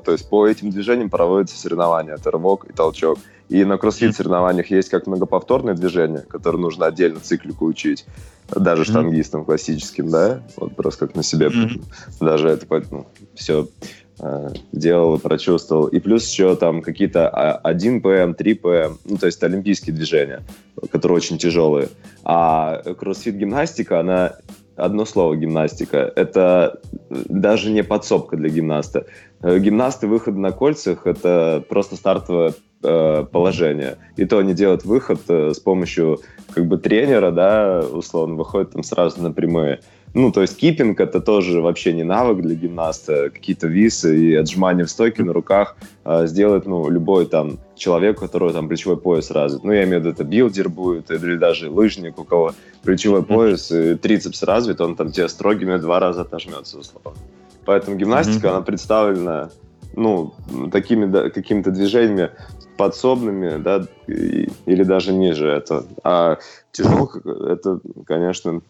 то 0.04 0.12
есть 0.12 0.28
по 0.28 0.46
этим 0.46 0.70
движениям 0.70 1.10
проводятся 1.10 1.58
соревнования, 1.58 2.14
это 2.14 2.30
рывок 2.30 2.66
и 2.68 2.72
толчок. 2.72 3.18
И 3.48 3.64
на 3.64 3.78
кроссфит 3.78 4.16
соревнованиях 4.16 4.72
есть 4.72 4.88
как 4.88 5.06
многоповторные 5.06 5.76
движения, 5.76 6.18
которые 6.18 6.60
нужно 6.60 6.86
отдельно 6.86 7.20
циклику 7.20 7.66
учить, 7.66 8.04
даже 8.48 8.84
штангистам 8.84 9.44
классическим, 9.44 10.10
да, 10.10 10.42
вот 10.56 10.74
просто 10.74 11.06
как 11.06 11.14
на 11.14 11.22
себе 11.22 11.50
даже 12.20 12.48
это 12.48 12.66
ну, 12.90 13.06
все 13.34 13.68
Э, 14.05 14.05
делал 14.72 15.16
и 15.16 15.20
прочувствовал. 15.20 15.86
И 15.88 16.00
плюс 16.00 16.26
еще 16.26 16.56
там 16.56 16.80
какие-то 16.80 17.28
1 17.28 18.00
ПМ, 18.00 18.34
3 18.34 18.54
ПМ, 18.54 18.96
ну, 19.04 19.16
то 19.18 19.26
есть 19.26 19.42
олимпийские 19.42 19.94
движения, 19.94 20.42
которые 20.90 21.16
очень 21.16 21.38
тяжелые. 21.38 21.88
А 22.24 22.82
кроссфит-гимнастика, 22.94 24.00
она 24.00 24.36
одно 24.76 25.04
слово 25.04 25.36
гимнастика. 25.36 26.12
Это 26.14 26.80
даже 27.10 27.70
не 27.70 27.82
подсобка 27.82 28.36
для 28.36 28.48
гимнаста. 28.48 29.06
Э, 29.42 29.58
гимнасты 29.58 30.06
выхода 30.06 30.38
на 30.38 30.52
кольцах 30.52 31.06
это 31.06 31.64
просто 31.68 31.96
стартовое 31.96 32.54
э, 32.82 33.26
положение. 33.30 33.96
И 34.16 34.24
то 34.26 34.38
они 34.38 34.54
делают 34.54 34.84
выход 34.84 35.20
э, 35.28 35.52
с 35.54 35.60
помощью 35.60 36.20
как 36.52 36.66
бы 36.66 36.78
тренера, 36.78 37.30
да, 37.30 37.80
условно, 37.80 38.36
выходят 38.36 38.72
там 38.72 38.82
сразу 38.82 39.22
на 39.22 39.32
прямые. 39.32 39.80
Ну, 40.18 40.32
то 40.32 40.40
есть 40.40 40.56
kipping 40.56 40.98
это 40.98 41.20
тоже 41.20 41.60
вообще 41.60 41.92
не 41.92 42.02
навык 42.02 42.40
для 42.40 42.54
гимнаста. 42.54 43.28
Какие-то 43.28 43.66
висы 43.66 44.18
и 44.18 44.34
отжимания 44.34 44.86
в 44.86 44.90
стойке 44.90 45.22
на 45.22 45.34
руках 45.34 45.76
э, 46.06 46.26
сделает, 46.26 46.64
ну, 46.64 46.88
любой 46.88 47.26
там 47.26 47.58
человек, 47.74 48.16
у 48.16 48.20
которого 48.22 48.50
там 48.50 48.66
плечевой 48.66 48.96
пояс 48.96 49.30
развит. 49.30 49.62
Ну, 49.62 49.72
я 49.72 49.84
имею 49.84 50.00
в 50.00 50.06
виду, 50.06 50.14
это 50.14 50.24
билдер 50.24 50.70
будет, 50.70 51.10
или 51.10 51.36
даже 51.36 51.68
лыжник, 51.68 52.18
у 52.18 52.24
кого 52.24 52.54
плечевой 52.82 53.24
пояс 53.24 53.70
и 53.70 53.94
трицепс 53.96 54.42
развит, 54.42 54.80
он 54.80 54.96
там 54.96 55.12
тебе 55.12 55.28
строгими 55.28 55.76
два 55.76 56.00
раза 56.00 56.22
отожмется, 56.22 56.78
условно. 56.78 57.12
Поэтому 57.66 57.98
гимнастика, 57.98 58.46
mm-hmm. 58.46 58.50
она 58.52 58.60
представлена, 58.62 59.50
ну, 59.94 60.32
такими 60.72 61.04
да, 61.04 61.28
какими-то 61.28 61.72
движениями 61.72 62.30
подсобными, 62.78 63.62
да, 63.62 63.84
и, 64.06 64.48
или 64.64 64.82
даже 64.82 65.12
ниже 65.12 65.46
это. 65.46 65.84
А 66.02 66.38
тяжело, 66.72 67.10
это, 67.50 67.80
конечно, 68.06 68.62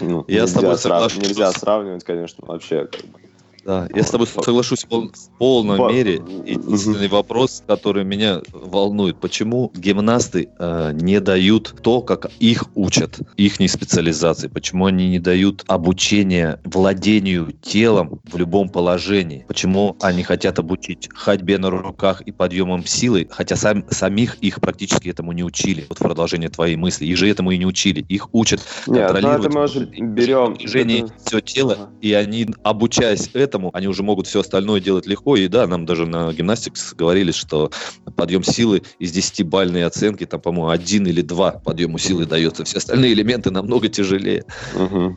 ну, 0.00 0.24
я 0.28 0.46
с 0.46 0.52
тобой 0.52 0.78
соглашусь. 0.78 1.20
Нельзя 1.20 1.50
сравнивать, 1.52 2.04
конечно, 2.04 2.44
вообще. 2.46 2.86
Как 2.86 3.04
бы. 3.06 3.18
Да, 3.64 3.88
я 3.94 4.02
с 4.02 4.10
тобой 4.10 4.26
соглашусь 4.26 4.84
в 4.84 5.38
полной 5.38 5.78
По... 5.78 5.92
мере. 5.92 6.14
Единственный 6.46 7.08
вопрос, 7.08 7.62
который 7.66 8.04
меня 8.04 8.40
волнует, 8.52 9.18
почему 9.18 9.70
гимнасты 9.74 10.48
э, 10.58 10.92
не 10.94 11.20
дают 11.20 11.74
то, 11.82 12.02
как 12.02 12.30
их 12.40 12.64
учат, 12.74 13.20
их 13.36 13.54
специализации, 13.68 14.48
почему 14.48 14.86
они 14.86 15.08
не 15.08 15.18
дают 15.18 15.64
обучение 15.68 16.60
владению 16.64 17.52
телом 17.62 18.20
в 18.24 18.36
любом 18.36 18.68
положении, 18.68 19.44
почему 19.46 19.96
они 20.00 20.22
хотят 20.22 20.58
обучить 20.58 21.08
ходьбе 21.14 21.58
на 21.58 21.70
руках 21.70 22.22
и 22.22 22.32
подъемом 22.32 22.84
силы, 22.84 23.28
хотя 23.30 23.56
сам, 23.56 23.84
самих 23.90 24.36
их 24.36 24.60
практически 24.60 25.08
этому 25.08 25.32
не 25.32 25.44
учили. 25.44 25.86
Вот 25.88 25.98
в 25.98 26.02
продолжение 26.02 26.48
твоей 26.48 26.76
мысли, 26.76 27.06
их 27.06 27.16
же 27.16 27.28
этому 27.28 27.52
и 27.52 27.58
не 27.58 27.66
учили. 27.66 28.04
Их 28.08 28.28
учат 28.34 28.60
Нет, 28.86 29.08
ну, 29.08 29.12
контролировать 29.14 29.54
мы 29.54 29.64
уже 29.64 29.84
берем 29.86 30.54
движение 30.54 31.04
это... 31.04 31.14
все 31.24 31.40
тело, 31.40 31.74
ага. 31.74 31.90
и 32.00 32.12
они, 32.12 32.48
обучаясь 32.62 33.30
этому, 33.32 33.51
этому, 33.52 33.70
они 33.74 33.86
уже 33.86 34.02
могут 34.02 34.26
все 34.26 34.40
остальное 34.40 34.80
делать 34.80 35.06
легко. 35.06 35.36
И 35.36 35.46
да, 35.48 35.66
нам 35.66 35.84
даже 35.84 36.06
на 36.06 36.32
гимнастикс 36.32 36.94
говорили, 36.94 37.32
что 37.32 37.70
подъем 38.16 38.42
силы 38.42 38.82
из 38.98 39.14
10-бальной 39.14 39.84
оценки, 39.84 40.24
там, 40.24 40.40
по-моему, 40.40 40.70
один 40.70 41.06
или 41.06 41.20
два 41.20 41.52
подъему 41.52 41.98
силы 41.98 42.24
дается. 42.24 42.64
Все 42.64 42.78
остальные 42.78 43.12
элементы 43.12 43.50
намного 43.50 43.88
тяжелее. 43.88 44.44
Угу. 44.74 45.16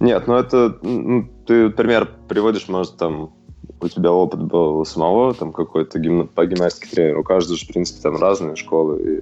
Нет, 0.00 0.28
ну 0.28 0.34
это, 0.34 0.78
ну, 0.82 1.28
ты 1.46 1.70
пример 1.70 2.08
приводишь, 2.28 2.68
может, 2.68 2.96
там, 2.96 3.32
у 3.80 3.88
тебя 3.88 4.12
опыт 4.12 4.42
был 4.42 4.84
самого, 4.84 5.34
там, 5.34 5.52
какой-то 5.52 5.98
гимна... 5.98 6.24
по 6.24 6.46
гимнастике 6.46 6.88
тренер. 6.90 7.18
У 7.18 7.24
каждого 7.24 7.58
же, 7.58 7.64
в 7.64 7.68
принципе, 7.68 8.00
там 8.02 8.16
разные 8.16 8.54
школы 8.54 9.00
и 9.02 9.20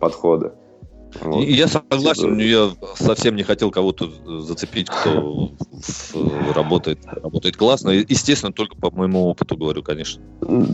подходы. 0.00 0.50
Вот. 1.20 1.44
Я 1.44 1.68
согласен, 1.68 2.38
я 2.38 2.70
совсем 2.94 3.36
не 3.36 3.42
хотел 3.42 3.70
кого-то 3.70 4.10
зацепить, 4.40 4.88
кто 4.88 5.52
работает, 6.54 6.98
работает 7.04 7.56
классно. 7.56 7.90
Естественно, 7.90 8.52
только 8.52 8.76
по 8.76 8.90
моему 8.90 9.26
опыту 9.26 9.56
говорю, 9.56 9.82
конечно. 9.82 10.22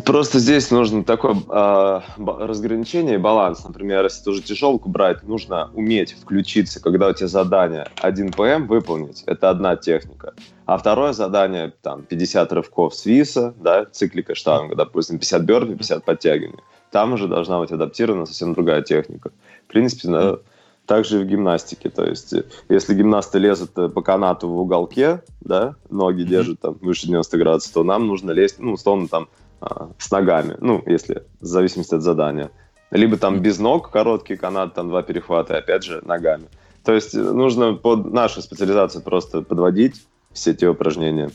Просто 0.05 0.39
здесь 0.39 0.71
нужно 0.71 1.05
такое 1.05 1.37
э, 1.49 2.01
разграничение 2.19 3.15
и 3.15 3.19
баланс. 3.19 3.65
Например, 3.65 4.05
если 4.05 4.25
тоже 4.25 4.43
тяжелку 4.43 4.89
брать, 4.89 5.23
нужно 5.23 5.71
уметь 5.75 6.13
включиться, 6.13 6.81
когда 6.81 7.09
у 7.09 7.13
тебя 7.13 7.29
задание 7.29 7.89
1 8.01 8.33
ПМ 8.33 8.67
выполнить. 8.67 9.23
Это 9.27 9.51
одна 9.51 9.77
техника. 9.77 10.35
А 10.67 10.79
второе 10.79 11.13
задание, 11.13 11.73
там, 11.83 12.03
50 12.05 12.53
рывков 12.53 12.95
свиса, 12.95 13.55
да, 13.61 13.85
циклика 13.85 14.35
штанга, 14.35 14.77
допустим, 14.77 15.19
50 15.19 15.43
бёрпи, 15.43 15.75
50 15.75 16.05
подтягиваний. 16.05 16.61
Там 16.91 17.15
уже 17.15 17.27
должна 17.27 17.59
быть 17.59 17.73
адаптирована 17.73 18.27
совсем 18.27 18.53
другая 18.53 18.83
техника. 18.83 19.33
В 19.73 19.75
принципе, 19.75 20.39
также 20.85 21.19
и 21.19 21.25
в 21.25 21.27
гимнастике. 21.27 21.89
То 21.89 22.05
есть, 22.05 22.35
если 22.69 22.95
гимнасты 22.95 23.39
лезут 23.39 23.71
э, 23.79 23.89
по 23.89 24.03
канату 24.03 24.51
в 24.51 24.61
уголке, 24.61 25.23
да, 25.41 25.77
ноги 25.89 26.25
держат 26.25 26.61
там 26.61 26.77
выше 26.83 27.07
90 27.07 27.39
градусов, 27.39 27.73
то 27.73 27.83
нам 27.83 28.07
нужно 28.07 28.33
лезть, 28.33 28.57
ну, 28.59 28.75
условно, 28.75 29.09
там, 29.09 29.29
а, 29.63 29.89
с 29.97 30.11
ногами, 30.11 30.59
ну, 30.61 30.83
если, 30.85 31.23
в 31.41 31.47
зависимости 31.47 31.95
от 31.95 32.03
задания. 32.03 32.51
Либо 32.91 33.17
там 33.17 33.41
без 33.41 33.59
ног 33.59 33.91
короткий 33.91 34.37
канат, 34.37 34.75
там 34.75 34.91
два 34.91 35.03
перехвата, 35.03 35.55
и 35.55 35.59
опять 35.59 35.85
же 35.85 36.03
ногами. 36.05 36.45
То 36.85 36.93
есть 36.93 37.15
нужно 37.15 37.73
под 37.73 38.13
нашу 38.13 38.43
специализацию 38.43 39.03
просто 39.03 39.41
подводить 39.41 40.07
все 40.35 40.53
те 40.53 40.69
упражнения, 40.69 41.31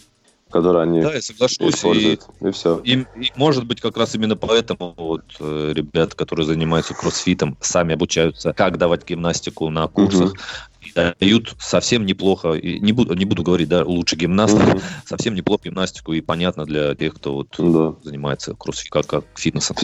которые 0.50 0.84
они 0.84 1.02
да, 1.02 1.14
я 1.14 1.22
соглашусь, 1.22 1.76
используют. 1.76 2.22
И, 2.41 2.48
и 2.48 2.52
все. 2.52 2.80
И, 2.84 2.93
и 2.93 3.32
может 3.36 3.66
быть 3.66 3.82
как 3.82 3.98
раз 3.98 4.16
именно 4.16 4.36
поэтому 4.36 4.93
вот 4.98 5.24
э, 5.39 5.74
ребята, 5.76 6.16
которые 6.16 6.45
занимаются 6.45 6.93
кроссфитом, 6.93 7.58
сами 7.62 7.93
обучаются, 7.93 8.54
как 8.54 8.78
давать 8.78 9.08
гимнастику 9.08 9.70
на 9.70 9.88
курсах, 9.88 10.32
угу. 10.32 10.39
и 10.82 11.16
дают 11.20 11.56
совсем 11.60 12.06
неплохо, 12.06 12.54
и 12.54 12.80
не 12.80 12.93
буду, 12.93 13.14
не 13.14 13.26
буду 13.26 13.43
говорить, 13.43 13.70
да, 13.70 13.84
лучше 13.84 14.16
гимнаста, 14.16 14.76
угу. 14.76 14.82
совсем 15.06 15.36
неплохо 15.36 15.66
гимнастику, 15.66 16.14
и 16.14 16.22
понятно 16.22 16.66
для 16.66 16.95
тех, 16.95 17.16
кто 17.16 17.34
вот 17.34 17.56
да. 17.58 17.95
занимается 18.04 18.54
кроссфитом, 18.56 19.02
как, 19.04 19.08
как 19.08 19.26
фитнесом. 19.36 19.76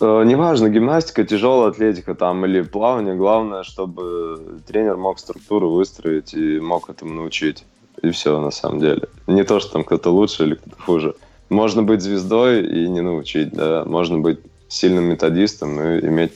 Э, 0.00 0.22
неважно, 0.24 0.70
гимнастика, 0.70 1.24
тяжелая 1.24 1.70
атлетика 1.70 2.14
там 2.14 2.46
или 2.46 2.62
плавание, 2.62 3.14
главное, 3.14 3.64
чтобы 3.64 4.60
тренер 4.66 4.96
мог 4.96 5.18
структуру 5.18 5.70
выстроить 5.70 6.32
и 6.32 6.58
мог 6.58 6.88
этому 6.88 7.12
научить. 7.14 7.64
И 8.02 8.10
все, 8.10 8.40
на 8.40 8.50
самом 8.50 8.80
деле. 8.80 9.02
Не 9.26 9.44
то, 9.44 9.60
что 9.60 9.72
там 9.72 9.84
кто-то 9.84 10.10
лучше 10.10 10.44
или 10.44 10.54
кто-то 10.54 10.82
хуже. 10.82 11.14
Можно 11.48 11.82
быть 11.82 12.00
звездой 12.00 12.64
и 12.64 12.88
не 12.88 13.00
научить, 13.00 13.52
да. 13.52 13.84
Можно 13.84 14.18
быть 14.18 14.38
сильным 14.68 15.04
методистом 15.04 15.80
и 15.80 16.06
иметь 16.06 16.32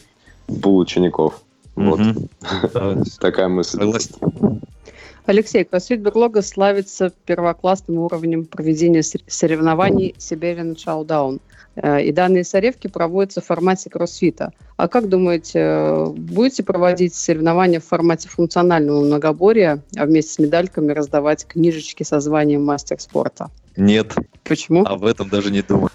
пул 0.63 0.79
учеников. 0.79 1.41
Вот. 1.77 2.01
Такая 3.21 3.49
мысль. 3.49 3.81
Алексей, 5.27 5.65
кроссфит 5.65 6.01
Берлога 6.01 6.43
славится 6.43 7.11
первоклассным 7.25 7.99
уровнем 7.99 8.45
проведения 8.45 9.03
соревнований 9.03 10.15
Siberian 10.19 10.77
Showdown. 10.77 11.41
Э, 11.77 12.03
и 12.03 12.13
данные 12.13 12.45
соревки 12.45 12.89
проводятся 12.89 13.41
в 13.41 13.47
формате 13.47 13.89
кроссфита. 13.89 14.53
А 14.77 14.87
как 14.87 15.09
думаете, 15.09 16.13
будете 16.15 16.63
проводить 16.63 17.15
соревнования 17.15 17.81
в 17.81 17.85
формате 17.85 18.29
функционального 18.29 19.03
многоборья, 19.03 19.83
а 19.97 20.05
вместе 20.05 20.35
с 20.35 20.39
медальками 20.39 20.93
раздавать 20.93 21.47
книжечки 21.47 22.03
со 22.03 22.21
званием 22.21 22.63
мастер 22.63 23.01
спорта? 23.01 23.51
Нет. 23.77 24.15
Почему? 24.45 24.85
Об 24.85 25.05
этом 25.05 25.29
даже 25.29 25.51
не 25.51 25.63
думаю. 25.63 25.91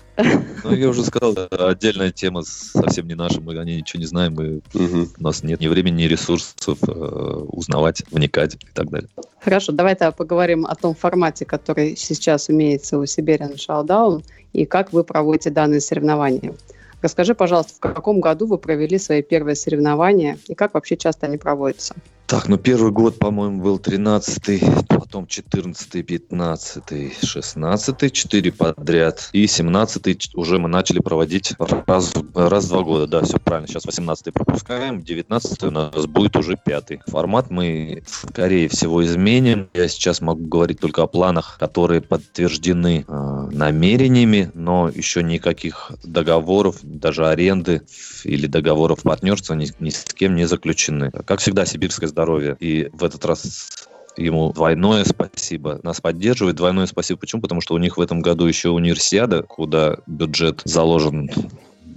Ну, 0.64 0.74
я 0.74 0.90
уже 0.90 1.04
сказал, 1.06 1.34
отдельная 1.52 2.12
тема 2.12 2.42
совсем 2.44 3.08
не 3.08 3.16
наша, 3.16 3.40
мы 3.40 3.58
о 3.58 3.64
ней 3.64 3.78
ничего 3.78 4.02
не 4.02 4.06
знаем, 4.06 4.34
мы, 4.34 4.62
угу. 4.74 5.08
у 5.18 5.24
нас 5.24 5.44
нет 5.44 5.62
ни 5.62 5.68
времени, 5.68 6.04
ни 6.04 6.08
ресурсов 6.08 6.78
э, 6.86 6.92
узнавать, 6.92 8.04
вникать 8.12 8.56
и 8.56 8.68
так 8.74 8.90
далее. 8.90 9.10
Хорошо, 9.40 9.72
давай 9.72 9.96
тогда 9.96 10.12
поговорим 10.12 10.66
о 10.66 10.76
том 10.76 10.94
формате, 10.94 11.46
который 11.46 11.96
сейчас 11.96 12.50
имеется 12.50 13.00
у 13.00 13.04
Siberian 13.04 13.56
Showdown, 13.56 14.24
и 14.52 14.66
как 14.66 14.92
вы 14.92 15.06
проводите 15.06 15.50
данные 15.50 15.80
соревнования. 15.80 16.54
Расскажи, 17.02 17.34
пожалуйста, 17.34 17.76
в 17.76 17.80
каком 17.80 18.20
году 18.20 18.46
вы 18.46 18.58
провели 18.58 18.98
свои 18.98 19.22
первые 19.22 19.56
соревнования 19.56 20.38
и 20.48 20.54
как 20.54 20.74
вообще 20.74 20.98
часто 20.98 21.28
они 21.28 21.38
проводятся? 21.38 21.96
Так, 22.28 22.50
ну 22.50 22.58
первый 22.58 22.92
год, 22.92 23.18
по-моему, 23.18 23.64
был 23.64 23.78
13-й, 23.78 24.62
потом 25.10 25.26
14-й, 25.26 26.02
15-й, 26.02 27.14
16-й, 27.24 28.10
4 28.12 28.52
подряд. 28.52 29.30
И 29.34 29.46
17-й 29.46 30.20
уже 30.36 30.60
мы 30.60 30.70
начали 30.70 31.00
проводить 31.00 31.56
раз, 31.88 32.14
раз 32.36 32.66
в 32.66 32.70
два 32.70 32.84
года. 32.84 33.08
Да, 33.08 33.24
все 33.24 33.40
правильно. 33.40 33.68
Сейчас 33.68 33.88
18-й 33.88 34.32
пропускаем, 34.32 35.00
19-й 35.00 35.68
у 35.68 35.72
нас 35.72 36.06
будет 36.06 36.36
уже 36.36 36.58
пятый. 36.64 37.02
Формат 37.08 37.50
мы, 37.50 38.04
скорее 38.06 38.70
всего, 38.70 39.04
изменим. 39.04 39.70
Я 39.74 39.88
сейчас 39.88 40.22
могу 40.22 40.46
говорить 40.46 40.80
только 40.80 41.02
о 41.02 41.08
планах, 41.08 41.58
которые 41.60 42.02
подтверждены 42.02 43.04
э, 43.08 43.50
намерениями, 43.52 44.52
но 44.54 44.90
еще 44.90 45.24
никаких 45.24 45.92
договоров, 46.04 46.78
даже 46.84 47.28
аренды 47.28 47.82
или 48.24 48.46
договоров 48.46 49.02
партнерства 49.02 49.56
ни, 49.56 49.68
ни 49.80 49.90
с 49.90 50.04
кем 50.04 50.36
не 50.36 50.46
заключены. 50.46 51.10
Как 51.26 51.40
всегда, 51.40 51.66
сибирская 51.66 52.08
здоровья. 52.08 52.56
И 52.60 52.90
в 52.94 53.04
этот 53.04 53.26
раз 53.26 53.89
ему 54.20 54.52
двойное 54.54 55.04
спасибо. 55.06 55.80
Нас 55.84 56.02
поддерживает 56.02 56.56
двойное 56.56 56.86
спасибо. 56.86 57.20
Почему? 57.20 57.42
Потому 57.42 57.62
что 57.62 57.74
у 57.74 57.78
них 57.78 57.98
в 57.98 58.02
этом 58.02 58.22
году 58.22 58.46
еще 58.46 58.70
универсиада, 58.70 59.44
куда 59.44 59.98
бюджет 60.08 60.62
заложен 60.66 61.30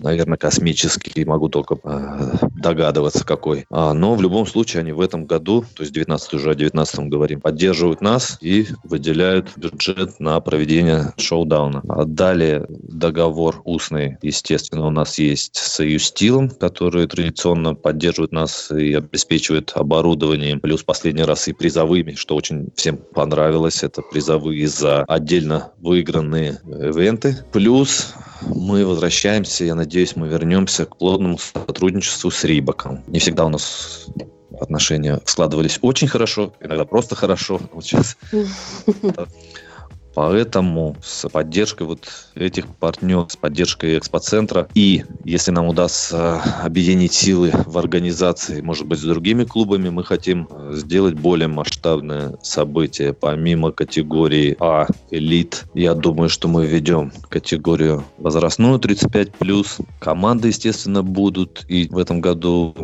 наверное, 0.03 0.39
космический, 0.39 1.25
могу 1.25 1.49
только 1.49 1.79
э, 1.83 2.33
догадываться 2.57 3.25
какой. 3.25 3.65
А, 3.71 3.93
но 3.95 4.15
в 4.15 4.23
любом 4.23 4.47
случае 4.47 4.81
они 4.81 4.93
в 4.93 5.01
этом 5.01 5.27
году, 5.27 5.65
то 5.75 5.83
есть 5.83 5.93
19 5.93 6.35
уже 6.35 6.51
о 6.51 6.55
19 6.55 7.01
говорим, 7.09 7.41
поддерживают 7.41 8.01
нас 8.01 8.39
и 8.41 8.67
выделяют 8.85 9.57
бюджет 9.57 10.19
на 10.21 10.41
проведение 10.41 11.13
шоу-дауна. 11.17 11.83
А 11.89 12.05
далее 12.05 12.67
договор 12.69 13.63
устный, 13.65 14.19
естественно, 14.23 14.87
у 14.87 14.91
нас 14.91 15.19
есть 15.19 15.57
с 15.57 15.83
Юстилом, 15.83 16.51
который 16.51 17.07
традиционно 17.07 17.75
поддерживает 17.75 18.33
нас 18.33 18.71
и 18.71 18.95
обеспечивает 18.95 19.73
оборудованием, 19.75 20.61
плюс 20.61 20.83
последний 20.83 21.25
раз 21.25 21.49
и 21.49 21.53
призовыми, 21.53 22.15
что 22.15 22.37
очень 22.37 22.69
всем 22.75 22.97
понравилось. 22.97 23.83
Это 23.83 24.03
призовые 24.03 24.69
за 24.69 25.05
отдельно 25.05 25.73
выигранные 25.79 26.61
ивенты. 26.65 27.37
Плюс 27.53 28.15
мы 28.47 28.87
возвращаемся, 28.87 29.65
я 29.65 29.75
надеюсь, 29.75 30.17
мы 30.17 30.29
вернемся 30.29 30.87
к 30.87 30.97
плотному 30.97 31.39
сотрудничеству 31.39 32.31
с 32.31 32.45
Рибаком. 32.45 33.03
Не 33.07 33.19
всегда 33.19 33.45
у 33.45 33.49
нас 33.49 34.07
отношения 34.61 35.21
складывались 35.25 35.79
очень 35.83 36.09
хорошо, 36.09 36.53
иногда 36.61 36.85
просто 36.85 37.15
хорошо. 37.15 37.61
Вот 37.73 37.85
сейчас 37.85 38.17
Поэтому 40.15 40.97
с 41.03 41.29
поддержкой 41.29 41.85
вот 41.85 42.09
этих 42.35 42.67
партнеров, 42.67 43.33
с 43.33 43.37
поддержкой 43.37 43.99
экспоцентра 43.99 44.69
и 44.75 45.05
если 45.25 45.51
нам 45.51 45.67
удастся 45.67 46.43
объединить 46.63 47.13
силы 47.13 47.51
в 47.67 47.79
организации, 47.79 48.61
может 48.61 48.87
быть, 48.87 48.99
с 48.99 49.03
другими 49.03 49.45
клубами, 49.45 49.89
мы 49.89 50.05
хотим 50.05 50.49
сделать 50.71 51.15
более 51.15 51.49
масштабное 51.49 52.37
событие. 52.43 53.13
Помимо 53.13 53.73
категории 53.73 54.57
А, 54.61 54.87
элит, 55.11 55.65
я 55.75 55.95
думаю, 55.95 56.29
что 56.29 56.49
мы 56.49 56.67
введем 56.67 57.13
категорию 57.29 58.05
возрастную 58.19 58.79
35+. 58.79 59.85
Команды, 60.01 60.49
естественно, 60.49 61.03
будут. 61.03 61.65
И 61.69 61.89
в 61.89 61.99
этом 61.99 62.21
году 62.21 62.75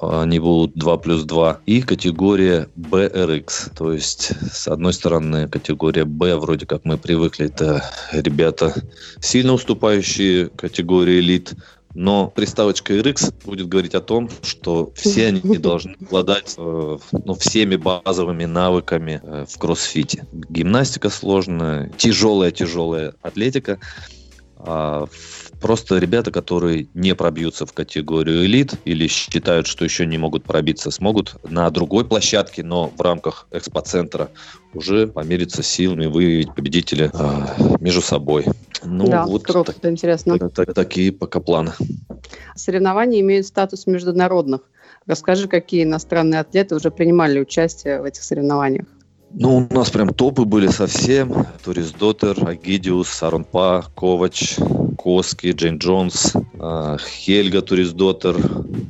они 0.00 0.38
будут 0.38 0.74
2 0.74 0.96
плюс 0.98 1.24
2. 1.24 1.60
И 1.66 1.82
категория 1.82 2.68
BRX. 2.76 3.76
То 3.76 3.92
есть, 3.92 4.32
с 4.52 4.68
одной 4.68 4.92
стороны, 4.92 5.48
категория 5.48 6.04
B 6.04 6.36
вроде 6.36 6.66
как 6.68 6.84
мы 6.84 6.98
привыкли, 6.98 7.46
это 7.46 7.82
ребята, 8.12 8.74
сильно 9.20 9.54
уступающие 9.54 10.48
категории 10.50 11.18
элит, 11.18 11.54
но 11.94 12.28
приставочка 12.28 12.92
RX 12.92 13.34
будет 13.44 13.68
говорить 13.68 13.94
о 13.94 14.00
том, 14.00 14.30
что 14.42 14.92
все 14.94 15.28
они 15.28 15.40
должны 15.58 15.96
обладать 16.00 16.54
э, 16.58 16.98
ну, 17.10 17.34
всеми 17.34 17.76
базовыми 17.76 18.44
навыками 18.44 19.20
э, 19.22 19.46
в 19.48 19.58
кроссфите. 19.58 20.26
Гимнастика 20.32 21.08
сложная, 21.08 21.90
тяжелая-тяжелая 21.96 23.14
атлетика. 23.22 23.80
А 24.58 25.06
Просто 25.60 25.98
ребята, 25.98 26.30
которые 26.30 26.88
не 26.94 27.14
пробьются 27.16 27.66
в 27.66 27.72
категорию 27.72 28.44
элит 28.44 28.74
или 28.84 29.08
считают, 29.08 29.66
что 29.66 29.84
еще 29.84 30.06
не 30.06 30.16
могут 30.16 30.44
пробиться, 30.44 30.90
смогут 30.90 31.36
на 31.48 31.68
другой 31.70 32.04
площадке, 32.04 32.62
но 32.62 32.88
в 32.88 33.00
рамках 33.00 33.48
экспоцентра 33.50 34.30
уже 34.72 35.08
помериться 35.08 35.64
силами, 35.64 36.06
выявить 36.06 36.54
победителя 36.54 37.10
э, 37.12 37.76
между 37.80 38.02
собой. 38.02 38.46
Ну, 38.84 39.08
да, 39.08 39.26
вот 39.26 39.44
круто, 39.44 39.72
так, 39.72 39.90
интересно. 39.90 40.38
Так, 40.38 40.52
так, 40.52 40.74
такие 40.74 41.10
пока 41.10 41.40
планы. 41.40 41.72
Соревнования 42.54 43.20
имеют 43.20 43.46
статус 43.46 43.88
международных. 43.88 44.60
Расскажи, 45.06 45.48
какие 45.48 45.82
иностранные 45.82 46.40
атлеты 46.40 46.76
уже 46.76 46.92
принимали 46.92 47.40
участие 47.40 48.00
в 48.00 48.04
этих 48.04 48.22
соревнованиях? 48.22 48.86
Ну, 49.30 49.68
у 49.70 49.74
нас 49.74 49.90
прям 49.90 50.08
топы 50.08 50.44
были 50.44 50.68
совсем. 50.68 51.46
Турис 51.64 51.92
Дотер, 51.92 52.48
Агидиус, 52.48 53.08
Саронпа, 53.08 53.84
Ковач, 53.94 54.56
Коски, 54.98 55.52
Джейн 55.52 55.78
Джонс, 55.78 56.34
а, 56.58 56.96
Хельга 56.98 57.62
Турис 57.62 57.92
Дотер. 57.92 58.36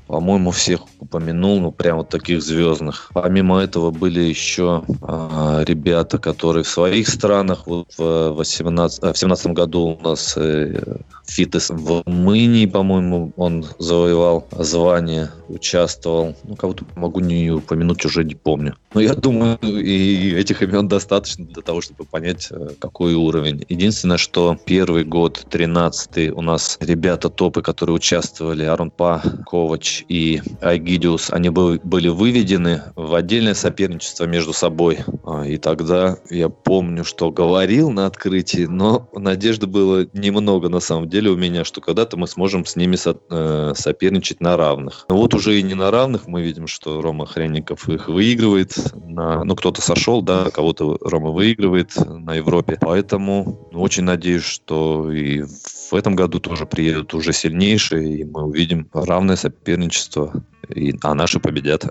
По-моему, 0.07 0.51
всех 0.51 0.81
упомянул, 1.01 1.61
ну, 1.61 1.71
прям 1.71 1.99
вот 1.99 2.09
таких 2.09 2.43
звездных. 2.43 3.11
Помимо 3.13 3.61
этого 3.61 3.91
были 3.91 4.21
еще 4.21 4.83
а, 5.03 5.63
ребята, 5.67 6.19
которые 6.19 6.65
в 6.65 6.69
своих 6.69 7.09
странах, 7.09 7.67
вот 7.67 7.93
в, 7.99 8.31
18, 8.31 9.05
а, 9.05 9.13
в 9.13 9.19
17 9.19 9.49
году 9.49 9.99
у 10.01 10.03
нас 10.03 10.35
э, 10.37 10.81
Фитес 11.27 11.69
в 11.71 12.03
Румынии, 12.07 12.65
по-моему, 12.65 13.33
он 13.37 13.67
завоевал 13.79 14.47
звание, 14.59 15.31
участвовал. 15.49 16.35
Ну, 16.45 16.57
кого-то 16.57 16.85
могу 16.97 17.21
не 17.21 17.51
упомянуть, 17.51 18.05
уже 18.07 18.25
не 18.25 18.35
помню. 18.35 18.75
Но 18.95 19.01
я 19.03 19.15
думаю, 19.15 19.59
и 19.63 20.33
этих 20.33 20.63
имен 20.63 20.89
достаточно 20.89 21.45
для 21.45 21.63
того, 21.63 21.83
чтобы 21.83 22.05
понять, 22.05 22.49
э, 22.51 22.71
какой 22.79 23.15
уровень. 23.15 23.65
Единственное, 23.69 24.17
что 24.17 24.57
первый 24.65 25.05
год, 25.05 25.47
13 25.51 25.98
у 26.35 26.43
нас 26.43 26.77
ребята 26.81 27.31
топы, 27.31 27.63
которые 27.63 27.97
участвовали, 27.97 28.65
Арунпа, 28.65 29.23
Ковач 29.47 30.05
и 30.09 30.43
Айги 30.61 30.99
Нигидиус, 30.99 31.31
они 31.31 31.51
были 31.51 32.09
выведены 32.09 32.83
в 32.97 33.15
отдельное 33.15 33.55
соперничество 33.55 34.25
между 34.25 34.53
собой. 34.53 35.01
А, 35.25 35.47
и 35.47 35.57
тогда 35.59 36.17
я 36.31 36.49
помню, 36.49 37.05
что 37.05 37.31
говорил 37.31 37.91
на 37.91 38.07
открытии, 38.07 38.67
но 38.67 39.09
надежды 39.13 39.67
было 39.67 40.07
немного 40.13 40.69
на 40.69 40.81
самом 40.81 41.09
деле 41.09 41.31
у 41.31 41.37
меня, 41.37 41.65
что 41.65 41.81
когда-то 41.81 42.17
мы 42.17 42.27
сможем 42.27 42.65
с 42.65 42.75
ними 42.77 42.97
э, 43.31 43.75
соперничать 43.75 44.41
на 44.41 44.57
равных. 44.57 45.07
Но 45.09 45.17
вот 45.17 45.35
уже 45.35 45.59
и 45.59 45.63
не 45.63 45.75
на 45.75 45.91
равных 45.91 46.27
мы 46.27 46.43
видим, 46.43 46.67
что 46.67 47.01
Рома 47.01 47.27
Хренников 47.27 47.89
их 47.89 48.09
выигрывает. 48.09 48.75
На, 48.95 49.45
ну, 49.45 49.55
кто-то 49.55 49.83
сошел, 49.83 50.23
да, 50.23 50.51
кого-то 50.51 50.99
Рома 51.01 51.31
выигрывает 51.31 51.93
на 52.07 52.35
Европе. 52.35 52.79
Поэтому 52.81 53.69
очень 53.73 54.05
надеюсь, 54.05 54.45
что 54.45 55.13
и 55.13 55.43
в 55.43 55.88
этом 55.95 56.15
году 56.15 56.41
тоже 56.41 56.67
приедут 56.67 57.15
уже 57.15 57.33
сильнейшие, 57.33 58.19
и 58.19 58.25
мы 58.25 58.43
увидим 58.45 58.89
равное 58.93 59.37
соперничество, 59.37 60.45
и, 60.69 60.95
а 61.03 61.15
наши 61.15 61.41
победят. 61.41 61.85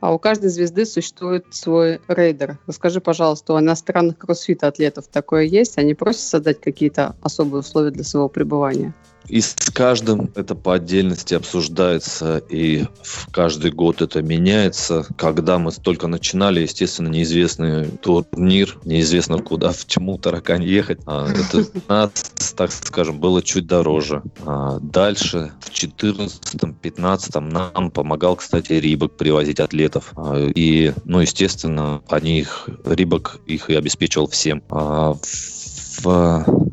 А 0.00 0.12
у 0.12 0.18
каждой 0.18 0.50
звезды 0.50 0.84
существует 0.84 1.46
свой 1.50 1.98
рейдер. 2.08 2.58
Расскажи, 2.66 3.00
пожалуйста, 3.00 3.54
у 3.54 3.58
иностранных 3.58 4.18
кроссфит-атлетов 4.18 5.06
такое 5.08 5.44
есть? 5.44 5.78
Они 5.78 5.94
просят 5.94 6.20
создать 6.20 6.60
какие-то 6.60 7.16
особые 7.22 7.60
условия 7.60 7.90
для 7.90 8.04
своего 8.04 8.28
пребывания? 8.28 8.92
И 9.28 9.40
с 9.40 9.54
каждым 9.72 10.30
это 10.34 10.54
по 10.54 10.74
отдельности 10.74 11.34
обсуждается, 11.34 12.38
и 12.50 12.84
в 13.02 13.30
каждый 13.30 13.70
год 13.70 14.02
это 14.02 14.22
меняется. 14.22 15.06
Когда 15.16 15.58
мы 15.58 15.72
только 15.72 16.06
начинали, 16.06 16.60
естественно, 16.60 17.08
неизвестный 17.08 17.88
турнир, 17.88 18.78
неизвестно 18.84 19.38
куда, 19.38 19.72
в 19.72 19.86
чему 19.86 20.18
таракань 20.18 20.62
ехать. 20.62 21.00
А 21.06 21.28
это 21.28 21.66
нас, 21.88 22.10
так 22.56 22.70
скажем, 22.72 23.18
было 23.18 23.42
чуть 23.42 23.66
дороже. 23.66 24.22
А 24.44 24.78
дальше, 24.80 25.52
в 25.60 25.70
2014-2015 25.70 27.40
нам 27.40 27.90
помогал, 27.90 28.36
кстати, 28.36 28.74
Рибок 28.74 29.16
привозить 29.16 29.60
атлетов. 29.60 30.12
А, 30.16 30.46
и, 30.54 30.92
ну, 31.04 31.20
естественно, 31.20 32.02
они 32.08 32.40
их, 32.40 32.68
Рибок 32.84 33.40
их 33.46 33.70
и 33.70 33.74
обеспечивал 33.74 34.28
всем. 34.28 34.62
А 34.70 35.14
в 35.14 35.73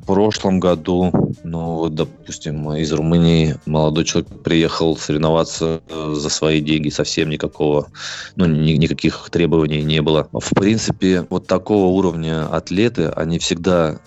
прошлом 0.05 0.59
году, 0.59 1.11
ну, 1.43 1.75
вот, 1.75 1.95
допустим, 1.95 2.73
из 2.73 2.91
Румынии 2.91 3.55
молодой 3.65 4.03
человек 4.03 4.29
приехал 4.43 4.97
соревноваться 4.97 5.81
э, 5.87 6.13
за 6.15 6.29
свои 6.29 6.59
деньги, 6.59 6.89
совсем 6.89 7.29
никакого, 7.29 7.87
ну, 8.35 8.45
ни, 8.45 8.73
никаких 8.73 9.29
требований 9.31 9.83
не 9.83 10.01
было. 10.01 10.27
В 10.33 10.53
принципе, 10.53 11.25
вот 11.29 11.47
такого 11.47 11.85
уровня 11.85 12.45
атлеты, 12.53 13.07
они 13.07 13.39
всегда 13.39 13.99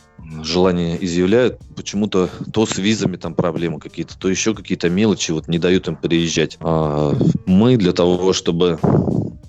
желание 0.42 1.02
изъявляют, 1.04 1.60
почему-то 1.76 2.30
то 2.52 2.66
с 2.66 2.78
визами 2.78 3.16
там 3.16 3.34
проблемы 3.34 3.78
какие-то, 3.78 4.18
то 4.18 4.28
еще 4.28 4.54
какие-то 4.54 4.88
мелочи 4.90 5.32
вот 5.32 5.48
не 5.48 5.58
дают 5.58 5.88
им 5.88 5.96
приезжать. 5.96 6.56
А 6.60 7.14
мы 7.46 7.76
для 7.76 7.92
того, 7.92 8.32
чтобы 8.32 8.78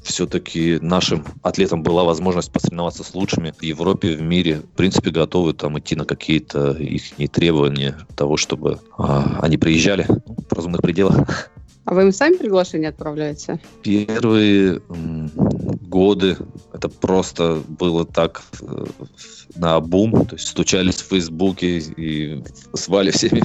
все-таки 0.05 0.77
нашим 0.81 1.25
атлетам 1.41 1.81
была 1.81 2.03
возможность 2.03 2.51
посоревноваться 2.51 3.03
с 3.03 3.15
лучшими 3.15 3.53
в 3.57 3.63
Европе, 3.63 4.15
в 4.15 4.21
мире. 4.21 4.61
В 4.61 4.77
принципе, 4.77 5.09
готовы 5.09 5.53
там 5.53 5.79
идти 5.79 5.95
на 5.95 6.05
какие-то 6.05 6.71
их 6.73 7.03
требования 7.31 7.97
того, 8.15 8.37
чтобы 8.37 8.79
а, 8.97 9.39
они 9.41 9.57
приезжали 9.57 10.05
в 10.05 10.53
разумных 10.53 10.81
пределах. 10.81 11.51
А 11.85 11.93
вы 11.93 12.01
им 12.03 12.11
сами 12.11 12.37
приглашение 12.37 12.89
отправляете? 12.89 13.59
Первые 13.83 14.81
годы 15.81 16.37
это 16.73 16.89
просто 16.89 17.61
было 17.67 18.05
так 18.05 18.41
э, 18.61 18.85
на 19.55 19.79
бум, 19.79 20.25
то 20.25 20.35
есть 20.35 20.47
стучались 20.47 20.95
в 20.95 21.07
Фейсбуке 21.07 21.77
и 21.77 22.43
звали 22.73 23.11
всеми, 23.11 23.41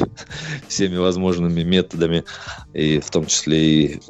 всеми 0.69 0.97
возможными 0.97 1.63
методами, 1.63 2.25
и 2.73 2.99
в 2.99 3.11
том 3.11 3.27
числе 3.27 3.59
и 3.59 4.01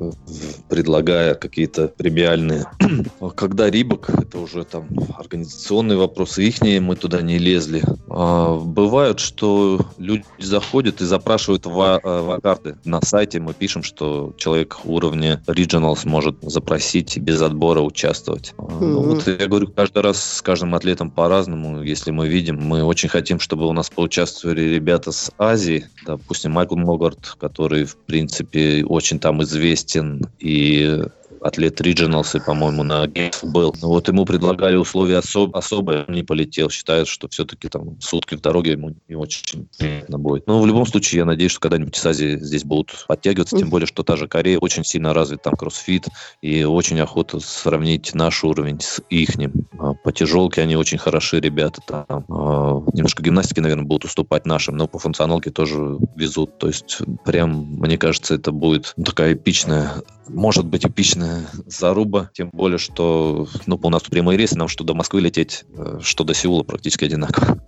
предлагая 0.68 1.34
какие-то 1.34 1.88
премиальные. 1.88 2.66
Когда 3.36 3.68
Рибок, 3.68 4.10
это 4.10 4.38
уже 4.38 4.64
там 4.64 4.86
организационные 5.18 5.98
вопросы 5.98 6.44
их, 6.44 6.60
мы 6.80 6.96
туда 6.96 7.20
не 7.20 7.38
лезли. 7.38 7.82
А, 8.08 8.56
бывают, 8.56 9.18
что 9.20 9.80
люди 9.98 10.24
заходят 10.38 11.00
и 11.00 11.04
запрашивают 11.04 11.66
вакарты. 11.66 12.76
На 12.84 13.00
сайте 13.02 13.40
мы 13.40 13.54
пишем, 13.54 13.82
что 13.82 14.19
человек 14.36 14.78
уровня 14.84 15.42
Regionals 15.46 16.06
может 16.06 16.36
запросить 16.42 17.18
без 17.18 17.42
отбора 17.42 17.80
участвовать. 17.80 18.54
Mm-hmm. 18.56 18.80
Ну, 18.80 19.02
вот 19.02 19.26
я 19.26 19.46
говорю, 19.46 19.68
каждый 19.68 20.02
раз 20.02 20.22
с 20.22 20.42
каждым 20.42 20.74
атлетом 20.74 21.10
по-разному 21.10 21.80
если 21.82 22.10
мы 22.10 22.28
видим. 22.28 22.60
Мы 22.60 22.82
очень 22.82 23.08
хотим, 23.08 23.40
чтобы 23.40 23.66
у 23.66 23.72
нас 23.72 23.90
поучаствовали 23.90 24.62
ребята 24.62 25.12
с 25.12 25.30
Азии, 25.38 25.86
допустим, 26.06 26.52
Майкл 26.52 26.76
Могарт, 26.76 27.36
который, 27.38 27.84
в 27.84 27.96
принципе, 27.96 28.84
очень 28.84 29.18
там 29.18 29.42
известен 29.42 30.22
и 30.38 31.02
атлет 31.42 31.80
и, 31.80 32.40
по-моему, 32.40 32.82
на 32.82 33.06
Games 33.06 33.46
был. 33.46 33.74
Вот 33.80 34.08
ему 34.08 34.24
предлагали 34.24 34.76
условия 34.76 35.18
особ 35.18 35.56
особые, 35.56 36.04
он 36.06 36.14
не 36.14 36.22
полетел. 36.22 36.70
Считают, 36.70 37.08
что 37.08 37.28
все-таки 37.28 37.68
там 37.68 38.00
сутки 38.00 38.34
в 38.34 38.40
дороге 38.40 38.72
ему 38.72 38.94
не 39.08 39.16
очень 39.16 39.68
приятно 39.78 40.18
будет. 40.18 40.46
Но 40.46 40.60
в 40.60 40.66
любом 40.66 40.86
случае, 40.86 41.20
я 41.20 41.24
надеюсь, 41.24 41.52
что 41.52 41.60
когда-нибудь 41.60 41.96
из 41.96 42.04
Азии 42.04 42.38
здесь 42.38 42.64
будут 42.64 43.04
подтягиваться, 43.08 43.56
тем 43.56 43.70
более, 43.70 43.86
что 43.86 44.02
та 44.02 44.16
же 44.16 44.28
Корея 44.28 44.58
очень 44.58 44.84
сильно 44.84 45.14
развит 45.14 45.42
там 45.42 45.54
кроссфит, 45.54 46.06
и 46.42 46.64
очень 46.64 47.00
охота 47.00 47.40
сравнить 47.40 48.14
наш 48.14 48.44
уровень 48.44 48.80
с 48.80 49.00
ихним. 49.10 49.52
А, 49.78 49.94
по 49.94 50.12
тяжелке 50.12 50.62
они 50.62 50.76
очень 50.76 50.98
хороши, 50.98 51.40
ребята 51.40 51.80
там. 51.86 52.24
А, 52.28 52.82
немножко 52.92 53.22
гимнастики, 53.22 53.60
наверное, 53.60 53.84
будут 53.84 54.04
уступать 54.04 54.46
нашим, 54.46 54.76
но 54.76 54.86
по 54.86 54.98
функционалке 54.98 55.50
тоже 55.50 55.98
везут. 56.16 56.58
То 56.58 56.68
есть, 56.68 56.98
прям, 57.24 57.66
мне 57.78 57.96
кажется, 57.96 58.34
это 58.34 58.52
будет 58.52 58.94
такая 59.04 59.34
эпичная 59.34 60.02
может 60.32 60.66
быть 60.66 60.84
эпичная 60.86 61.29
заруба, 61.66 62.30
тем 62.34 62.50
более, 62.52 62.78
что 62.78 63.48
ну, 63.66 63.78
у 63.82 63.90
нас 63.90 64.02
прямые 64.02 64.36
рейсы, 64.36 64.56
нам 64.56 64.68
что 64.68 64.84
до 64.84 64.94
Москвы 64.94 65.20
лететь, 65.20 65.64
э, 65.76 65.98
что 66.02 66.24
до 66.24 66.34
Сеула 66.34 66.62
практически 66.62 67.04
одинаково. 67.04 67.58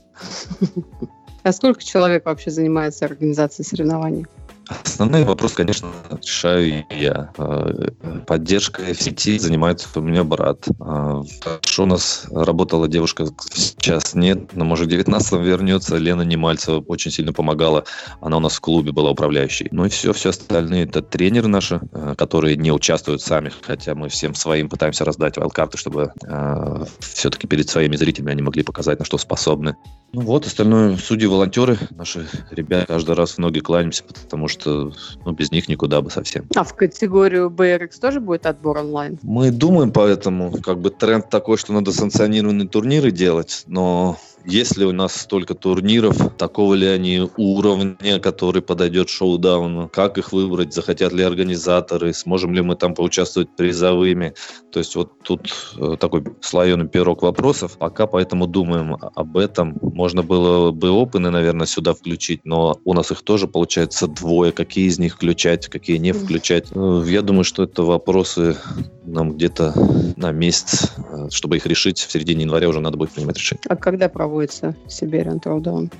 А 1.42 1.52
сколько 1.52 1.82
человек 1.82 2.24
вообще 2.26 2.50
занимается 2.50 3.04
организацией 3.04 3.66
соревнований? 3.66 4.26
Основной 4.84 5.24
вопрос, 5.24 5.52
конечно, 5.52 5.88
решаю 6.22 6.84
я. 6.90 7.32
Э, 7.38 7.88
поддержкой 8.26 8.94
в 8.94 9.02
сети 9.02 9.38
занимается 9.38 9.88
у 9.94 10.00
меня 10.00 10.24
брат. 10.24 10.66
Хорошо 10.78 11.82
у 11.82 11.86
нас 11.86 12.26
работала 12.30 12.88
девушка, 12.88 13.26
сейчас 13.52 14.14
нет, 14.14 14.54
но 14.54 14.64
может 14.64 14.86
в 14.86 14.90
19 14.90 15.32
вернется. 15.34 15.96
Лена 15.96 16.22
Немальцева 16.22 16.80
очень 16.86 17.10
сильно 17.10 17.32
помогала. 17.32 17.84
Она 18.20 18.36
у 18.36 18.40
нас 18.40 18.54
в 18.54 18.60
клубе 18.60 18.92
была 18.92 19.10
управляющей. 19.10 19.68
Ну 19.70 19.84
и 19.84 19.88
все, 19.88 20.12
все 20.12 20.30
остальные 20.30 20.84
это 20.84 21.02
тренеры 21.02 21.48
наши, 21.48 21.80
э, 21.92 22.14
которые 22.16 22.56
не 22.56 22.72
участвуют 22.72 23.22
сами, 23.22 23.52
хотя 23.62 23.94
мы 23.94 24.08
всем 24.08 24.34
своим 24.34 24.68
пытаемся 24.68 25.04
раздать 25.04 25.36
вайлдкарты, 25.36 25.78
чтобы 25.78 26.12
э, 26.24 26.84
все-таки 27.00 27.46
перед 27.46 27.68
своими 27.68 27.96
зрителями 27.96 28.32
они 28.32 28.42
могли 28.42 28.62
показать, 28.62 28.98
на 28.98 29.04
что 29.04 29.18
способны. 29.18 29.76
Ну 30.14 30.20
вот, 30.22 30.46
остальное 30.46 30.96
судьи-волонтеры, 30.96 31.78
наши 31.90 32.26
ребята 32.50 32.86
каждый 32.86 33.14
раз 33.14 33.32
в 33.32 33.38
ноги 33.38 33.60
кланяемся, 33.60 34.04
потому 34.04 34.46
что 34.46 34.61
ну, 34.66 35.32
без 35.32 35.50
них 35.50 35.68
никуда 35.68 36.00
бы 36.00 36.10
совсем. 36.10 36.46
А 36.56 36.64
в 36.64 36.74
категорию 36.74 37.50
BRX 37.50 38.00
тоже 38.00 38.20
будет 38.20 38.46
отбор 38.46 38.78
онлайн? 38.78 39.18
Мы 39.22 39.50
думаем 39.50 39.92
поэтому, 39.92 40.52
как 40.62 40.78
бы 40.78 40.90
тренд 40.90 41.28
такой, 41.30 41.56
что 41.56 41.72
надо 41.72 41.92
санкционированные 41.92 42.68
турниры 42.68 43.10
делать, 43.10 43.64
но 43.66 44.18
есть 44.44 44.76
ли 44.76 44.84
у 44.84 44.92
нас 44.92 45.14
столько 45.14 45.54
турниров, 45.54 46.16
такого 46.36 46.74
ли 46.74 46.86
они 46.86 47.28
уровня, 47.36 48.18
который 48.20 48.62
подойдет 48.62 49.08
шоу-дауну, 49.08 49.88
как 49.88 50.18
их 50.18 50.32
выбрать, 50.32 50.74
захотят 50.74 51.12
ли 51.12 51.22
организаторы, 51.22 52.12
сможем 52.12 52.54
ли 52.54 52.62
мы 52.62 52.76
там 52.76 52.94
поучаствовать 52.94 53.54
призовыми. 53.56 54.34
То 54.72 54.78
есть 54.78 54.96
вот 54.96 55.12
тут 55.22 55.52
э, 55.76 55.96
такой 56.00 56.24
слоеный 56.40 56.88
пирог 56.88 57.22
вопросов. 57.22 57.76
Пока 57.78 58.06
поэтому 58.06 58.46
думаем 58.46 58.96
об 59.14 59.36
этом. 59.36 59.76
Можно 59.82 60.22
было 60.22 60.70
бы 60.70 60.90
опыны, 60.90 61.30
наверное, 61.30 61.66
сюда 61.66 61.92
включить, 61.92 62.40
но 62.44 62.78
у 62.84 62.94
нас 62.94 63.10
их 63.10 63.22
тоже 63.22 63.46
получается 63.46 64.06
двое. 64.06 64.50
Какие 64.50 64.86
из 64.86 64.98
них 64.98 65.16
включать, 65.16 65.68
какие 65.68 65.98
не 65.98 66.12
включать. 66.12 66.68
Э, 66.74 67.04
я 67.06 67.20
думаю, 67.20 67.44
что 67.44 67.64
это 67.64 67.82
вопросы 67.82 68.56
нам 69.04 69.32
где-то 69.32 69.74
на 70.16 70.32
месяц, 70.32 70.92
э, 70.96 71.28
чтобы 71.30 71.58
их 71.58 71.66
решить. 71.66 71.98
В 71.98 72.10
середине 72.10 72.44
января 72.44 72.68
уже 72.68 72.80
надо 72.80 72.96
будет 72.96 73.10
принимать 73.10 73.36
решение. 73.36 73.62
А 73.68 73.76
когда 73.76 74.08
проводится 74.08 74.74
Siberian 74.86 75.42
Throwdown? 75.42 75.92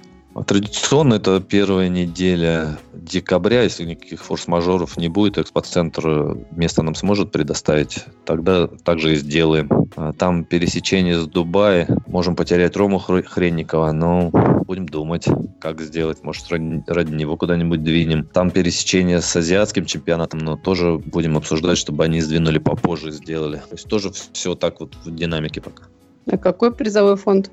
Традиционно 0.46 1.14
это 1.14 1.40
первая 1.40 1.88
неделя 1.88 2.78
декабря, 2.94 3.62
если 3.62 3.84
никаких 3.84 4.24
форс-мажоров 4.24 4.96
не 4.96 5.08
будет, 5.08 5.38
экспоцентр 5.38 6.38
место 6.52 6.82
нам 6.82 6.94
сможет 6.94 7.32
предоставить, 7.32 8.04
тогда 8.24 8.66
также 8.66 9.12
и 9.12 9.16
сделаем. 9.16 9.68
А 9.96 10.12
там 10.12 10.44
пересечение 10.44 11.20
с 11.20 11.26
Дубая, 11.26 11.86
можем 12.06 12.34
потерять 12.34 12.76
Рому 12.76 12.98
Хренникова, 12.98 13.92
но 13.92 14.30
будем 14.64 14.86
думать, 14.86 15.26
как 15.60 15.80
сделать, 15.82 16.22
может 16.22 16.48
ради, 16.50 16.82
ради 16.86 17.12
него 17.14 17.36
куда-нибудь 17.36 17.82
двинем. 17.82 18.24
Там 18.24 18.50
пересечение 18.50 19.20
с 19.20 19.36
азиатским 19.36 19.84
чемпионатом, 19.84 20.40
но 20.40 20.56
тоже 20.56 20.98
будем 20.98 21.36
обсуждать, 21.36 21.76
чтобы 21.76 22.04
они 22.04 22.20
сдвинули 22.22 22.58
попозже 22.58 23.08
и 23.08 23.12
сделали. 23.12 23.56
То 23.56 23.72
есть 23.72 23.88
тоже 23.88 24.10
все 24.32 24.54
так 24.54 24.80
вот 24.80 24.94
в 25.04 25.14
динамике 25.14 25.60
пока. 25.60 25.84
А 26.30 26.38
какой 26.38 26.72
призовой 26.72 27.16
фонд? 27.16 27.50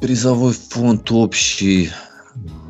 Призовой 0.00 0.52
фонд 0.52 1.10
общий 1.10 1.90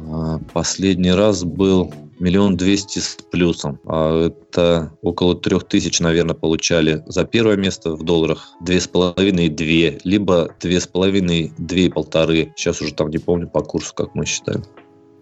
а, 0.08 0.38
последний 0.52 1.10
раз 1.10 1.42
был 1.42 1.92
миллион 2.20 2.56
двести 2.56 3.00
с 3.00 3.18
плюсом. 3.30 3.80
А 3.86 4.26
это 4.26 4.92
около 5.02 5.34
трех 5.34 5.64
тысяч, 5.64 6.00
наверное, 6.00 6.34
получали 6.34 7.02
за 7.06 7.24
первое 7.24 7.56
место 7.56 7.96
в 7.96 8.02
долларах. 8.04 8.52
Две 8.60 8.80
с 8.80 8.86
половиной, 8.86 9.48
две. 9.48 9.98
Либо 10.04 10.54
две 10.60 10.80
с 10.80 10.86
половиной, 10.86 11.52
две 11.58 11.86
и 11.86 11.90
полторы. 11.90 12.52
Сейчас 12.56 12.80
уже 12.80 12.94
там 12.94 13.10
не 13.10 13.18
помню 13.18 13.48
по 13.48 13.60
курсу, 13.60 13.92
как 13.94 14.14
мы 14.14 14.24
считаем. 14.24 14.64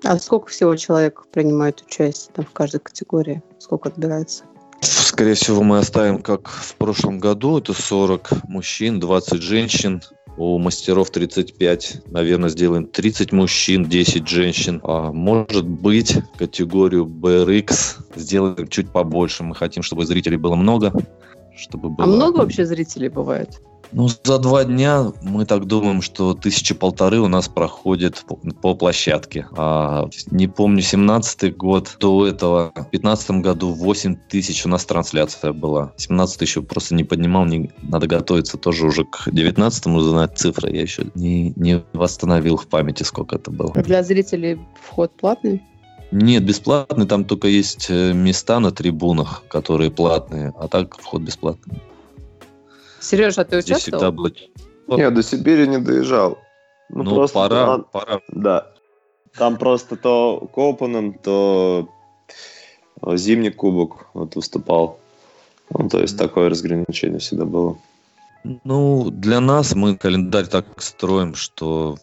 А 0.04 0.18
сколько 0.18 0.50
всего 0.50 0.76
человек 0.76 1.24
принимает 1.32 1.82
участие 1.86 2.32
там, 2.34 2.44
в 2.44 2.50
каждой 2.50 2.80
категории? 2.80 3.42
Сколько 3.58 3.88
отбирается? 3.88 4.44
Скорее 4.82 5.34
всего, 5.34 5.62
мы 5.62 5.78
оставим, 5.78 6.20
как 6.20 6.48
в 6.48 6.74
прошлом 6.74 7.18
году, 7.18 7.58
это 7.58 7.72
40 7.72 8.46
мужчин, 8.48 9.00
20 9.00 9.40
женщин. 9.40 10.02
У 10.36 10.58
мастеров 10.58 11.10
35, 11.10 12.02
наверное, 12.10 12.48
сделаем 12.48 12.86
30 12.86 13.32
мужчин, 13.32 13.84
10 13.84 14.26
женщин. 14.26 14.80
А 14.82 15.12
может 15.12 15.66
быть, 15.66 16.16
категорию 16.36 17.06
BRX 17.06 17.98
сделаем 18.16 18.66
чуть 18.68 18.90
побольше. 18.90 19.44
Мы 19.44 19.54
хотим, 19.54 19.82
чтобы 19.82 20.06
зрителей 20.06 20.36
было 20.36 20.56
много. 20.56 20.92
Чтобы 21.56 21.88
А 21.88 22.06
было... 22.06 22.16
много 22.16 22.38
вообще 22.38 22.66
зрителей 22.66 23.08
бывает? 23.08 23.60
Ну, 23.96 24.08
за 24.08 24.38
два 24.40 24.64
дня 24.64 25.12
мы 25.22 25.46
так 25.46 25.66
думаем, 25.66 26.02
что 26.02 26.34
тысячи 26.34 26.74
полторы 26.74 27.20
у 27.20 27.28
нас 27.28 27.46
проходит 27.46 28.24
по, 28.26 28.34
по 28.36 28.74
площадке. 28.74 29.46
А, 29.56 30.08
не 30.32 30.48
помню, 30.48 30.80
17-й 30.80 31.52
год 31.52 31.96
до 32.00 32.26
этого, 32.26 32.72
в 32.74 32.90
15 32.90 33.30
году 33.40 33.72
8 33.72 34.16
тысяч 34.28 34.66
у 34.66 34.68
нас 34.68 34.84
трансляция 34.84 35.52
была. 35.52 35.92
17 35.96 36.40
еще 36.40 36.62
просто 36.62 36.96
не 36.96 37.04
поднимал, 37.04 37.44
не, 37.44 37.70
надо 37.82 38.08
готовиться 38.08 38.58
тоже 38.58 38.86
уже 38.86 39.04
к 39.04 39.28
19-му 39.28 40.00
знать 40.00 40.36
цифры. 40.36 40.72
Я 40.72 40.82
еще 40.82 41.06
не, 41.14 41.52
не 41.54 41.84
восстановил 41.92 42.56
в 42.56 42.66
памяти, 42.66 43.04
сколько 43.04 43.36
это 43.36 43.52
было. 43.52 43.72
Для 43.74 44.02
зрителей 44.02 44.58
вход 44.82 45.12
платный? 45.16 45.62
Нет, 46.10 46.44
бесплатный, 46.44 47.06
там 47.06 47.24
только 47.24 47.46
есть 47.46 47.86
э, 47.90 48.12
места 48.12 48.58
на 48.58 48.72
трибунах, 48.72 49.44
которые 49.48 49.92
платные, 49.92 50.52
а 50.58 50.66
так 50.66 50.98
вход 50.98 51.22
бесплатный. 51.22 51.80
Сережа, 53.04 53.42
а 53.42 53.44
ты 53.44 53.60
Здесь 53.60 53.78
всегда 53.78 54.08
участвовал? 54.08 54.30
было 54.86 54.98
Я 54.98 55.10
до 55.10 55.22
Сибири 55.22 55.68
не 55.68 55.78
доезжал. 55.78 56.38
Ну, 56.88 57.14
просто 57.14 57.34
пора, 57.34 57.66
там- 57.66 57.84
пора. 57.92 58.20
Да. 58.28 58.70
Там 59.36 59.56
просто 59.56 59.96
то 59.96 60.48
Копанен, 60.52 61.14
то 61.14 61.88
Зимний 63.12 63.50
кубок 63.50 64.06
вот 64.14 64.36
выступал. 64.36 64.98
Ну, 65.70 65.88
то 65.88 66.00
есть 66.00 66.16
такое 66.18 66.48
разграничение 66.48 67.18
всегда 67.18 67.44
было. 67.44 67.76
Ну, 68.64 69.10
для 69.10 69.40
нас 69.40 69.74
мы 69.74 69.96
календарь 69.96 70.46
так 70.46 70.66
строим, 70.80 71.34
что, 71.34 71.96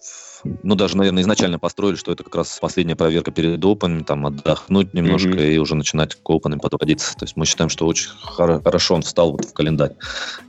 ну, 0.64 0.76
даже, 0.76 0.98
наверное, 0.98 1.24
изначально 1.24 1.60
построили, 1.60 1.96
что 1.96 2.12
это 2.12 2.24
как 2.24 2.36
раз 2.36 2.58
последняя 2.60 2.96
проверка 2.96 3.32
перед 3.32 3.64
опенами, 3.64 4.04
там, 4.04 4.26
отдохнуть 4.26 4.94
немножко 4.94 5.30
Мгм. 5.30 5.40
и 5.40 5.58
уже 5.58 5.76
начинать 5.76 6.16
к 6.16 6.30
опенам 6.30 6.60
подводиться. 6.60 7.16
То 7.16 7.26
есть 7.26 7.36
мы 7.38 7.46
считаем, 7.46 7.70
что 7.70 7.86
очень 7.88 8.10
хоро- 8.24 8.64
хорошо 8.64 8.96
он 8.96 9.02
встал 9.02 9.32
вот 9.32 9.46
в 9.46 9.54
календарь. 9.54 9.94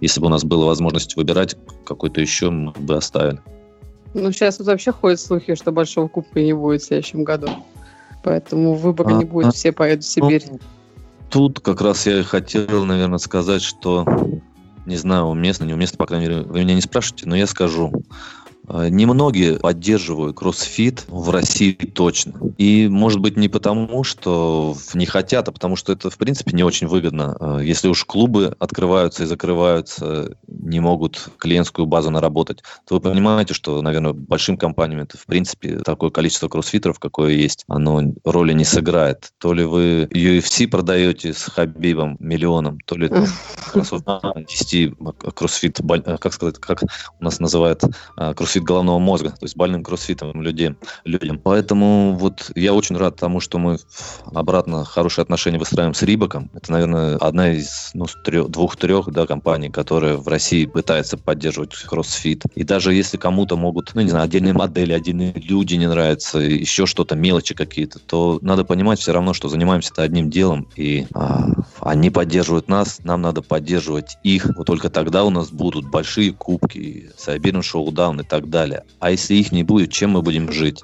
Если 0.01 0.21
бы 0.21 0.27
у 0.27 0.31
нас 0.31 0.45
была 0.45 0.67
возможность 0.67 1.17
выбирать 1.17 1.57
какой-то 1.85 2.21
еще, 2.21 2.51
мы 2.51 2.73
бы 2.73 2.97
оставили. 2.97 3.41
Ну, 4.15 4.31
сейчас 4.33 4.59
вот 4.59 4.69
вообще 4.69 4.93
ходят 4.93 5.21
слухи, 5.21 5.55
что 5.55 5.73
Большого 5.73 6.09
Кубка 6.09 6.41
не 6.41 6.53
будет 6.53 6.83
в 6.83 6.87
следующем 6.87 7.25
году. 7.25 7.49
Поэтому 8.23 8.75
выбора 8.75 9.15
не 9.15 9.25
будет, 9.25 9.49
а. 9.49 9.53
все 9.53 9.73
поедут 9.73 10.05
в 10.05 10.09
Сибирь. 10.09 10.45
Ну, 10.49 10.59
Тут 11.31 11.61
как 11.61 11.81
раз 11.81 12.07
я 12.07 12.21
и 12.21 12.23
хотел, 12.23 12.85
наверное, 12.85 13.19
сказать, 13.19 13.63
что 13.63 14.05
не 14.85 14.97
знаю, 14.97 15.27
уместно, 15.27 15.65
неуместно, 15.65 15.97
по 15.97 16.07
крайней 16.07 16.29
мере, 16.29 16.43
вы 16.43 16.61
меня 16.61 16.75
не 16.75 16.81
спрашиваете, 16.81 17.29
но 17.29 17.37
я 17.37 17.47
скажу. 17.47 17.93
Э, 18.69 18.89
Немногие 18.89 19.59
поддерживают 19.59 20.37
кроссфит 20.37 21.05
в 21.09 21.31
России 21.31 21.73
точно. 21.73 22.35
И, 22.59 22.89
может 22.89 23.21
быть, 23.21 23.37
не 23.37 23.49
потому, 23.49 24.05
что 24.05 24.77
не 24.95 25.07
хотят, 25.07 25.49
а 25.49 25.53
потому 25.53 25.77
что 25.77 25.93
это, 25.93 26.11
в 26.11 26.19
принципе, 26.19 26.53
не 26.53 26.63
очень 26.63 26.87
выгодно. 26.87 27.37
Э, 27.41 27.61
Если 27.63 27.89
уж 27.89 28.05
клубы 28.05 28.55
открываются 28.59 29.25
и 29.25 29.27
закрываются, 29.27 30.37
не 30.47 30.81
могут 30.81 31.29
клиентскую 31.39 31.87
базу 31.87 32.11
наработать, 32.11 32.63
то 32.87 32.97
вы 32.97 33.01
понимаете, 33.01 33.55
что, 33.55 33.83
наверное, 33.83 34.13
большим 34.13 34.57
компаниям 34.57 35.01
это, 35.01 35.19
в 35.19 35.27
принципе, 35.27 35.79
такое 35.79 36.11
количество 36.11 36.49
кроссфитеров, 36.49 36.99
какое 36.99 37.33
есть, 37.33 37.65
оно 37.69 38.03
роли 38.25 38.53
не 38.53 38.65
сыграет. 38.65 39.33
То 39.39 39.53
ли 39.53 39.65
вы 39.65 40.05
UFC 40.05 40.69
продаете 40.69 41.33
с 41.33 41.45
Хабибом 41.45 42.17
миллионом, 42.21 42.79
то 42.87 42.97
ли 42.97 43.09
там, 43.09 43.27
как 43.65 43.77
раз 43.77 43.93
вот, 43.93 44.03
а, 44.07 44.35
10 44.37 44.95
кроссфит, 45.35 45.81
э, 45.81 46.19
как 46.19 46.33
сказать, 46.33 46.59
как 46.59 46.83
у 46.83 47.25
нас 47.25 47.41
называют 47.41 47.83
а, 48.17 48.35
кроссфит 48.53 48.65
головного 48.65 48.99
мозга, 48.99 49.31
то 49.31 49.45
есть 49.45 49.57
больным 49.57 49.83
кроссфитом 49.83 50.43
людей, 50.43 50.75
людям. 51.05 51.39
Поэтому 51.39 52.17
вот 52.19 52.51
я 52.55 52.75
очень 52.75 52.97
рад 52.99 53.17
тому, 53.17 53.41
что 53.41 53.59
мы 53.59 53.79
обратно 54.27 54.85
хорошие 54.85 55.23
отношения 55.23 55.59
выстраиваем 55.59 55.95
с 55.95 56.03
Рибаком. 56.03 56.51
Это, 56.53 56.73
наверное, 56.73 57.17
одна 57.17 57.53
из 57.53 57.93
ну, 57.95 58.07
двух-трех 58.49 59.11
да, 59.11 59.27
компаний, 59.27 59.71
которая 59.71 60.17
в 60.17 60.29
России 60.29 60.67
пытается 60.67 61.17
поддерживать 61.17 61.73
кроссфит. 61.75 62.43
И 62.55 62.63
даже 62.63 62.93
если 62.93 63.17
кому-то 63.17 63.57
могут, 63.57 63.93
ну, 63.95 64.03
не 64.03 64.11
знаю, 64.11 64.25
отдельные 64.25 64.53
модели, 64.53 64.93
отдельные 64.93 65.33
люди 65.35 65.77
не 65.77 65.89
нравятся, 65.89 66.39
еще 66.39 66.85
что-то, 66.85 67.15
мелочи 67.15 67.55
какие-то, 67.55 68.01
то 68.01 68.39
надо 68.43 68.65
понимать 68.65 68.99
все 68.99 69.13
равно, 69.13 69.33
что 69.33 69.49
занимаемся-то 69.49 70.03
одним 70.03 70.29
делом, 70.29 70.69
и 70.77 71.07
а, 71.15 71.47
они 71.81 72.11
поддерживают 72.11 72.69
нас, 72.69 72.99
нам 73.03 73.23
надо 73.23 73.41
поддерживать 73.41 74.19
их. 74.23 74.47
Вот 74.57 74.67
только 74.67 74.91
тогда 74.91 75.25
у 75.25 75.31
нас 75.31 75.51
будут 75.51 75.91
большие 75.91 76.33
кубки, 76.33 77.11
Сайберин 77.17 77.63
Шоудаун 77.63 78.21
и 78.21 78.25
так 78.25 78.42
далее. 78.49 78.85
А 79.01 79.11
если 79.11 79.35
их 79.35 79.53
не 79.53 79.63
будет, 79.63 79.93
чем 79.93 80.11
мы 80.11 80.23
будем 80.23 80.53
жить? 80.53 80.83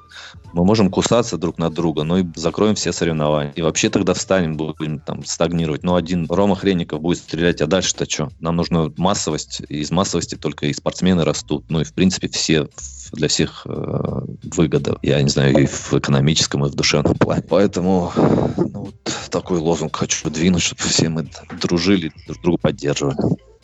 Мы 0.53 0.65
можем 0.65 0.89
кусаться 0.89 1.37
друг 1.37 1.57
на 1.59 1.69
друга, 1.69 2.03
но 2.03 2.19
и 2.19 2.25
закроем 2.35 2.75
все 2.75 2.91
соревнования. 2.91 3.53
И 3.55 3.61
вообще 3.61 3.89
тогда 3.89 4.13
встанем, 4.13 4.57
будем 4.57 4.99
там 4.99 5.23
стагнировать. 5.23 5.83
Ну, 5.83 5.95
один 5.95 6.25
Рома 6.27 6.55
Хренников 6.55 7.01
будет 7.01 7.19
стрелять, 7.19 7.61
а 7.61 7.67
дальше-то 7.67 8.09
что? 8.09 8.29
Нам 8.39 8.55
нужна 8.55 8.91
массовость, 8.97 9.61
из 9.69 9.91
массовости 9.91 10.35
только 10.35 10.65
и 10.65 10.73
спортсмены 10.73 11.23
растут. 11.23 11.65
Ну 11.69 11.81
и, 11.81 11.83
в 11.83 11.93
принципе, 11.93 12.27
все 12.29 12.67
для 13.11 13.27
всех 13.27 13.63
э, 13.65 14.21
выгода. 14.55 14.97
Я 15.01 15.21
не 15.21 15.29
знаю, 15.29 15.55
и 15.57 15.65
в 15.65 15.93
экономическом, 15.93 16.65
и 16.65 16.69
в 16.69 16.75
душевном 16.75 17.15
плане. 17.15 17.43
Поэтому 17.47 18.11
ну, 18.57 18.85
вот 18.85 18.95
такой 19.29 19.59
лозунг 19.59 19.95
хочу 19.95 20.29
двинуть, 20.29 20.63
чтобы 20.63 20.81
все 20.81 21.09
мы 21.09 21.29
дружили, 21.61 22.11
друг 22.27 22.41
друга 22.41 22.57
поддерживали. 22.57 23.17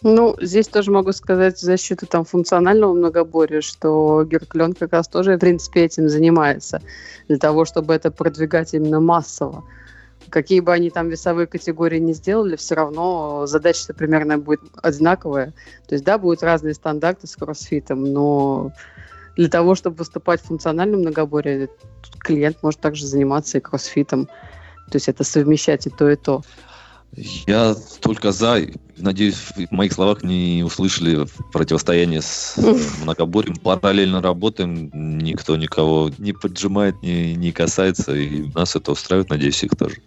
Ну, 0.08 0.36
здесь 0.40 0.68
тоже 0.68 0.92
могу 0.92 1.14
сказать 1.14 1.58
в 1.58 1.62
защиту 1.62 2.06
там 2.06 2.26
функционального 2.26 2.94
многоборья, 2.94 3.62
что 3.62 4.24
Герклен 4.24 4.74
как 4.74 4.94
раз 4.94 5.08
тоже, 5.08 5.36
в 5.36 5.40
принципе, 5.40 5.86
этим 5.86 6.10
занимается. 6.10 6.84
Для 7.28 7.40
того, 7.40 7.66
чтобы 7.66 7.96
это 7.96 8.12
продвигать 8.12 8.76
именно 8.76 9.00
массово. 9.00 9.64
Какие 10.30 10.60
бы 10.60 10.72
они 10.74 10.92
там 10.92 11.10
весовые 11.10 11.48
категории 11.48 11.98
не 11.98 12.14
сделали, 12.14 12.56
все 12.56 12.76
равно 12.76 13.48
задача-то 13.48 13.96
примерно 13.96 14.38
будет 14.38 14.62
одинаковая. 14.84 15.54
То 15.88 15.96
есть, 15.96 16.06
да, 16.06 16.20
будут 16.20 16.44
разные 16.44 16.76
стандарты 16.76 17.26
с 17.26 17.36
кроссфитом, 17.36 18.04
но 18.04 18.74
для 19.36 19.50
того, 19.50 19.74
чтобы 19.74 19.96
выступать 19.96 20.40
в 20.40 20.46
функциональном 20.46 21.00
многоборье, 21.00 21.68
клиент 22.20 22.62
может 22.62 22.80
также 22.80 23.08
заниматься 23.08 23.58
и 23.58 23.62
кроссфитом. 23.62 24.28
То 24.28 24.98
есть 24.98 25.10
это 25.10 25.24
совмещать 25.24 25.88
и 25.88 25.90
то, 25.90 26.08
и 26.12 26.16
то. 26.16 26.44
Я 27.48 27.76
только 28.02 28.32
за. 28.32 28.60
Надеюсь, 28.98 29.36
в 29.36 29.72
моих 29.72 29.92
словах 29.94 30.24
не 30.24 30.64
услышали 30.66 31.26
противостояние 31.52 32.22
с 32.22 32.56
многоборьем. 33.02 33.56
Параллельно 33.58 34.22
работаем, 34.22 34.90
никто 34.94 35.58
никого 35.58 36.10
не 36.18 36.32
поджимает, 36.34 37.02
не, 37.02 37.36
не 37.36 37.52
касается, 37.52 38.16
и 38.16 38.48
нас 38.54 38.76
это 38.76 38.94
устраивает, 38.94 39.30
надеюсь, 39.30 39.64
их 39.64 39.76
тоже. 39.76 39.98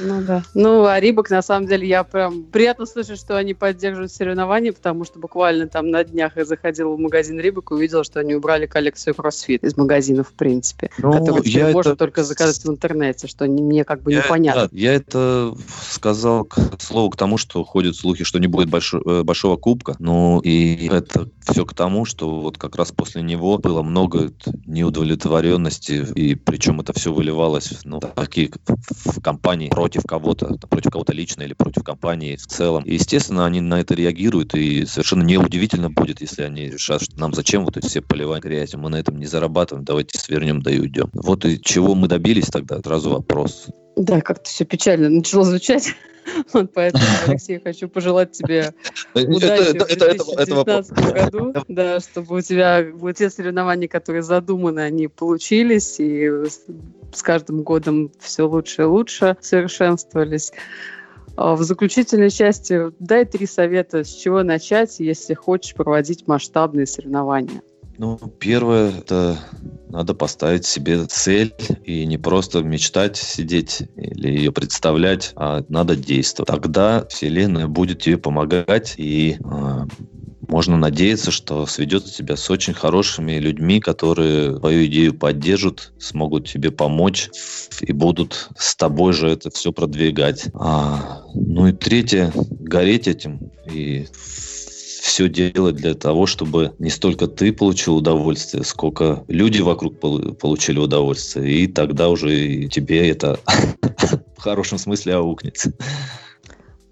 Ну 0.00 0.22
да. 0.22 0.42
Ну, 0.54 0.86
а 0.86 0.98
Рибок, 0.98 1.28
на 1.30 1.42
самом 1.42 1.68
деле, 1.68 1.86
я 1.86 2.02
прям 2.04 2.44
приятно 2.44 2.86
слышать, 2.86 3.20
что 3.20 3.36
они 3.36 3.52
поддерживают 3.52 4.10
соревнования, 4.10 4.72
потому 4.72 5.04
что 5.04 5.18
буквально 5.18 5.68
там 5.68 5.90
на 5.90 6.02
днях 6.02 6.36
я 6.36 6.44
заходила 6.46 6.88
в 6.94 6.98
магазин 6.98 7.38
Рибок 7.38 7.70
и 7.70 7.74
увидела, 7.74 8.02
что 8.02 8.18
они 8.20 8.34
убрали 8.34 8.64
коллекцию 8.66 9.14
кроссфит 9.14 9.62
из 9.62 9.76
магазинов, 9.76 10.28
в 10.30 10.32
принципе, 10.32 10.90
Ну, 10.98 11.12
которую 11.12 11.42
теперь 11.44 11.66
я 11.66 11.70
можно 11.70 11.90
это- 11.90 11.98
только 11.98 12.24
заказать 12.24 12.64
в 12.64 12.70
интернете, 12.70 13.26
что 13.28 13.46
не- 13.46 13.62
мне 13.62 13.84
как 13.84 14.02
бы 14.02 14.10
Я, 14.12 14.22
непонятно. 14.22 14.62
да, 14.62 14.68
я 14.72 14.94
это 14.94 15.54
сказал 15.90 16.44
к 16.44 16.58
слову 16.80 17.10
к 17.10 17.16
тому, 17.16 17.36
что 17.36 17.62
ходят 17.62 17.94
слухи, 17.94 18.21
что 18.24 18.38
не 18.38 18.46
будет 18.46 18.68
большо- 18.68 19.02
э, 19.04 19.22
большого 19.22 19.56
кубка. 19.56 19.96
Ну 19.98 20.40
и 20.40 20.88
это 20.88 21.28
все 21.40 21.64
к 21.64 21.74
тому, 21.74 22.04
что 22.04 22.40
вот 22.40 22.58
как 22.58 22.76
раз 22.76 22.92
после 22.92 23.22
него 23.22 23.58
было 23.58 23.82
много 23.82 24.32
неудовлетворенности, 24.66 26.06
и 26.14 26.34
причем 26.34 26.80
это 26.80 26.92
все 26.92 27.12
выливалось 27.12 27.72
ну, 27.84 28.00
такие 28.00 28.50
в 28.66 29.20
компании 29.20 29.68
против 29.68 30.02
кого-то, 30.04 30.58
против 30.68 30.90
кого-то 30.90 31.12
лично 31.12 31.42
или 31.42 31.54
против 31.54 31.82
компании 31.82 32.36
в 32.36 32.46
целом. 32.46 32.84
И, 32.84 32.94
естественно, 32.94 33.46
они 33.46 33.60
на 33.60 33.80
это 33.80 33.94
реагируют, 33.94 34.54
и 34.54 34.86
совершенно 34.86 35.22
неудивительно 35.22 35.90
будет, 35.90 36.20
если 36.20 36.42
они 36.42 36.70
решат, 36.70 37.02
что 37.02 37.18
нам 37.18 37.34
зачем 37.34 37.64
вот 37.64 37.76
эти 37.76 37.86
все 37.86 38.00
поливать 38.00 38.42
грязью, 38.42 38.80
мы 38.80 38.90
на 38.90 38.96
этом 38.96 39.18
не 39.18 39.26
зарабатываем, 39.26 39.84
давайте 39.84 40.18
свернем, 40.18 40.62
да 40.62 40.70
и 40.70 40.78
уйдем. 40.78 41.10
Вот 41.12 41.44
и 41.44 41.60
чего 41.60 41.94
мы 41.94 42.08
добились 42.08 42.46
тогда, 42.46 42.80
сразу 42.80 43.10
вопрос. 43.10 43.68
Да, 43.96 44.20
как-то 44.20 44.48
все 44.48 44.64
печально 44.64 45.08
начало 45.08 45.44
звучать. 45.44 45.94
Вот 46.52 46.72
поэтому, 46.72 47.04
Алексей, 47.26 47.60
хочу 47.60 47.88
пожелать 47.88 48.30
тебе 48.30 48.72
удачи 49.14 49.70
в 49.70 49.86
2019 49.86 50.92
году, 51.12 51.52
да, 51.66 51.98
чтобы 51.98 52.36
у 52.36 52.40
тебя 52.40 52.86
вот 52.92 53.16
те 53.16 53.28
соревнования, 53.28 53.88
которые 53.88 54.22
задуманы, 54.22 54.80
они 54.80 55.08
получились, 55.08 55.96
и 55.98 56.30
с 57.12 57.22
каждым 57.22 57.62
годом 57.62 58.12
все 58.20 58.44
лучше 58.48 58.82
и 58.82 58.84
лучше 58.84 59.36
совершенствовались. 59.40 60.52
А 61.36 61.56
в 61.56 61.62
заключительной 61.62 62.30
части 62.30 62.92
дай 62.98 63.24
три 63.24 63.46
совета, 63.46 64.04
с 64.04 64.14
чего 64.14 64.42
начать, 64.42 65.00
если 65.00 65.34
хочешь 65.34 65.74
проводить 65.74 66.28
масштабные 66.28 66.86
соревнования. 66.86 67.62
Ну, 67.98 68.18
первое, 68.40 68.98
это 68.98 69.38
надо 69.88 70.14
поставить 70.14 70.64
себе 70.64 71.04
цель 71.04 71.54
и 71.84 72.06
не 72.06 72.16
просто 72.16 72.62
мечтать, 72.62 73.16
сидеть 73.16 73.82
или 73.96 74.28
ее 74.28 74.52
представлять, 74.52 75.32
а 75.36 75.62
надо 75.68 75.94
действовать. 75.96 76.48
Тогда 76.48 77.06
Вселенная 77.10 77.66
будет 77.66 78.00
тебе 78.00 78.16
помогать 78.16 78.94
и 78.96 79.36
э, 79.38 79.86
можно 80.48 80.76
надеяться, 80.76 81.30
что 81.30 81.66
сведет 81.66 82.04
тебя 82.06 82.36
с 82.36 82.50
очень 82.50 82.74
хорошими 82.74 83.38
людьми, 83.38 83.80
которые 83.80 84.58
твою 84.58 84.86
идею 84.86 85.14
поддержат, 85.14 85.92
смогут 85.98 86.48
тебе 86.48 86.70
помочь 86.70 87.30
и 87.80 87.92
будут 87.92 88.50
с 88.56 88.74
тобой 88.76 89.12
же 89.12 89.28
это 89.28 89.50
все 89.50 89.72
продвигать. 89.72 90.48
А, 90.54 91.22
ну 91.34 91.68
и 91.68 91.72
третье, 91.72 92.32
гореть 92.34 93.08
этим 93.08 93.52
и 93.70 94.06
все 95.02 95.28
делать 95.28 95.74
для 95.74 95.94
того, 95.94 96.26
чтобы 96.26 96.74
не 96.78 96.88
столько 96.88 97.26
ты 97.26 97.52
получил 97.52 97.96
удовольствие, 97.96 98.62
сколько 98.62 99.24
люди 99.26 99.60
вокруг 99.60 99.98
получили 99.98 100.78
удовольствие, 100.78 101.52
и 101.52 101.66
тогда 101.66 102.08
уже 102.08 102.32
и 102.32 102.68
тебе 102.68 103.10
это 103.10 103.40
в 104.36 104.40
хорошем 104.40 104.78
смысле 104.78 105.14
аукнется. 105.14 105.72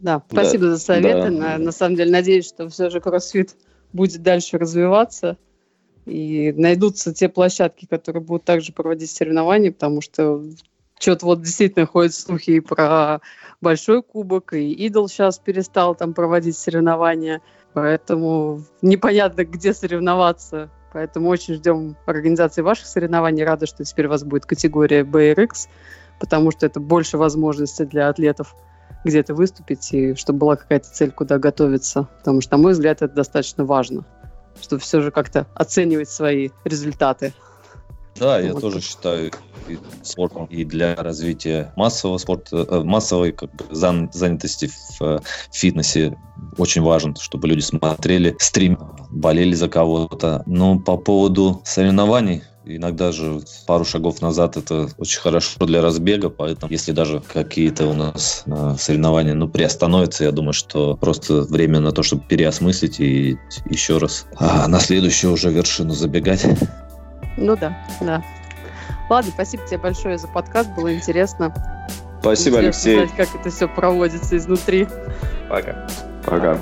Да, 0.01 0.21
спасибо 0.29 0.65
да, 0.65 0.71
за 0.73 0.79
советы. 0.79 1.31
Да. 1.31 1.31
На, 1.31 1.59
на 1.59 1.71
самом 1.71 1.95
деле, 1.95 2.11
надеюсь, 2.11 2.49
что 2.49 2.69
все 2.69 2.91
же 2.91 3.01
кроссфит 3.01 3.55
будет 3.93 4.23
дальше 4.23 4.59
развиваться 4.59 5.37
и 6.05 6.53
найдутся 6.57 7.15
те 7.15 7.29
площадки, 7.29 7.87
которые 7.87 8.25
будут 8.25 8.43
также 8.43 8.73
проводить 8.73 9.11
соревнования, 9.11 9.71
потому 9.71 10.01
что 10.01 10.43
что-то 10.99 11.27
вот 11.27 11.43
действительно 11.43 11.87
ходят 11.87 12.13
слухи 12.13 12.51
и 12.51 12.61
про 12.61 13.21
большой 13.61 14.03
кубок, 14.03 14.53
и 14.53 14.73
Идол 14.73 15.09
сейчас 15.09 15.39
перестал 15.39 15.95
там 15.95 16.13
проводить 16.13 16.57
соревнования, 16.57 17.41
поэтому 17.75 18.63
непонятно, 18.83 19.45
где 19.45 19.73
соревноваться. 19.73 20.71
Поэтому 20.93 21.29
очень 21.29 21.55
ждем 21.55 21.97
организации 22.07 22.63
ваших 22.63 22.87
соревнований. 22.87 23.45
Рада, 23.45 23.67
что 23.67 23.85
теперь 23.85 24.07
у 24.07 24.11
вас 24.11 24.25
будет 24.25 24.47
категория 24.47 25.03
BRX, 25.03 25.69
потому 26.19 26.51
что 26.51 26.67
это 26.67 26.81
больше 26.81 27.17
возможностей 27.17 27.85
для 27.85 28.09
атлетов 28.09 28.55
где-то 29.05 29.35
выступить, 29.35 29.93
и 29.93 30.15
чтобы 30.15 30.41
была 30.41 30.57
какая-то 30.57 30.89
цель, 30.91 31.13
куда 31.13 31.39
готовиться. 31.39 32.09
Потому 32.19 32.41
что, 32.41 32.57
на 32.57 32.63
мой 32.63 32.73
взгляд, 32.73 33.03
это 33.03 33.15
достаточно 33.15 33.65
важно, 33.65 34.05
чтобы 34.61 34.83
все 34.83 35.01
же 35.01 35.11
как-то 35.11 35.47
оценивать 35.55 36.11
свои 36.11 36.51
результаты. 36.65 37.33
Да, 38.21 38.39
я 38.39 38.53
вот. 38.53 38.61
тоже 38.61 38.83
считаю 38.83 39.33
и 39.67 39.79
спортом 40.03 40.45
и 40.47 40.65
для 40.65 40.95
развития 40.95 41.73
массового 41.77 42.19
спорта, 42.19 42.67
э, 42.69 42.81
массовой 42.83 43.33
как 43.33 43.51
бы, 43.55 43.65
занятости 43.73 44.67
в 44.67 45.03
э, 45.03 45.21
фитнесе 45.51 46.19
очень 46.59 46.83
важно, 46.83 47.15
чтобы 47.19 47.49
люди 47.49 47.61
смотрели 47.61 48.37
стрим, 48.39 48.79
болели 49.11 49.55
за 49.55 49.69
кого-то. 49.69 50.43
Но 50.47 50.79
по 50.79 50.97
поводу 50.97 51.63
соревнований, 51.65 52.43
Иногда 52.63 53.11
же 53.11 53.41
пару 53.67 53.87
шагов 53.87 54.21
назад 54.21 54.59
это 54.59 54.91
очень 54.99 55.19
хорошо 55.19 55.65
для 55.65 55.81
разбега, 55.81 56.29
поэтому 56.29 56.71
если 56.71 56.93
даже 56.93 57.21
какие-то 57.21 57.87
у 57.87 57.95
нас 57.95 58.45
э, 58.45 58.75
соревнования 58.79 59.33
ну, 59.33 59.49
приостановятся, 59.49 60.25
я 60.25 60.31
думаю, 60.31 60.53
что 60.53 60.95
просто 60.95 61.41
время 61.41 61.81
на 61.81 61.91
то, 61.91 62.03
чтобы 62.03 62.23
переосмыслить 62.29 63.01
и 63.01 63.39
еще 63.65 63.97
раз 63.97 64.27
а, 64.37 64.69
на 64.69 64.79
следующую 64.79 65.33
уже 65.33 65.51
вершину 65.51 65.95
забегать. 65.95 66.47
Ну 67.37 67.57
да, 67.57 67.77
да. 68.01 68.23
Ладно, 69.09 69.31
спасибо 69.33 69.67
тебе 69.67 69.79
большое 69.79 70.19
за 70.19 70.29
подкаст, 70.29 70.71
было 70.71 70.95
интересно. 70.95 71.53
Спасибо, 72.21 72.59
интересно 72.59 72.59
Алексей. 72.59 72.97
Знать, 72.97 73.17
как 73.17 73.41
это 73.41 73.51
все 73.51 73.69
проводится 73.69 74.37
изнутри. 74.37 74.87
Пока. 75.49 75.87
Пока. 76.25 76.59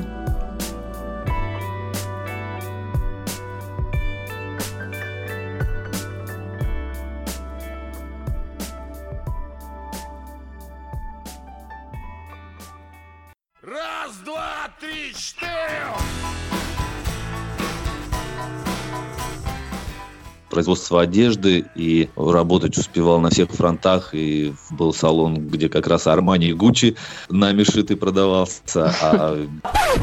Производство 20.51 21.01
одежды 21.01 21.67
и 21.75 22.09
работать 22.17 22.77
успевал 22.77 23.21
на 23.21 23.31
всех 23.31 23.51
фронтах. 23.51 24.11
И 24.15 24.55
был 24.71 24.93
салон, 24.93 25.49
где 25.49 25.69
как 25.69 25.87
раз 25.87 26.07
Армани 26.07 26.49
и 26.49 26.53
Гуччи 26.53 26.97
нами 27.29 27.63
шитый 27.65 27.97
продавался. 27.97 28.93
А 29.03 29.47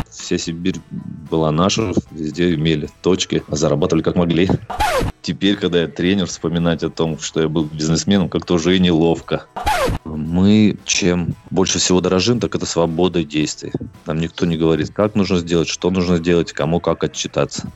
вся 0.09 0.37
Сибирь 0.37 0.79
была 1.29 1.51
наша, 1.51 1.93
везде 2.11 2.53
имели 2.53 2.89
точки, 3.01 3.43
зарабатывали 3.47 4.03
как 4.03 4.15
могли. 4.15 4.49
Теперь, 5.26 5.55
когда 5.55 5.82
я 5.82 5.88
тренер, 5.88 6.28
вспоминать 6.28 6.84
о 6.84 6.91
том, 6.91 7.17
что 7.17 7.41
я 7.41 7.49
был 7.49 7.63
бизнесменом, 7.63 8.30
как-то 8.30 8.53
уже 8.53 8.78
и 8.78 8.80
неловко. 8.80 9.47
Мы 10.03 10.78
чем 10.86 11.34
больше 11.49 11.80
всего 11.80 11.99
дорожим, 11.99 12.39
так 12.39 12.53
это 12.53 12.67
свободой 12.67 13.23
действий. 13.23 13.71
Нам 14.05 14.19
никто 14.19 14.45
не 14.45 14.55
говорит, 14.55 14.91
как 14.93 15.15
нужно 15.15 15.39
сделать, 15.39 15.67
что 15.67 15.89
нужно 15.89 16.17
сделать, 16.17 16.53
кому 16.53 16.80
как 16.80 17.03
отчитаться. 17.03 17.71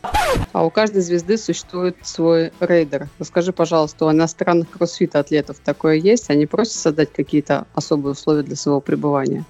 А 0.54 0.64
у 0.64 0.70
каждой 0.70 1.02
звезды 1.02 1.38
существует 1.38 1.96
свой 2.04 2.52
рейдер. 2.60 3.10
Расскажи, 3.18 3.52
пожалуйста, 3.52 4.06
у 4.06 4.12
иностранных 4.12 4.70
кроссфит-атлетов 4.70 5.58
такое 5.58 5.96
есть? 5.96 6.30
Они 6.30 6.46
просят 6.46 6.74
создать 6.74 7.12
какие-то 7.12 7.66
особые 7.74 8.12
условия 8.12 8.44
для 8.44 8.56
своего 8.56 8.80
пребывания? 8.80 9.44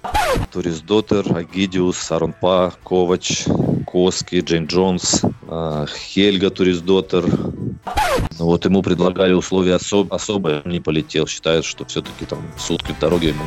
Турис 0.52 0.80
Дотер, 0.80 1.36
Агидиус, 1.36 1.98
Саронпа, 1.98 2.72
Ковач, 2.82 3.44
Коски, 3.86 4.40
Джейн 4.40 4.66
Джонс, 4.66 5.22
а, 5.48 5.86
Хельга 5.86 6.50
Турис 6.50 6.80
Дотер. 6.80 7.24
Вот 8.38 8.64
ему 8.64 8.82
предлагали 8.82 9.32
условия 9.32 9.76
особ- 9.76 10.08
особые, 10.10 10.62
не 10.64 10.80
полетел. 10.80 11.26
Считает, 11.26 11.64
что 11.64 11.84
все-таки 11.84 12.24
там 12.24 12.40
сутки 12.58 12.92
в 12.92 12.98
дороге 12.98 13.28
ему 13.28 13.44